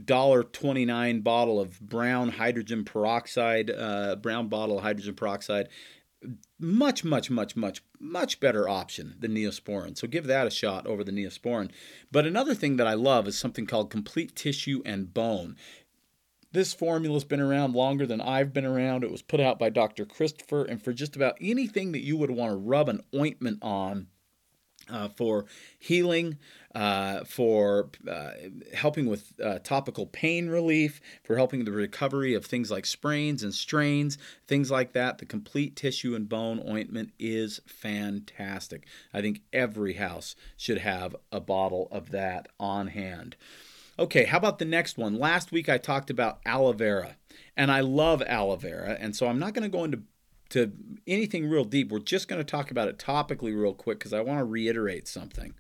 dollar 0.06 0.44
twenty 0.44 0.86
nine 0.86 1.22
bottle 1.22 1.60
of 1.60 1.80
brown 1.80 2.30
hydrogen 2.30 2.84
peroxide, 2.84 3.70
uh, 3.70 4.16
brown 4.16 4.48
bottle 4.48 4.78
of 4.78 4.84
hydrogen 4.84 5.16
peroxide. 5.16 5.70
Much, 6.58 7.04
much, 7.04 7.30
much, 7.30 7.58
much, 7.58 7.84
much 8.00 8.40
better 8.40 8.70
option 8.70 9.16
than 9.20 9.34
Neosporin. 9.36 9.98
So 9.98 10.08
give 10.08 10.26
that 10.28 10.48
a 10.48 10.50
shot 10.50 10.88
over 10.88 11.04
the 11.04 11.12
Neosporin. 11.12 11.70
But 12.14 12.26
another 12.26 12.56
thing 12.56 12.78
that 12.78 12.88
I 12.88 12.94
love 12.94 13.28
is 13.28 13.38
something 13.38 13.66
called 13.66 13.90
Complete 13.90 14.34
Tissue 14.34 14.82
and 14.86 15.14
Bone. 15.14 15.58
This 16.54 16.74
formula's 16.74 17.26
been 17.26 17.42
around 17.42 17.74
longer 17.74 18.06
than 18.06 18.22
I've 18.22 18.54
been 18.54 18.64
around. 18.64 19.04
It 19.04 19.12
was 19.12 19.22
put 19.22 19.42
out 19.42 19.60
by 19.60 19.70
Dr. 19.70 20.06
Christopher, 20.06 20.64
and 20.64 20.82
for 20.82 20.94
just 20.94 21.16
about 21.16 21.36
anything 21.42 21.92
that 21.92 22.06
you 22.06 22.16
would 22.16 22.32
want 22.32 22.52
to 22.52 22.58
rub 22.58 22.88
an 22.88 23.02
ointment 23.14 23.58
on, 23.62 24.08
uh, 24.90 25.10
for 25.10 25.46
healing, 25.80 26.38
uh, 26.76 27.24
for 27.24 27.90
uh, 28.10 28.32
helping 28.74 29.06
with 29.06 29.34
uh, 29.44 29.60
topical 29.60 30.08
pain 30.08 30.48
relief, 30.48 31.00
for 31.24 31.36
helping 31.36 31.66
the 31.66 31.72
recovery 31.72 32.34
of 32.34 32.46
things 32.46 32.72
like 32.72 32.86
sprains 32.86 33.44
and 33.44 33.54
strains, 33.54 34.18
things 34.48 34.72
like 34.72 34.94
that. 34.94 35.20
The 35.20 35.26
complete 35.26 35.76
tissue 35.76 36.16
and 36.16 36.28
bone 36.28 36.64
ointment 36.68 37.12
is 37.20 37.62
fantastic. 37.68 38.86
I 39.14 39.22
think 39.22 39.42
every 39.52 39.94
house 39.94 40.36
should 40.58 40.80
have 40.80 41.16
a 41.32 41.40
bottle 41.40 41.88
of 41.92 42.10
that 42.12 42.48
on 42.60 42.88
hand. 42.88 43.36
Okay, 44.00 44.24
how 44.24 44.38
about 44.38 44.58
the 44.58 44.66
next 44.66 44.98
one? 44.98 45.20
Last 45.20 45.52
week 45.52 45.70
I 45.70 45.78
talked 45.78 46.10
about 46.10 46.40
aloe 46.46 46.74
vera, 46.74 47.18
and 47.56 47.72
I 47.72 47.82
love 47.82 48.24
aloe 48.26 48.56
vera, 48.56 48.98
and 49.00 49.16
so 49.16 49.28
I'm 49.28 49.38
not 49.38 49.54
going 49.54 49.70
to 49.70 49.78
go 49.78 49.84
into 49.84 50.02
to 50.50 50.72
anything 51.08 51.50
real 51.50 51.64
deep. 51.64 51.92
We're 51.92 52.00
just 52.00 52.28
going 52.28 52.40
to 52.40 52.44
talk 52.44 52.70
about 52.70 52.88
it 52.88 53.00
topically 53.00 53.60
real 53.60 53.74
quick 53.74 53.98
because 53.98 54.14
I 54.14 54.22
want 54.22 54.40
to 54.40 54.46
reiterate 54.46 55.08
something. 55.08 55.56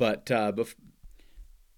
But 0.00 0.30
uh, 0.30 0.50
bef- 0.52 0.76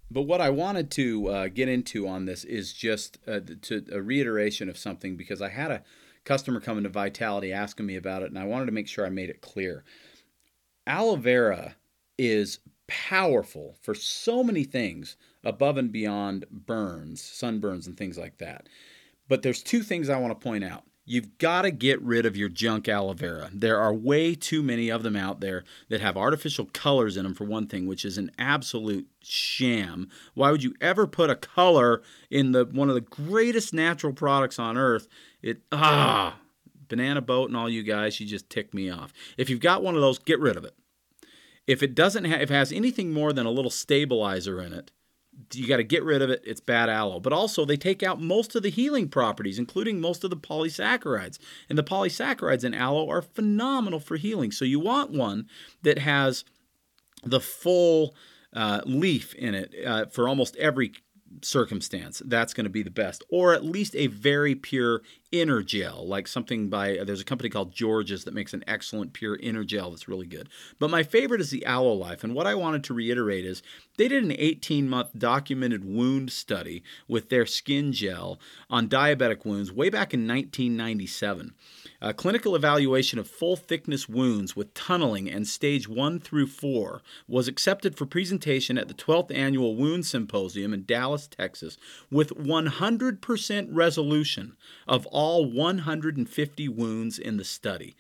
but 0.08 0.22
what 0.22 0.40
I 0.40 0.48
wanted 0.48 0.92
to 0.92 1.28
uh, 1.28 1.48
get 1.48 1.68
into 1.68 2.06
on 2.06 2.24
this 2.24 2.44
is 2.44 2.72
just 2.72 3.18
uh, 3.26 3.40
to 3.62 3.84
a 3.90 4.00
reiteration 4.00 4.68
of 4.68 4.78
something 4.78 5.16
because 5.16 5.42
I 5.42 5.48
had 5.48 5.72
a 5.72 5.82
customer 6.24 6.60
come 6.60 6.78
into 6.78 6.88
Vitality 6.88 7.52
asking 7.52 7.86
me 7.86 7.96
about 7.96 8.22
it, 8.22 8.30
and 8.30 8.38
I 8.38 8.44
wanted 8.44 8.66
to 8.66 8.72
make 8.72 8.86
sure 8.86 9.04
I 9.04 9.10
made 9.10 9.28
it 9.28 9.40
clear. 9.40 9.82
Aloe 10.86 11.16
vera 11.16 11.74
is 12.16 12.60
powerful 12.86 13.74
for 13.82 13.92
so 13.92 14.44
many 14.44 14.62
things 14.62 15.16
above 15.42 15.76
and 15.76 15.90
beyond 15.90 16.46
burns, 16.48 17.20
sunburns, 17.20 17.88
and 17.88 17.96
things 17.96 18.16
like 18.16 18.38
that. 18.38 18.68
But 19.26 19.42
there's 19.42 19.64
two 19.64 19.82
things 19.82 20.08
I 20.08 20.20
want 20.20 20.38
to 20.38 20.44
point 20.44 20.62
out. 20.62 20.84
You've 21.05 21.36
got 21.38 21.62
to 21.62 21.72
get 21.72 22.00
rid 22.00 22.26
of 22.26 22.36
your 22.36 22.48
junk 22.48 22.88
aloe 22.88 23.12
vera. 23.12 23.50
There 23.53 23.78
are 23.78 23.92
way 23.92 24.36
too 24.36 24.62
many 24.62 24.88
of 24.88 25.03
them 25.03 25.16
out 25.16 25.40
there 25.40 25.64
that 25.88 26.00
have 26.00 26.16
artificial 26.16 26.66
colors 26.72 27.16
in 27.16 27.24
them, 27.24 27.34
for 27.34 27.44
one 27.44 27.66
thing, 27.66 27.86
which 27.86 28.05
is 28.05 28.18
an 28.18 28.30
absolute 28.38 29.09
sham. 29.20 30.09
Why 30.34 30.53
would 30.53 30.62
you 30.62 30.74
ever 30.80 31.09
put 31.09 31.28
a 31.28 31.34
color 31.34 32.03
in 32.30 32.53
the 32.53 32.66
one 32.66 32.88
of 32.88 32.94
the 32.94 33.00
greatest 33.00 33.74
natural 33.74 34.12
products 34.12 34.61
on 34.61 34.78
earth? 34.78 35.09
It 35.42 35.62
ah, 35.72 36.36
banana 36.88 37.20
boat 37.20 37.48
and 37.48 37.57
all 37.57 37.68
you 37.68 37.82
guys, 37.82 38.20
you 38.20 38.26
just 38.26 38.48
tick 38.48 38.72
me 38.72 38.88
off. 38.88 39.12
If 39.36 39.50
you've 39.50 39.61
got 39.61 39.82
one 39.82 39.96
of 39.96 40.00
those, 40.00 40.20
get 40.20 40.38
rid 40.38 40.57
of 40.57 40.64
it. 40.64 40.74
If 41.66 41.82
it 41.82 41.96
doesn't 41.96 42.26
have, 42.26 42.42
if 42.42 42.50
it 42.50 42.55
has 42.55 42.70
anything 42.70 43.12
more 43.12 43.32
than 43.32 43.46
a 43.46 43.50
little 43.50 43.70
stabilizer 43.70 44.61
in 44.61 44.72
it, 44.72 44.92
you 45.55 45.66
got 45.66 45.78
to 45.78 45.84
get 45.84 46.03
rid 46.03 46.22
of 46.22 46.30
it. 46.30 46.42
It's 46.44 46.61
bad 46.61 46.88
aloe. 46.88 47.20
But 47.20 47.32
also, 47.32 47.64
they 47.64 47.76
take 47.76 48.03
out 48.03 48.20
most 48.20 48.55
of 48.55 48.62
the 48.62 48.70
healing 48.70 49.09
properties, 49.09 49.59
including 49.59 50.00
most 50.00 50.24
of 50.24 50.30
the 50.30 50.36
polysaccharides. 50.36 51.38
And 51.68 51.78
the 51.78 51.84
polysaccharides 51.84 52.64
in 52.64 52.74
aloe 52.74 53.09
are 53.09 53.22
phenomenal 53.22 54.00
for 54.00 54.16
healing. 54.16 54.53
So 54.53 54.64
you 54.64 54.80
want 54.80 55.11
one 55.11 55.48
that 55.82 55.98
has 55.98 56.44
the 57.24 57.40
full 57.40 58.14
uh, 58.53 58.80
leaf 58.84 59.34
in 59.34 59.55
it 59.55 59.74
uh, 59.86 60.07
for 60.07 60.28
almost 60.28 60.57
every 60.57 60.92
circumstance, 61.40 62.20
that's 62.26 62.53
going 62.53 62.64
to 62.64 62.70
be 62.70 62.82
the 62.82 62.90
best. 62.90 63.24
Or 63.30 63.55
at 63.55 63.64
least 63.64 63.96
a 63.96 64.09
very 64.09 64.55
pure 64.55 65.03
inner 65.32 65.62
gel, 65.62 66.06
like 66.06 66.28
something 66.28 66.68
by, 66.68 66.98
there's 67.04 67.22
a 67.22 67.24
company 67.24 67.48
called 67.48 67.72
George's 67.72 68.24
that 68.24 68.34
makes 68.34 68.52
an 68.52 68.62
excellent 68.66 69.14
pure 69.14 69.36
inner 69.36 69.64
gel 69.64 69.90
that's 69.90 70.06
really 70.06 70.26
good. 70.26 70.48
But 70.78 70.90
my 70.90 71.02
favorite 71.02 71.40
is 71.40 71.50
the 71.50 71.64
Aloe 71.64 71.94
Life. 71.94 72.22
And 72.22 72.34
what 72.34 72.46
I 72.46 72.54
wanted 72.54 72.84
to 72.84 72.94
reiterate 72.94 73.46
is 73.46 73.62
they 73.96 74.08
did 74.08 74.22
an 74.22 74.32
18 74.38 74.88
month 74.88 75.08
documented 75.16 75.84
wound 75.84 76.30
study 76.30 76.82
with 77.08 77.30
their 77.30 77.46
skin 77.46 77.92
gel 77.92 78.38
on 78.68 78.88
diabetic 78.88 79.46
wounds 79.46 79.72
way 79.72 79.88
back 79.88 80.12
in 80.12 80.28
1997. 80.28 81.54
A 82.02 82.12
clinical 82.12 82.54
evaluation 82.54 83.18
of 83.18 83.28
full 83.28 83.56
thickness 83.56 84.08
wounds 84.08 84.54
with 84.54 84.74
tunneling 84.74 85.30
and 85.30 85.46
stage 85.46 85.88
1 85.88 86.20
through 86.20 86.48
4 86.48 87.00
was 87.26 87.48
accepted 87.48 87.96
for 87.96 88.06
presentation 88.06 88.76
at 88.76 88.88
the 88.88 88.94
12th 88.94 89.34
Annual 89.34 89.76
Wound 89.76 90.04
Symposium 90.04 90.74
in 90.74 90.84
Dallas, 90.84 91.26
Texas, 91.26 91.78
with 92.10 92.36
100% 92.36 93.68
resolution 93.70 94.56
of 94.88 95.06
all 95.06 95.21
150 95.30 96.68
wounds 96.68 97.18
in 97.18 97.36
the 97.36 97.44
study. 97.44 97.96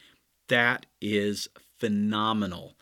That 0.48 0.86
is 1.00 1.48
phenomenal 1.78 2.76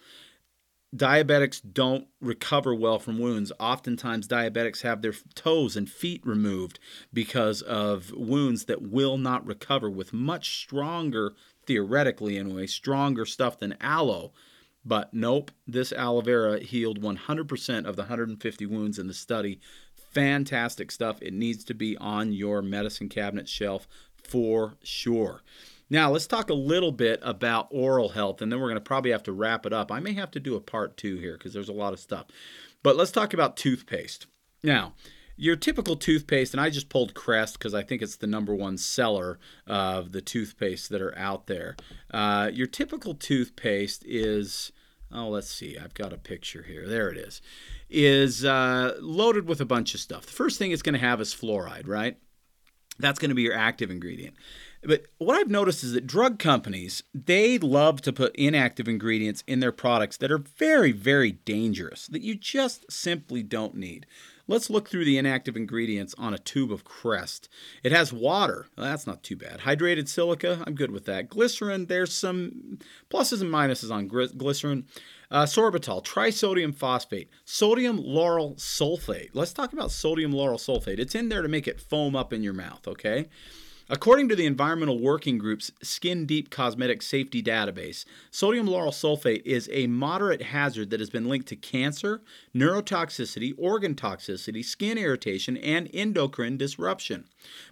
diabetics 0.94 1.60
don't 1.72 2.08
recover 2.20 2.74
well 2.74 2.98
from 2.98 3.18
wounds. 3.18 3.52
Oftentimes, 3.60 4.26
diabetics 4.26 4.82
have 4.82 5.02
their 5.02 5.14
toes 5.34 5.76
and 5.76 5.88
feet 5.88 6.24
removed 6.24 6.78
because 7.12 7.62
of 7.62 8.12
wounds 8.12 8.64
that 8.64 8.82
will 8.82 9.16
not 9.16 9.46
recover 9.46 9.88
with 9.88 10.12
much 10.12 10.58
stronger, 10.58 11.34
theoretically 11.66 12.36
anyway, 12.36 12.66
stronger 12.66 13.24
stuff 13.24 13.58
than 13.58 13.76
aloe. 13.80 14.32
But 14.84 15.12
nope, 15.12 15.50
this 15.66 15.92
aloe 15.92 16.22
vera 16.22 16.60
healed 16.60 17.00
100% 17.00 17.84
of 17.84 17.96
the 17.96 18.02
150 18.02 18.66
wounds 18.66 18.98
in 18.98 19.06
the 19.06 19.14
study. 19.14 19.60
Fantastic 20.12 20.90
stuff. 20.90 21.18
It 21.22 21.34
needs 21.34 21.62
to 21.64 21.74
be 21.74 21.96
on 21.98 22.32
your 22.32 22.62
medicine 22.62 23.08
cabinet 23.08 23.48
shelf 23.48 23.86
for 24.26 24.76
sure. 24.82 25.42
Now, 25.92 26.12
let's 26.12 26.28
talk 26.28 26.50
a 26.50 26.54
little 26.54 26.92
bit 26.92 27.18
about 27.22 27.66
oral 27.70 28.10
health, 28.10 28.40
and 28.40 28.50
then 28.50 28.60
we're 28.60 28.68
going 28.68 28.76
to 28.76 28.80
probably 28.80 29.10
have 29.10 29.24
to 29.24 29.32
wrap 29.32 29.66
it 29.66 29.72
up. 29.72 29.90
I 29.90 29.98
may 29.98 30.12
have 30.12 30.30
to 30.32 30.40
do 30.40 30.54
a 30.54 30.60
part 30.60 30.96
two 30.96 31.16
here 31.18 31.32
because 31.32 31.52
there's 31.52 31.68
a 31.68 31.72
lot 31.72 31.92
of 31.92 31.98
stuff. 31.98 32.26
But 32.82 32.96
let's 32.96 33.10
talk 33.10 33.34
about 33.34 33.56
toothpaste. 33.56 34.26
Now, 34.62 34.94
your 35.36 35.56
typical 35.56 35.96
toothpaste, 35.96 36.54
and 36.54 36.60
I 36.60 36.70
just 36.70 36.90
pulled 36.90 37.14
Crest 37.14 37.58
because 37.58 37.74
I 37.74 37.82
think 37.82 38.02
it's 38.02 38.16
the 38.16 38.26
number 38.26 38.54
one 38.54 38.76
seller 38.78 39.38
of 39.66 40.12
the 40.12 40.20
toothpaste 40.20 40.90
that 40.90 41.02
are 41.02 41.16
out 41.18 41.46
there. 41.46 41.76
Uh, 42.10 42.50
your 42.52 42.66
typical 42.66 43.14
toothpaste 43.14 44.04
is, 44.06 44.70
oh, 45.10 45.28
let's 45.28 45.50
see, 45.50 45.76
I've 45.76 45.94
got 45.94 46.12
a 46.12 46.18
picture 46.18 46.62
here. 46.62 46.86
There 46.86 47.08
it 47.08 47.16
is. 47.16 47.42
Is 47.88 48.44
uh, 48.44 48.96
loaded 49.00 49.48
with 49.48 49.60
a 49.60 49.66
bunch 49.66 49.94
of 49.94 50.00
stuff. 50.00 50.26
The 50.26 50.32
first 50.32 50.58
thing 50.58 50.70
it's 50.70 50.82
going 50.82 50.92
to 50.92 51.00
have 51.00 51.20
is 51.20 51.34
fluoride, 51.34 51.88
right? 51.88 52.18
That's 52.98 53.18
going 53.18 53.30
to 53.30 53.34
be 53.34 53.42
your 53.42 53.56
active 53.56 53.90
ingredient. 53.90 54.34
But 54.82 55.06
what 55.18 55.36
I've 55.36 55.50
noticed 55.50 55.84
is 55.84 55.92
that 55.92 56.06
drug 56.06 56.38
companies, 56.38 57.02
they 57.14 57.58
love 57.58 58.00
to 58.02 58.12
put 58.12 58.34
inactive 58.36 58.88
ingredients 58.88 59.44
in 59.46 59.60
their 59.60 59.72
products 59.72 60.16
that 60.18 60.32
are 60.32 60.38
very, 60.38 60.92
very 60.92 61.32
dangerous, 61.32 62.06
that 62.06 62.22
you 62.22 62.34
just 62.34 62.90
simply 62.90 63.42
don't 63.42 63.74
need. 63.74 64.06
Let's 64.50 64.68
look 64.68 64.88
through 64.88 65.04
the 65.04 65.16
inactive 65.16 65.56
ingredients 65.56 66.12
on 66.18 66.34
a 66.34 66.38
tube 66.38 66.72
of 66.72 66.82
Crest. 66.82 67.48
It 67.84 67.92
has 67.92 68.12
water. 68.12 68.66
Well, 68.76 68.84
that's 68.84 69.06
not 69.06 69.22
too 69.22 69.36
bad. 69.36 69.60
Hydrated 69.60 70.08
silica. 70.08 70.64
I'm 70.66 70.74
good 70.74 70.90
with 70.90 71.04
that. 71.04 71.28
Glycerin. 71.28 71.86
There's 71.86 72.12
some 72.12 72.80
pluses 73.08 73.42
and 73.42 73.52
minuses 73.52 73.92
on 73.92 74.08
glycerin. 74.08 74.86
Uh, 75.30 75.44
sorbitol, 75.44 76.04
trisodium 76.04 76.74
phosphate, 76.74 77.30
sodium 77.44 78.02
lauryl 78.02 78.56
sulfate. 78.56 79.28
Let's 79.34 79.52
talk 79.52 79.72
about 79.72 79.92
sodium 79.92 80.32
lauryl 80.32 80.58
sulfate. 80.58 80.98
It's 80.98 81.14
in 81.14 81.28
there 81.28 81.42
to 81.42 81.48
make 81.48 81.68
it 81.68 81.80
foam 81.80 82.16
up 82.16 82.32
in 82.32 82.42
your 82.42 82.52
mouth, 82.52 82.88
okay? 82.88 83.28
According 83.92 84.28
to 84.28 84.36
the 84.36 84.46
Environmental 84.46 85.00
Working 85.00 85.36
Group's 85.36 85.72
Skin 85.82 86.24
Deep 86.24 86.48
Cosmetic 86.48 87.02
Safety 87.02 87.42
Database, 87.42 88.04
sodium 88.30 88.68
lauryl 88.68 88.92
sulfate 88.92 89.42
is 89.44 89.68
a 89.72 89.88
moderate 89.88 90.42
hazard 90.42 90.90
that 90.90 91.00
has 91.00 91.10
been 91.10 91.28
linked 91.28 91.48
to 91.48 91.56
cancer, 91.56 92.22
neurotoxicity, 92.54 93.52
organ 93.58 93.96
toxicity, 93.96 94.64
skin 94.64 94.96
irritation, 94.96 95.56
and 95.56 95.90
endocrine 95.92 96.56
disruption. 96.56 97.24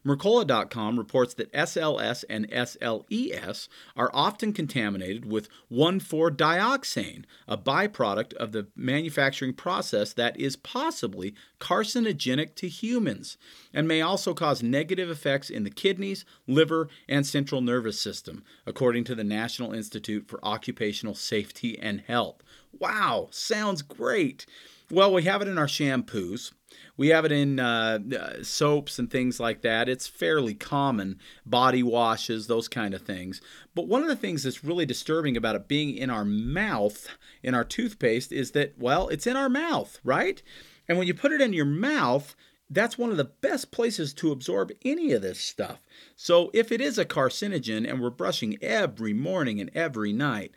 Mercola.com 0.04 0.98
reports 0.98 1.34
that 1.34 1.52
SLS 1.52 2.24
and 2.28 2.48
SLES 2.50 3.68
are 3.96 4.10
often 4.12 4.52
contaminated 4.52 5.24
with 5.24 5.48
1,4-dioxane, 5.70 7.24
a 7.46 7.56
byproduct 7.58 8.32
of 8.34 8.52
the 8.52 8.68
manufacturing 8.76 9.52
process 9.52 10.12
that 10.12 10.38
is 10.38 10.56
possibly 10.56 11.34
carcinogenic 11.60 12.54
to 12.54 12.68
humans 12.68 13.36
and 13.72 13.88
may 13.88 14.00
also 14.00 14.34
cause 14.34 14.62
negative 14.62 15.10
effects 15.10 15.50
in 15.50 15.64
the 15.64 15.70
kidneys, 15.70 16.24
liver, 16.46 16.88
and 17.08 17.26
central 17.26 17.60
nervous 17.60 17.98
system, 17.98 18.42
according 18.66 19.04
to 19.04 19.14
the 19.14 19.24
National 19.24 19.72
Institute 19.72 20.28
for 20.28 20.44
Occupational 20.44 21.14
Safety 21.14 21.78
and 21.78 22.00
Health. 22.02 22.42
Wow, 22.78 23.28
sounds 23.30 23.82
great. 23.82 24.46
Well, 24.90 25.12
we 25.12 25.24
have 25.24 25.42
it 25.42 25.48
in 25.48 25.58
our 25.58 25.66
shampoos. 25.66 26.52
We 26.96 27.08
have 27.08 27.24
it 27.24 27.32
in 27.32 27.60
uh, 27.60 27.98
uh, 28.18 28.42
soaps 28.42 28.98
and 28.98 29.10
things 29.10 29.38
like 29.38 29.62
that. 29.62 29.88
It's 29.88 30.06
fairly 30.06 30.54
common, 30.54 31.18
body 31.46 31.82
washes, 31.82 32.46
those 32.46 32.68
kind 32.68 32.92
of 32.92 33.02
things. 33.02 33.40
But 33.74 33.86
one 33.88 34.02
of 34.02 34.08
the 34.08 34.16
things 34.16 34.42
that's 34.42 34.64
really 34.64 34.84
disturbing 34.84 35.36
about 35.36 35.56
it 35.56 35.68
being 35.68 35.96
in 35.96 36.10
our 36.10 36.24
mouth, 36.24 37.08
in 37.42 37.54
our 37.54 37.64
toothpaste, 37.64 38.32
is 38.32 38.50
that, 38.52 38.78
well, 38.78 39.08
it's 39.08 39.26
in 39.26 39.36
our 39.36 39.48
mouth, 39.48 40.00
right? 40.02 40.42
And 40.88 40.98
when 40.98 41.06
you 41.06 41.14
put 41.14 41.32
it 41.32 41.40
in 41.40 41.52
your 41.52 41.64
mouth, 41.64 42.34
that's 42.70 42.98
one 42.98 43.10
of 43.10 43.16
the 43.16 43.24
best 43.24 43.70
places 43.70 44.12
to 44.14 44.32
absorb 44.32 44.72
any 44.84 45.12
of 45.12 45.22
this 45.22 45.38
stuff. 45.38 45.80
So 46.16 46.50
if 46.52 46.70
it 46.72 46.80
is 46.80 46.98
a 46.98 47.04
carcinogen 47.04 47.88
and 47.88 48.00
we're 48.00 48.10
brushing 48.10 48.58
every 48.60 49.14
morning 49.14 49.60
and 49.60 49.70
every 49.74 50.12
night, 50.12 50.52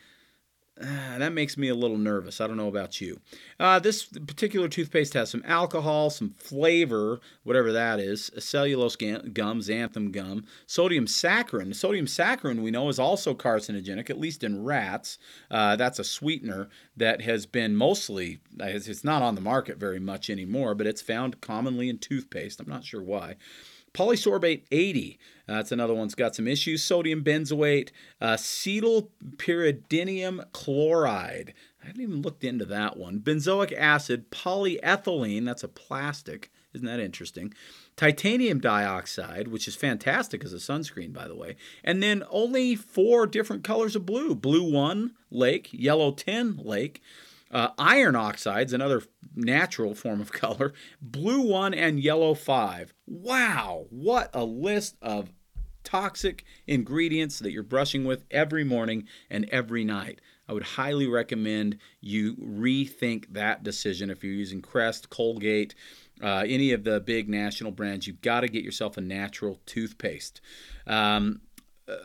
uh, 0.82 1.18
that 1.18 1.34
makes 1.34 1.58
me 1.58 1.68
a 1.70 1.76
little 1.76 1.98
nervous. 1.98 2.42
I 2.42 2.48
don't 2.48 2.58
know 2.58 2.68
about 2.68 3.02
you. 3.02 3.20
Uh, 3.60 3.80
this 3.80 4.06
particular 4.06 4.68
toothpaste 4.68 5.14
has 5.14 5.30
some 5.30 5.44
alcohol, 5.46 6.10
some 6.10 6.32
flavor, 6.32 7.20
whatever 7.44 7.72
that 7.72 8.00
is, 8.00 8.32
cellulose 8.38 8.96
gum, 8.96 9.22
xanthan 9.62 10.12
gum, 10.12 10.46
sodium 10.66 11.06
saccharin. 11.06 11.76
Sodium 11.76 12.06
saccharin, 12.06 12.62
we 12.62 12.72
know, 12.72 12.90
is 12.90 13.00
also 13.00 13.34
carcinogenic, 13.34 14.10
at 14.10 14.20
least 14.20 14.44
in 14.44 14.64
rats. 14.64 15.18
Uh, 15.50 15.76
that's 15.76 16.00
a 16.00 16.04
sweetener 16.04 16.70
that 16.98 17.22
has 17.22 17.46
been 17.46 17.76
mostly, 17.76 18.40
it's 18.60 19.04
not 19.04 19.22
on 19.22 19.36
the 19.36 19.42
market 19.42 19.78
very 19.78 20.00
much 20.00 20.30
anymore, 20.30 20.76
but 20.76 20.88
it's 20.88 21.02
found 21.02 21.42
commonly 21.42 21.90
in 21.90 21.98
toothpaste. 21.98 22.60
I'm 22.60 22.70
not 22.70 22.84
sure 22.84 23.04
why. 23.04 23.36
Polysorbate 23.94 24.64
80, 24.72 25.20
uh, 25.48 25.54
that's 25.56 25.72
another 25.72 25.94
one's 25.94 26.16
got 26.16 26.36
some 26.36 26.48
issues. 26.48 26.84
Sodium 26.84 27.24
benzoate, 27.24 27.92
uh, 28.22 28.36
cetylpyridinium 28.36 30.52
chloride. 30.54 31.54
I 31.84 31.88
haven't 31.88 32.02
even 32.02 32.22
looked 32.22 32.44
into 32.44 32.66
that 32.66 32.98
one. 32.98 33.20
Benzoic 33.20 33.76
acid, 33.76 34.30
polyethylene, 34.32 35.46
that's 35.46 35.64
a 35.64 35.68
plastic. 35.68 36.52
Isn't 36.74 36.88
that 36.88 37.02
interesting? 37.02 37.54
Titanium 37.98 38.60
dioxide, 38.60 39.50
which 39.50 39.68
is 39.68 39.76
fantastic 39.76 40.46
as 40.46 40.54
a 40.54 40.58
sunscreen, 40.58 41.12
by 41.12 41.28
the 41.28 41.36
way. 41.36 41.58
And 41.84 42.02
then 42.02 42.24
only 42.30 42.76
four 42.76 43.28
different 43.28 43.64
colors 43.64 43.96
of 43.96 44.06
blue 44.06 44.36
blue 44.36 44.72
1, 44.72 45.12
lake, 45.30 45.70
yellow 45.74 46.12
10, 46.12 46.62
lake. 46.64 47.02
Uh, 47.52 47.70
iron 47.78 48.16
oxides, 48.16 48.72
another 48.72 49.04
natural 49.36 49.94
form 49.94 50.22
of 50.22 50.32
color, 50.34 50.74
blue 51.02 51.42
1 51.42 51.74
and 51.74 52.00
yellow 52.00 52.34
5. 52.34 52.94
Wow, 53.06 53.86
what 53.90 54.30
a 54.34 54.46
list 54.46 54.96
of 55.02 55.34
toxic 55.84 56.46
ingredients 56.68 57.40
that 57.40 57.52
you're 57.52 57.64
brushing 57.64 58.06
with 58.06 58.24
every 58.32 58.64
morning 58.64 59.08
and 59.30 59.50
every 59.52 59.84
night. 59.84 60.22
I 60.48 60.54
would 60.54 60.64
highly 60.64 61.08
recommend 61.08 61.78
you 62.02 62.36
rethink 62.36 63.34
that 63.34 63.64
decision 63.64 64.10
if 64.10 64.24
you're 64.24 64.34
using 64.34 64.62
Crest, 64.62 65.10
Colgate, 65.10 65.76
uh, 66.22 66.44
any 66.48 66.72
of 66.72 66.84
the 66.84 67.00
big 67.00 67.30
national 67.30 67.72
brands. 67.72 68.06
You've 68.06 68.22
got 68.22 68.42
to 68.42 68.48
get 68.48 68.64
yourself 68.64 68.98
a 68.98 69.02
natural 69.02 69.60
toothpaste. 69.66 70.42
Um, 70.88 71.42
uh, 71.88 71.96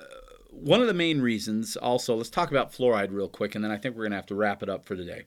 one 0.51 0.81
of 0.81 0.87
the 0.87 0.95
main 0.95 1.21
reasons, 1.21 1.77
also, 1.77 2.15
let's 2.15 2.31
talk 2.31 2.51
about 2.51 2.73
fluoride 2.73 3.13
real 3.13 3.29
quick, 3.29 3.55
and 3.55 3.63
then 3.63 3.71
I 3.71 3.77
think 3.77 3.95
we're 3.95 4.05
going 4.05 4.13
to 4.13 4.17
have 4.17 4.27
to 4.27 4.35
wrap 4.35 4.63
it 4.63 4.69
up 4.69 4.87
for 4.87 4.97
today. 4.97 5.25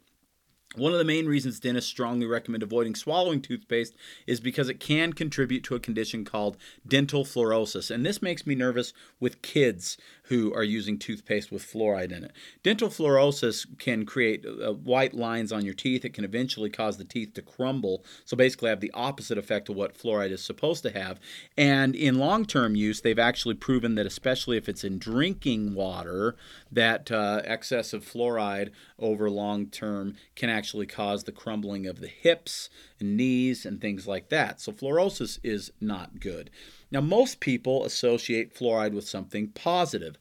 One 0.76 0.92
of 0.92 1.00
the 1.00 1.04
main 1.06 1.26
reasons 1.26 1.60
dentists 1.60 1.90
strongly 1.90 2.28
recommend 2.28 2.62
avoiding 2.62 2.94
swallowing 2.94 3.42
toothpaste 3.42 3.96
is 4.28 4.40
because 4.40 4.70
it 4.70 4.80
can 4.80 5.14
contribute 5.14 5.64
to 5.64 5.74
a 5.74 5.80
condition 5.80 6.24
called 6.24 6.58
dental 6.88 7.26
fluorosis. 7.26 7.90
And 7.90 8.06
this 8.06 8.22
makes 8.22 8.46
me 8.46 8.54
nervous 8.54 8.94
with 9.20 9.42
kids 9.42 9.98
who 10.30 10.54
are 10.54 10.64
using 10.64 10.98
toothpaste 10.98 11.52
with 11.52 11.64
fluoride 11.64 12.12
in 12.12 12.24
it. 12.24 12.32
Dental 12.62 12.88
fluorosis 12.88 13.66
can 13.80 14.06
create 14.06 14.46
uh, 14.46 14.74
white 14.74 15.16
lines 15.16 15.52
on 15.52 15.66
your 15.66 15.74
teeth. 15.74 16.06
It 16.06 16.14
can 16.14 16.24
eventually 16.24 16.70
cause 16.70 16.98
the 16.98 17.04
teeth 17.04 17.34
to 17.34 17.42
crumble. 17.42 18.06
So 18.26 18.38
basically, 18.38 18.70
have 18.70 18.80
the 18.80 18.92
opposite 18.94 19.40
effect 19.40 19.70
of 19.70 19.76
what 19.76 19.98
fluoride 19.98 20.32
is 20.32 20.44
supposed 20.44 20.84
to 20.84 20.92
have. 20.92 21.20
And 21.58 21.96
in 21.96 22.20
long 22.20 22.46
term 22.46 22.76
use, 22.76 23.02
they've 23.02 23.18
actually 23.18 23.56
proven 23.56 23.96
that, 23.96 24.06
especially 24.06 24.58
if 24.58 24.70
it's 24.70 24.84
in 24.84 25.00
drinking 25.00 25.74
water, 25.74 26.36
that 26.72 27.12
uh, 27.12 27.42
excess 27.44 27.92
of 27.92 28.06
fluoride 28.06 28.70
over 29.00 29.32
long 29.32 29.66
term 29.66 30.16
can 30.36 30.52
actually 30.52 30.86
cause 30.86 31.24
the 31.24 31.32
crumbling 31.32 31.88
of 31.88 32.02
the 32.02 32.08
hips 32.08 32.70
and 33.02 33.18
knees 33.18 33.66
and 33.66 33.82
things 33.82 34.08
like 34.08 34.30
that. 34.30 34.62
So, 34.62 34.72
fluorosis 34.72 35.40
is 35.44 35.72
not 35.80 36.20
good. 36.20 36.50
Now, 36.92 37.02
most 37.02 37.40
people 37.40 37.86
associate 37.86 38.56
fluoride 38.56 38.94
with 38.94 39.08
something 39.08 39.50
positive. 39.50 40.18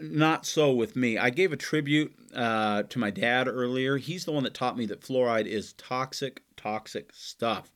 Not 0.00 0.44
so 0.44 0.72
with 0.72 0.96
me. 0.96 1.18
I 1.18 1.30
gave 1.30 1.52
a 1.52 1.56
tribute 1.56 2.14
uh, 2.34 2.82
to 2.84 2.98
my 2.98 3.10
dad 3.10 3.46
earlier. 3.46 3.96
He's 3.96 4.24
the 4.24 4.32
one 4.32 4.42
that 4.42 4.54
taught 4.54 4.76
me 4.76 4.86
that 4.86 5.02
fluoride 5.02 5.46
is 5.46 5.72
toxic, 5.74 6.42
toxic 6.56 7.12
stuff. 7.14 7.70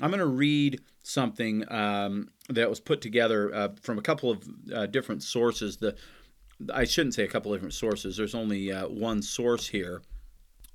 I'm 0.00 0.10
going 0.10 0.20
to 0.20 0.26
read 0.26 0.82
something 1.02 1.64
um, 1.72 2.28
that 2.50 2.68
was 2.68 2.80
put 2.80 3.00
together 3.00 3.54
uh, 3.54 3.68
from 3.80 3.98
a 3.98 4.02
couple 4.02 4.30
of 4.30 4.48
uh, 4.74 4.86
different 4.86 5.22
sources. 5.22 5.78
The 5.78 5.96
I 6.72 6.84
shouldn't 6.84 7.14
say 7.14 7.24
a 7.24 7.28
couple 7.28 7.52
of 7.52 7.58
different 7.58 7.74
sources. 7.74 8.16
There's 8.16 8.34
only 8.34 8.72
uh, 8.72 8.88
one 8.88 9.22
source 9.22 9.66
here. 9.66 10.02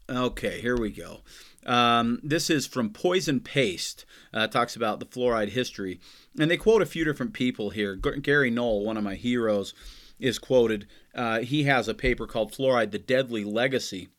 Okay, 0.10 0.62
here 0.62 0.78
we 0.78 0.92
go. 0.92 1.22
Um, 1.66 2.20
this 2.24 2.50
is 2.50 2.66
from 2.66 2.90
Poison 2.90 3.40
Paste. 3.40 4.06
Uh, 4.34 4.48
talks 4.48 4.76
about 4.76 5.00
the 5.00 5.06
fluoride 5.06 5.50
history, 5.50 6.00
and 6.40 6.50
they 6.50 6.58
quote 6.58 6.82
a 6.82 6.88
few 6.88 7.04
different 7.04 7.34
people 7.34 7.70
here. 7.70 7.96
G- 7.96 8.20
Gary 8.22 8.50
Null, 8.50 8.84
one 8.84 8.98
of 8.98 9.04
my 9.04 9.16
heroes, 9.16 9.74
is 10.20 10.40
quoted. 10.40 10.88
Uh, 11.14 11.40
he 11.40 11.64
has 11.64 11.88
a 11.88 11.94
paper 11.94 12.26
called 12.26 12.52
"Fluoride: 12.52 12.92
The 12.92 13.00
Deadly 13.00 13.44
Legacy," 13.44 14.10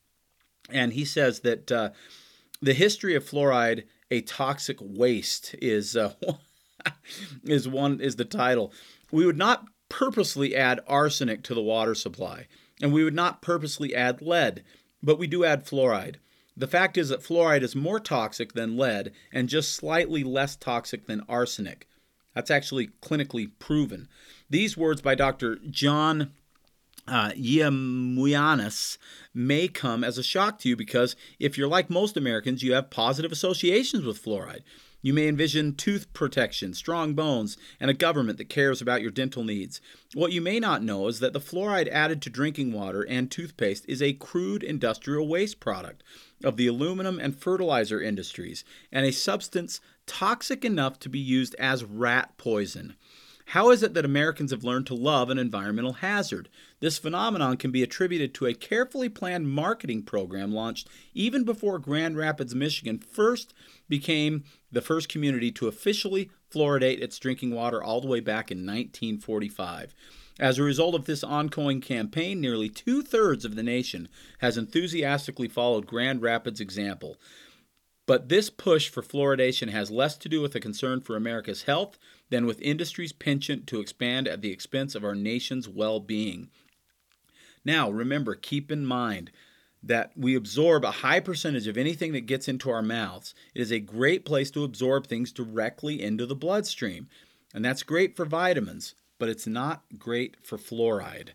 and 0.70 0.93
he 0.93 1.05
says 1.05 1.40
that 1.40 1.72
uh, 1.72 1.90
the 2.61 2.74
history 2.74 3.14
of 3.14 3.24
fluoride, 3.24 3.84
a 4.11 4.20
toxic 4.20 4.76
waste, 4.80 5.55
is 5.61 5.97
uh, 5.97 6.14
is 7.45 7.68
one 7.68 8.01
is 8.01 8.16
the 8.16 8.24
title. 8.24 8.72
We 9.11 9.26
would 9.26 9.38
not 9.38 9.66
purposely 9.88 10.55
add 10.55 10.80
arsenic 10.86 11.43
to 11.45 11.55
the 11.55 11.62
water 11.62 11.95
supply, 11.95 12.47
and 12.80 12.93
we 12.93 13.05
would 13.05 13.14
not 13.14 13.43
purposely 13.43 13.95
add 13.95 14.22
lead, 14.22 14.62
but 15.03 15.18
we 15.18 15.26
do 15.26 15.45
add 15.45 15.66
fluoride. 15.66 16.16
The 16.62 16.68
fact 16.68 16.96
is 16.96 17.08
that 17.08 17.24
fluoride 17.24 17.62
is 17.64 17.74
more 17.74 17.98
toxic 17.98 18.52
than 18.52 18.76
lead 18.76 19.10
and 19.32 19.48
just 19.48 19.74
slightly 19.74 20.22
less 20.22 20.54
toxic 20.54 21.08
than 21.08 21.24
arsenic. 21.28 21.88
That's 22.36 22.52
actually 22.52 22.90
clinically 23.02 23.50
proven. 23.58 24.06
These 24.48 24.76
words 24.76 25.02
by 25.02 25.16
Dr. 25.16 25.56
John 25.68 26.30
uh, 27.08 27.32
may 29.34 29.66
come 29.66 30.04
as 30.04 30.18
a 30.18 30.22
shock 30.22 30.60
to 30.60 30.68
you 30.68 30.76
because 30.76 31.16
if 31.40 31.58
you're 31.58 31.66
like 31.66 31.90
most 31.90 32.16
Americans, 32.16 32.62
you 32.62 32.74
have 32.74 32.90
positive 32.90 33.32
associations 33.32 34.04
with 34.04 34.24
fluoride. 34.24 34.62
You 35.04 35.12
may 35.12 35.26
envision 35.26 35.74
tooth 35.74 36.12
protection, 36.12 36.74
strong 36.74 37.14
bones, 37.14 37.56
and 37.80 37.90
a 37.90 37.94
government 37.94 38.38
that 38.38 38.48
cares 38.48 38.80
about 38.80 39.02
your 39.02 39.10
dental 39.10 39.42
needs. 39.42 39.80
What 40.14 40.30
you 40.30 40.40
may 40.40 40.60
not 40.60 40.84
know 40.84 41.08
is 41.08 41.18
that 41.18 41.32
the 41.32 41.40
fluoride 41.40 41.88
added 41.90 42.22
to 42.22 42.30
drinking 42.30 42.72
water 42.72 43.02
and 43.02 43.28
toothpaste 43.28 43.84
is 43.88 44.00
a 44.00 44.12
crude 44.12 44.62
industrial 44.62 45.26
waste 45.26 45.58
product 45.58 46.04
of 46.45 46.57
the 46.57 46.66
aluminum 46.66 47.18
and 47.18 47.36
fertilizer 47.36 48.01
industries, 48.01 48.64
and 48.90 49.07
a 49.07 49.12
substance 49.12 49.80
toxic 50.07 50.64
enough 50.64 50.99
to 51.01 51.09
be 51.09 51.18
used 51.18 51.55
as 51.57 51.84
rat 51.84 52.36
poison. 52.36 52.95
How 53.47 53.70
is 53.70 53.82
it 53.82 53.93
that 53.95 54.05
Americans 54.05 54.51
have 54.51 54.64
learned 54.64 54.86
to 54.86 54.95
love 54.95 55.28
an 55.28 55.38
environmental 55.38 55.95
hazard? 55.95 56.49
This 56.80 56.99
phenomenon 56.99 57.57
can 57.57 57.70
be 57.70 57.82
attributed 57.82 58.34
to 58.34 58.47
a 58.47 58.55
carefully 58.55 59.09
planned 59.09 59.51
marketing 59.51 60.05
program 60.05 60.53
launched 60.53 60.88
even 61.12 61.45
before 61.45 61.78
Grand 61.78 62.16
Rapids, 62.16 62.55
Michigan 62.55 62.99
first 62.99 63.53
became 63.88 64.45
the 64.70 64.80
first 64.80 65.09
community 65.09 65.51
to 65.53 65.68
officially 65.68 66.30
fluoridate 66.51 67.03
its 67.03 67.18
drinking 67.18 67.55
water 67.55 67.82
all 67.82 68.01
the 68.01 68.09
way 68.09 68.20
back 68.20 68.51
in 68.51 68.59
1945. 68.59 69.95
As 70.39 70.59
a 70.59 70.62
result 70.62 70.95
of 70.95 71.05
this 71.05 71.22
ongoing 71.22 71.80
campaign, 71.80 72.41
nearly 72.41 72.68
two 72.68 73.03
thirds 73.03 73.45
of 73.45 73.55
the 73.55 73.62
nation 73.62 74.09
has 74.39 74.57
enthusiastically 74.57 75.49
followed 75.49 75.87
Grand 75.87 76.22
Rapids' 76.22 76.61
example. 76.61 77.16
But 78.07 78.28
this 78.28 78.51
push 78.51 78.89
for 78.89 79.03
fluoridation 79.03 79.70
has 79.70 79.91
less 79.91 80.16
to 80.18 80.28
do 80.28 80.41
with 80.41 80.55
a 80.55 80.61
concern 80.61 81.01
for 81.01 81.16
America's 81.16 81.64
health 81.64 81.99
than 82.30 82.47
with 82.47 82.61
industry's 82.61 83.12
penchant 83.12 83.66
to 83.68 83.80
expand 83.80 84.26
at 84.26 84.43
the 84.43 84.51
expense 84.51 84.95
of 84.95 85.05
our 85.05 85.14
nation's 85.14 85.68
well 85.68 86.01
being. 86.01 86.49
Now, 87.64 87.91
remember, 87.91 88.35
keep 88.35 88.72
in 88.72 88.85
mind 88.85 89.30
that 89.83 90.12
we 90.16 90.35
absorb 90.35 90.85
a 90.85 90.91
high 90.91 91.20
percentage 91.20 91.66
of 91.66 91.76
anything 91.76 92.12
that 92.12 92.26
gets 92.26 92.49
into 92.49 92.70
our 92.70 92.83
mouths. 92.83 93.35
It 93.55 93.61
is 93.61 93.72
a 93.72 93.80
great 93.80 94.24
place 94.24 94.51
to 94.53 94.64
absorb 94.64 95.07
things 95.07 95.33
directly 95.33 96.03
into 96.03 96.24
the 96.24 96.37
bloodstream. 96.37 97.09
And 97.55 97.64
that's 97.64 97.83
great 97.83 98.16
for 98.16 98.24
vitamins, 98.24 98.95
but 99.22 99.28
it's 99.28 99.46
not 99.46 99.84
great 99.96 100.34
for 100.42 100.58
fluoride. 100.58 101.28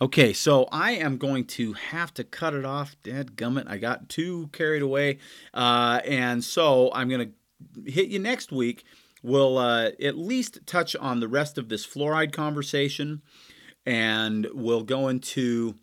Okay, 0.00 0.32
so 0.32 0.68
I 0.70 0.92
am 0.92 1.18
going 1.18 1.46
to 1.46 1.72
have 1.72 2.14
to 2.14 2.22
cut 2.22 2.54
it 2.54 2.64
off. 2.64 2.94
Dead 3.02 3.34
gummit, 3.34 3.64
I 3.66 3.76
got 3.76 4.08
too 4.08 4.50
carried 4.52 4.82
away. 4.82 5.18
Uh, 5.52 5.98
and 6.04 6.44
so 6.44 6.92
I'm 6.94 7.08
going 7.08 7.32
to 7.32 7.90
hit 7.90 8.06
you 8.06 8.20
next 8.20 8.52
week. 8.52 8.84
We'll 9.24 9.58
uh, 9.58 9.90
at 10.00 10.16
least 10.16 10.60
touch 10.64 10.94
on 10.94 11.18
the 11.18 11.26
rest 11.26 11.58
of 11.58 11.68
this 11.68 11.84
fluoride 11.84 12.32
conversation, 12.32 13.20
and 13.84 14.46
we'll 14.54 14.84
go 14.84 15.08
into 15.08 15.74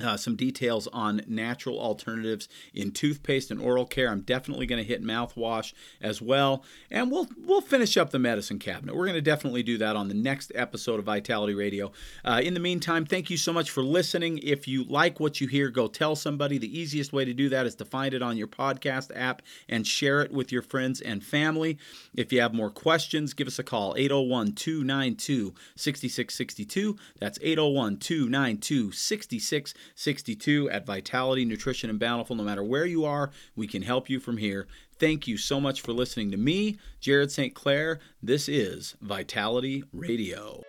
uh, 0.00 0.16
some 0.16 0.36
details 0.36 0.86
on 0.88 1.22
natural 1.26 1.80
alternatives 1.80 2.48
in 2.74 2.90
toothpaste 2.90 3.50
and 3.50 3.60
oral 3.60 3.86
care. 3.86 4.10
I'm 4.10 4.20
definitely 4.20 4.66
going 4.66 4.82
to 4.82 4.86
hit 4.88 5.02
mouthwash 5.02 5.72
as 6.00 6.20
well, 6.20 6.64
and 6.90 7.10
we'll 7.10 7.28
we'll 7.44 7.60
finish 7.60 7.96
up 7.96 8.10
the 8.10 8.18
medicine 8.18 8.58
cabinet. 8.58 8.94
We're 8.94 9.06
going 9.06 9.14
to 9.14 9.22
definitely 9.22 9.62
do 9.62 9.78
that 9.78 9.96
on 9.96 10.08
the 10.08 10.14
next 10.14 10.52
episode 10.54 10.98
of 10.98 11.06
Vitality 11.06 11.54
Radio. 11.54 11.92
Uh, 12.24 12.40
in 12.42 12.54
the 12.54 12.60
meantime, 12.60 13.06
thank 13.06 13.30
you 13.30 13.36
so 13.36 13.52
much 13.52 13.70
for 13.70 13.82
listening. 13.82 14.38
If 14.42 14.68
you 14.68 14.84
like 14.84 15.18
what 15.18 15.40
you 15.40 15.48
hear, 15.48 15.70
go 15.70 15.88
tell 15.88 16.14
somebody. 16.14 16.58
The 16.58 16.78
easiest 16.78 17.12
way 17.12 17.24
to 17.24 17.32
do 17.32 17.48
that 17.48 17.66
is 17.66 17.74
to 17.76 17.84
find 17.84 18.12
it 18.12 18.22
on 18.22 18.36
your 18.36 18.48
podcast 18.48 19.10
app 19.14 19.42
and 19.68 19.86
share 19.86 20.20
it 20.22 20.30
with 20.30 20.52
your 20.52 20.62
friends 20.62 21.00
and 21.00 21.24
family. 21.24 21.78
If 22.14 22.32
you 22.32 22.40
have 22.40 22.54
more 22.54 22.70
questions, 22.70 23.32
give 23.34 23.46
us 23.46 23.58
a 23.58 23.64
call 23.64 23.94
801 23.96 24.52
292 24.52 25.54
6662. 25.74 26.96
That's 27.18 27.38
801 27.40 27.96
292 27.98 28.92
6662. 28.92 29.85
62 29.94 30.70
at 30.70 30.86
Vitality 30.86 31.44
Nutrition 31.44 31.90
and 31.90 31.98
Bountiful. 31.98 32.36
No 32.36 32.44
matter 32.44 32.64
where 32.64 32.86
you 32.86 33.04
are, 33.04 33.30
we 33.54 33.66
can 33.66 33.82
help 33.82 34.10
you 34.10 34.20
from 34.20 34.36
here. 34.38 34.66
Thank 34.98 35.26
you 35.26 35.36
so 35.36 35.60
much 35.60 35.82
for 35.82 35.92
listening 35.92 36.30
to 36.30 36.36
me, 36.36 36.78
Jared 37.00 37.30
St. 37.30 37.54
Clair. 37.54 38.00
This 38.22 38.48
is 38.48 38.96
Vitality 39.00 39.84
Radio. 39.92 40.62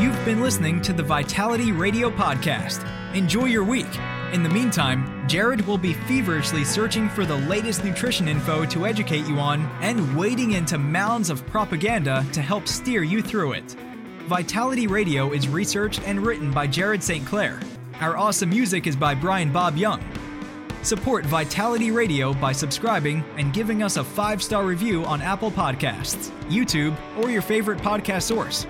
You've 0.00 0.24
been 0.24 0.42
listening 0.42 0.82
to 0.82 0.92
the 0.92 1.02
Vitality 1.02 1.72
Radio 1.72 2.10
Podcast. 2.10 2.84
Enjoy 3.14 3.44
your 3.44 3.64
week. 3.64 3.86
In 4.34 4.42
the 4.42 4.48
meantime, 4.48 5.28
Jared 5.28 5.64
will 5.64 5.78
be 5.78 5.92
feverishly 5.92 6.64
searching 6.64 7.08
for 7.08 7.24
the 7.24 7.36
latest 7.36 7.84
nutrition 7.84 8.26
info 8.26 8.64
to 8.64 8.84
educate 8.84 9.28
you 9.28 9.38
on 9.38 9.60
and 9.80 10.16
wading 10.16 10.54
into 10.54 10.76
mounds 10.76 11.30
of 11.30 11.46
propaganda 11.46 12.26
to 12.32 12.42
help 12.42 12.66
steer 12.66 13.04
you 13.04 13.22
through 13.22 13.52
it. 13.52 13.76
Vitality 14.26 14.88
Radio 14.88 15.32
is 15.32 15.46
researched 15.46 16.02
and 16.02 16.18
written 16.26 16.50
by 16.50 16.66
Jared 16.66 17.00
St. 17.00 17.24
Clair. 17.24 17.60
Our 18.00 18.16
awesome 18.16 18.50
music 18.50 18.88
is 18.88 18.96
by 18.96 19.14
Brian 19.14 19.52
Bob 19.52 19.76
Young. 19.76 20.02
Support 20.82 21.26
Vitality 21.26 21.92
Radio 21.92 22.34
by 22.34 22.50
subscribing 22.50 23.22
and 23.36 23.52
giving 23.52 23.84
us 23.84 23.98
a 23.98 24.02
five 24.02 24.42
star 24.42 24.64
review 24.64 25.04
on 25.04 25.22
Apple 25.22 25.52
Podcasts, 25.52 26.32
YouTube, 26.48 26.96
or 27.16 27.30
your 27.30 27.40
favorite 27.40 27.78
podcast 27.78 28.22
source. 28.22 28.66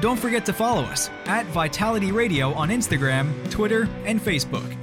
Don't 0.00 0.20
forget 0.20 0.46
to 0.46 0.52
follow 0.52 0.84
us 0.84 1.10
at 1.26 1.46
Vitality 1.46 2.12
Radio 2.12 2.54
on 2.54 2.68
Instagram, 2.68 3.50
Twitter, 3.50 3.88
and 4.04 4.20
Facebook 4.20 4.79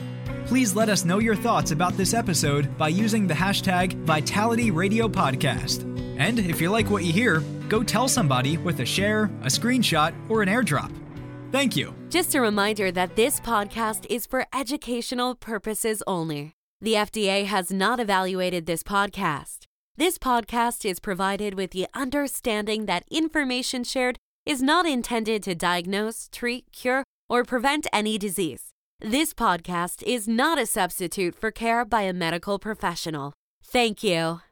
please 0.48 0.74
let 0.74 0.88
us 0.88 1.04
know 1.04 1.20
your 1.20 1.36
thoughts 1.36 1.72
about 1.72 1.98
this 1.98 2.14
episode 2.14 2.78
by 2.78 2.88
using 2.88 3.28
the 3.28 3.34
hashtag 3.34 3.94
Vitality 4.06 4.72
Radio 4.72 5.10
Podcast. 5.10 5.84
And 6.18 6.40
if 6.40 6.62
you 6.62 6.70
like 6.70 6.90
what 6.90 7.04
you 7.04 7.12
hear, 7.12 7.42
go 7.68 7.84
tell 7.84 8.08
somebody 8.08 8.58
with 8.58 8.80
a 8.80 8.86
share, 8.86 9.26
a 9.44 9.48
screenshot, 9.48 10.16
or 10.30 10.42
an 10.42 10.48
airdrop. 10.48 10.90
Thank 11.52 11.76
you. 11.76 11.94
Just 12.10 12.34
a 12.34 12.40
reminder 12.40 12.92
that 12.92 13.18
this 13.18 13.42
podcast 13.42 14.06
is 14.10 14.26
for 14.26 14.46
educational 14.54 15.36
purposes 15.36 16.02
only. 16.08 16.54
The 16.80 16.94
FDA 16.94 17.46
has 17.46 17.70
not 17.70 18.00
evaluated 18.00 18.66
this 18.66 18.84
podcast. 18.84 19.66
This 19.98 20.18
podcast 20.18 20.90
is 20.90 21.02
provided 21.02 21.56
with 21.56 21.72
the 21.72 21.88
understanding 21.94 22.86
that 22.86 23.04
information 23.12 23.84
shared 23.84 24.18
is 24.46 24.62
not 24.62 24.86
intended 24.86 25.44
to 25.44 25.56
diagnose, 25.56 26.30
treat, 26.32 26.72
cure, 26.72 27.04
or 27.30 27.44
prevent 27.44 27.86
any 27.92 28.18
disease. 28.18 28.67
This 29.00 29.32
podcast 29.32 30.02
is 30.02 30.28
not 30.28 30.58
a 30.58 30.66
substitute 30.66 31.36
for 31.36 31.52
care 31.52 31.86
by 31.86 32.02
a 32.02 32.14
medical 32.14 32.58
professional. 32.58 33.34
Thank 33.64 34.04
you. 34.04 34.42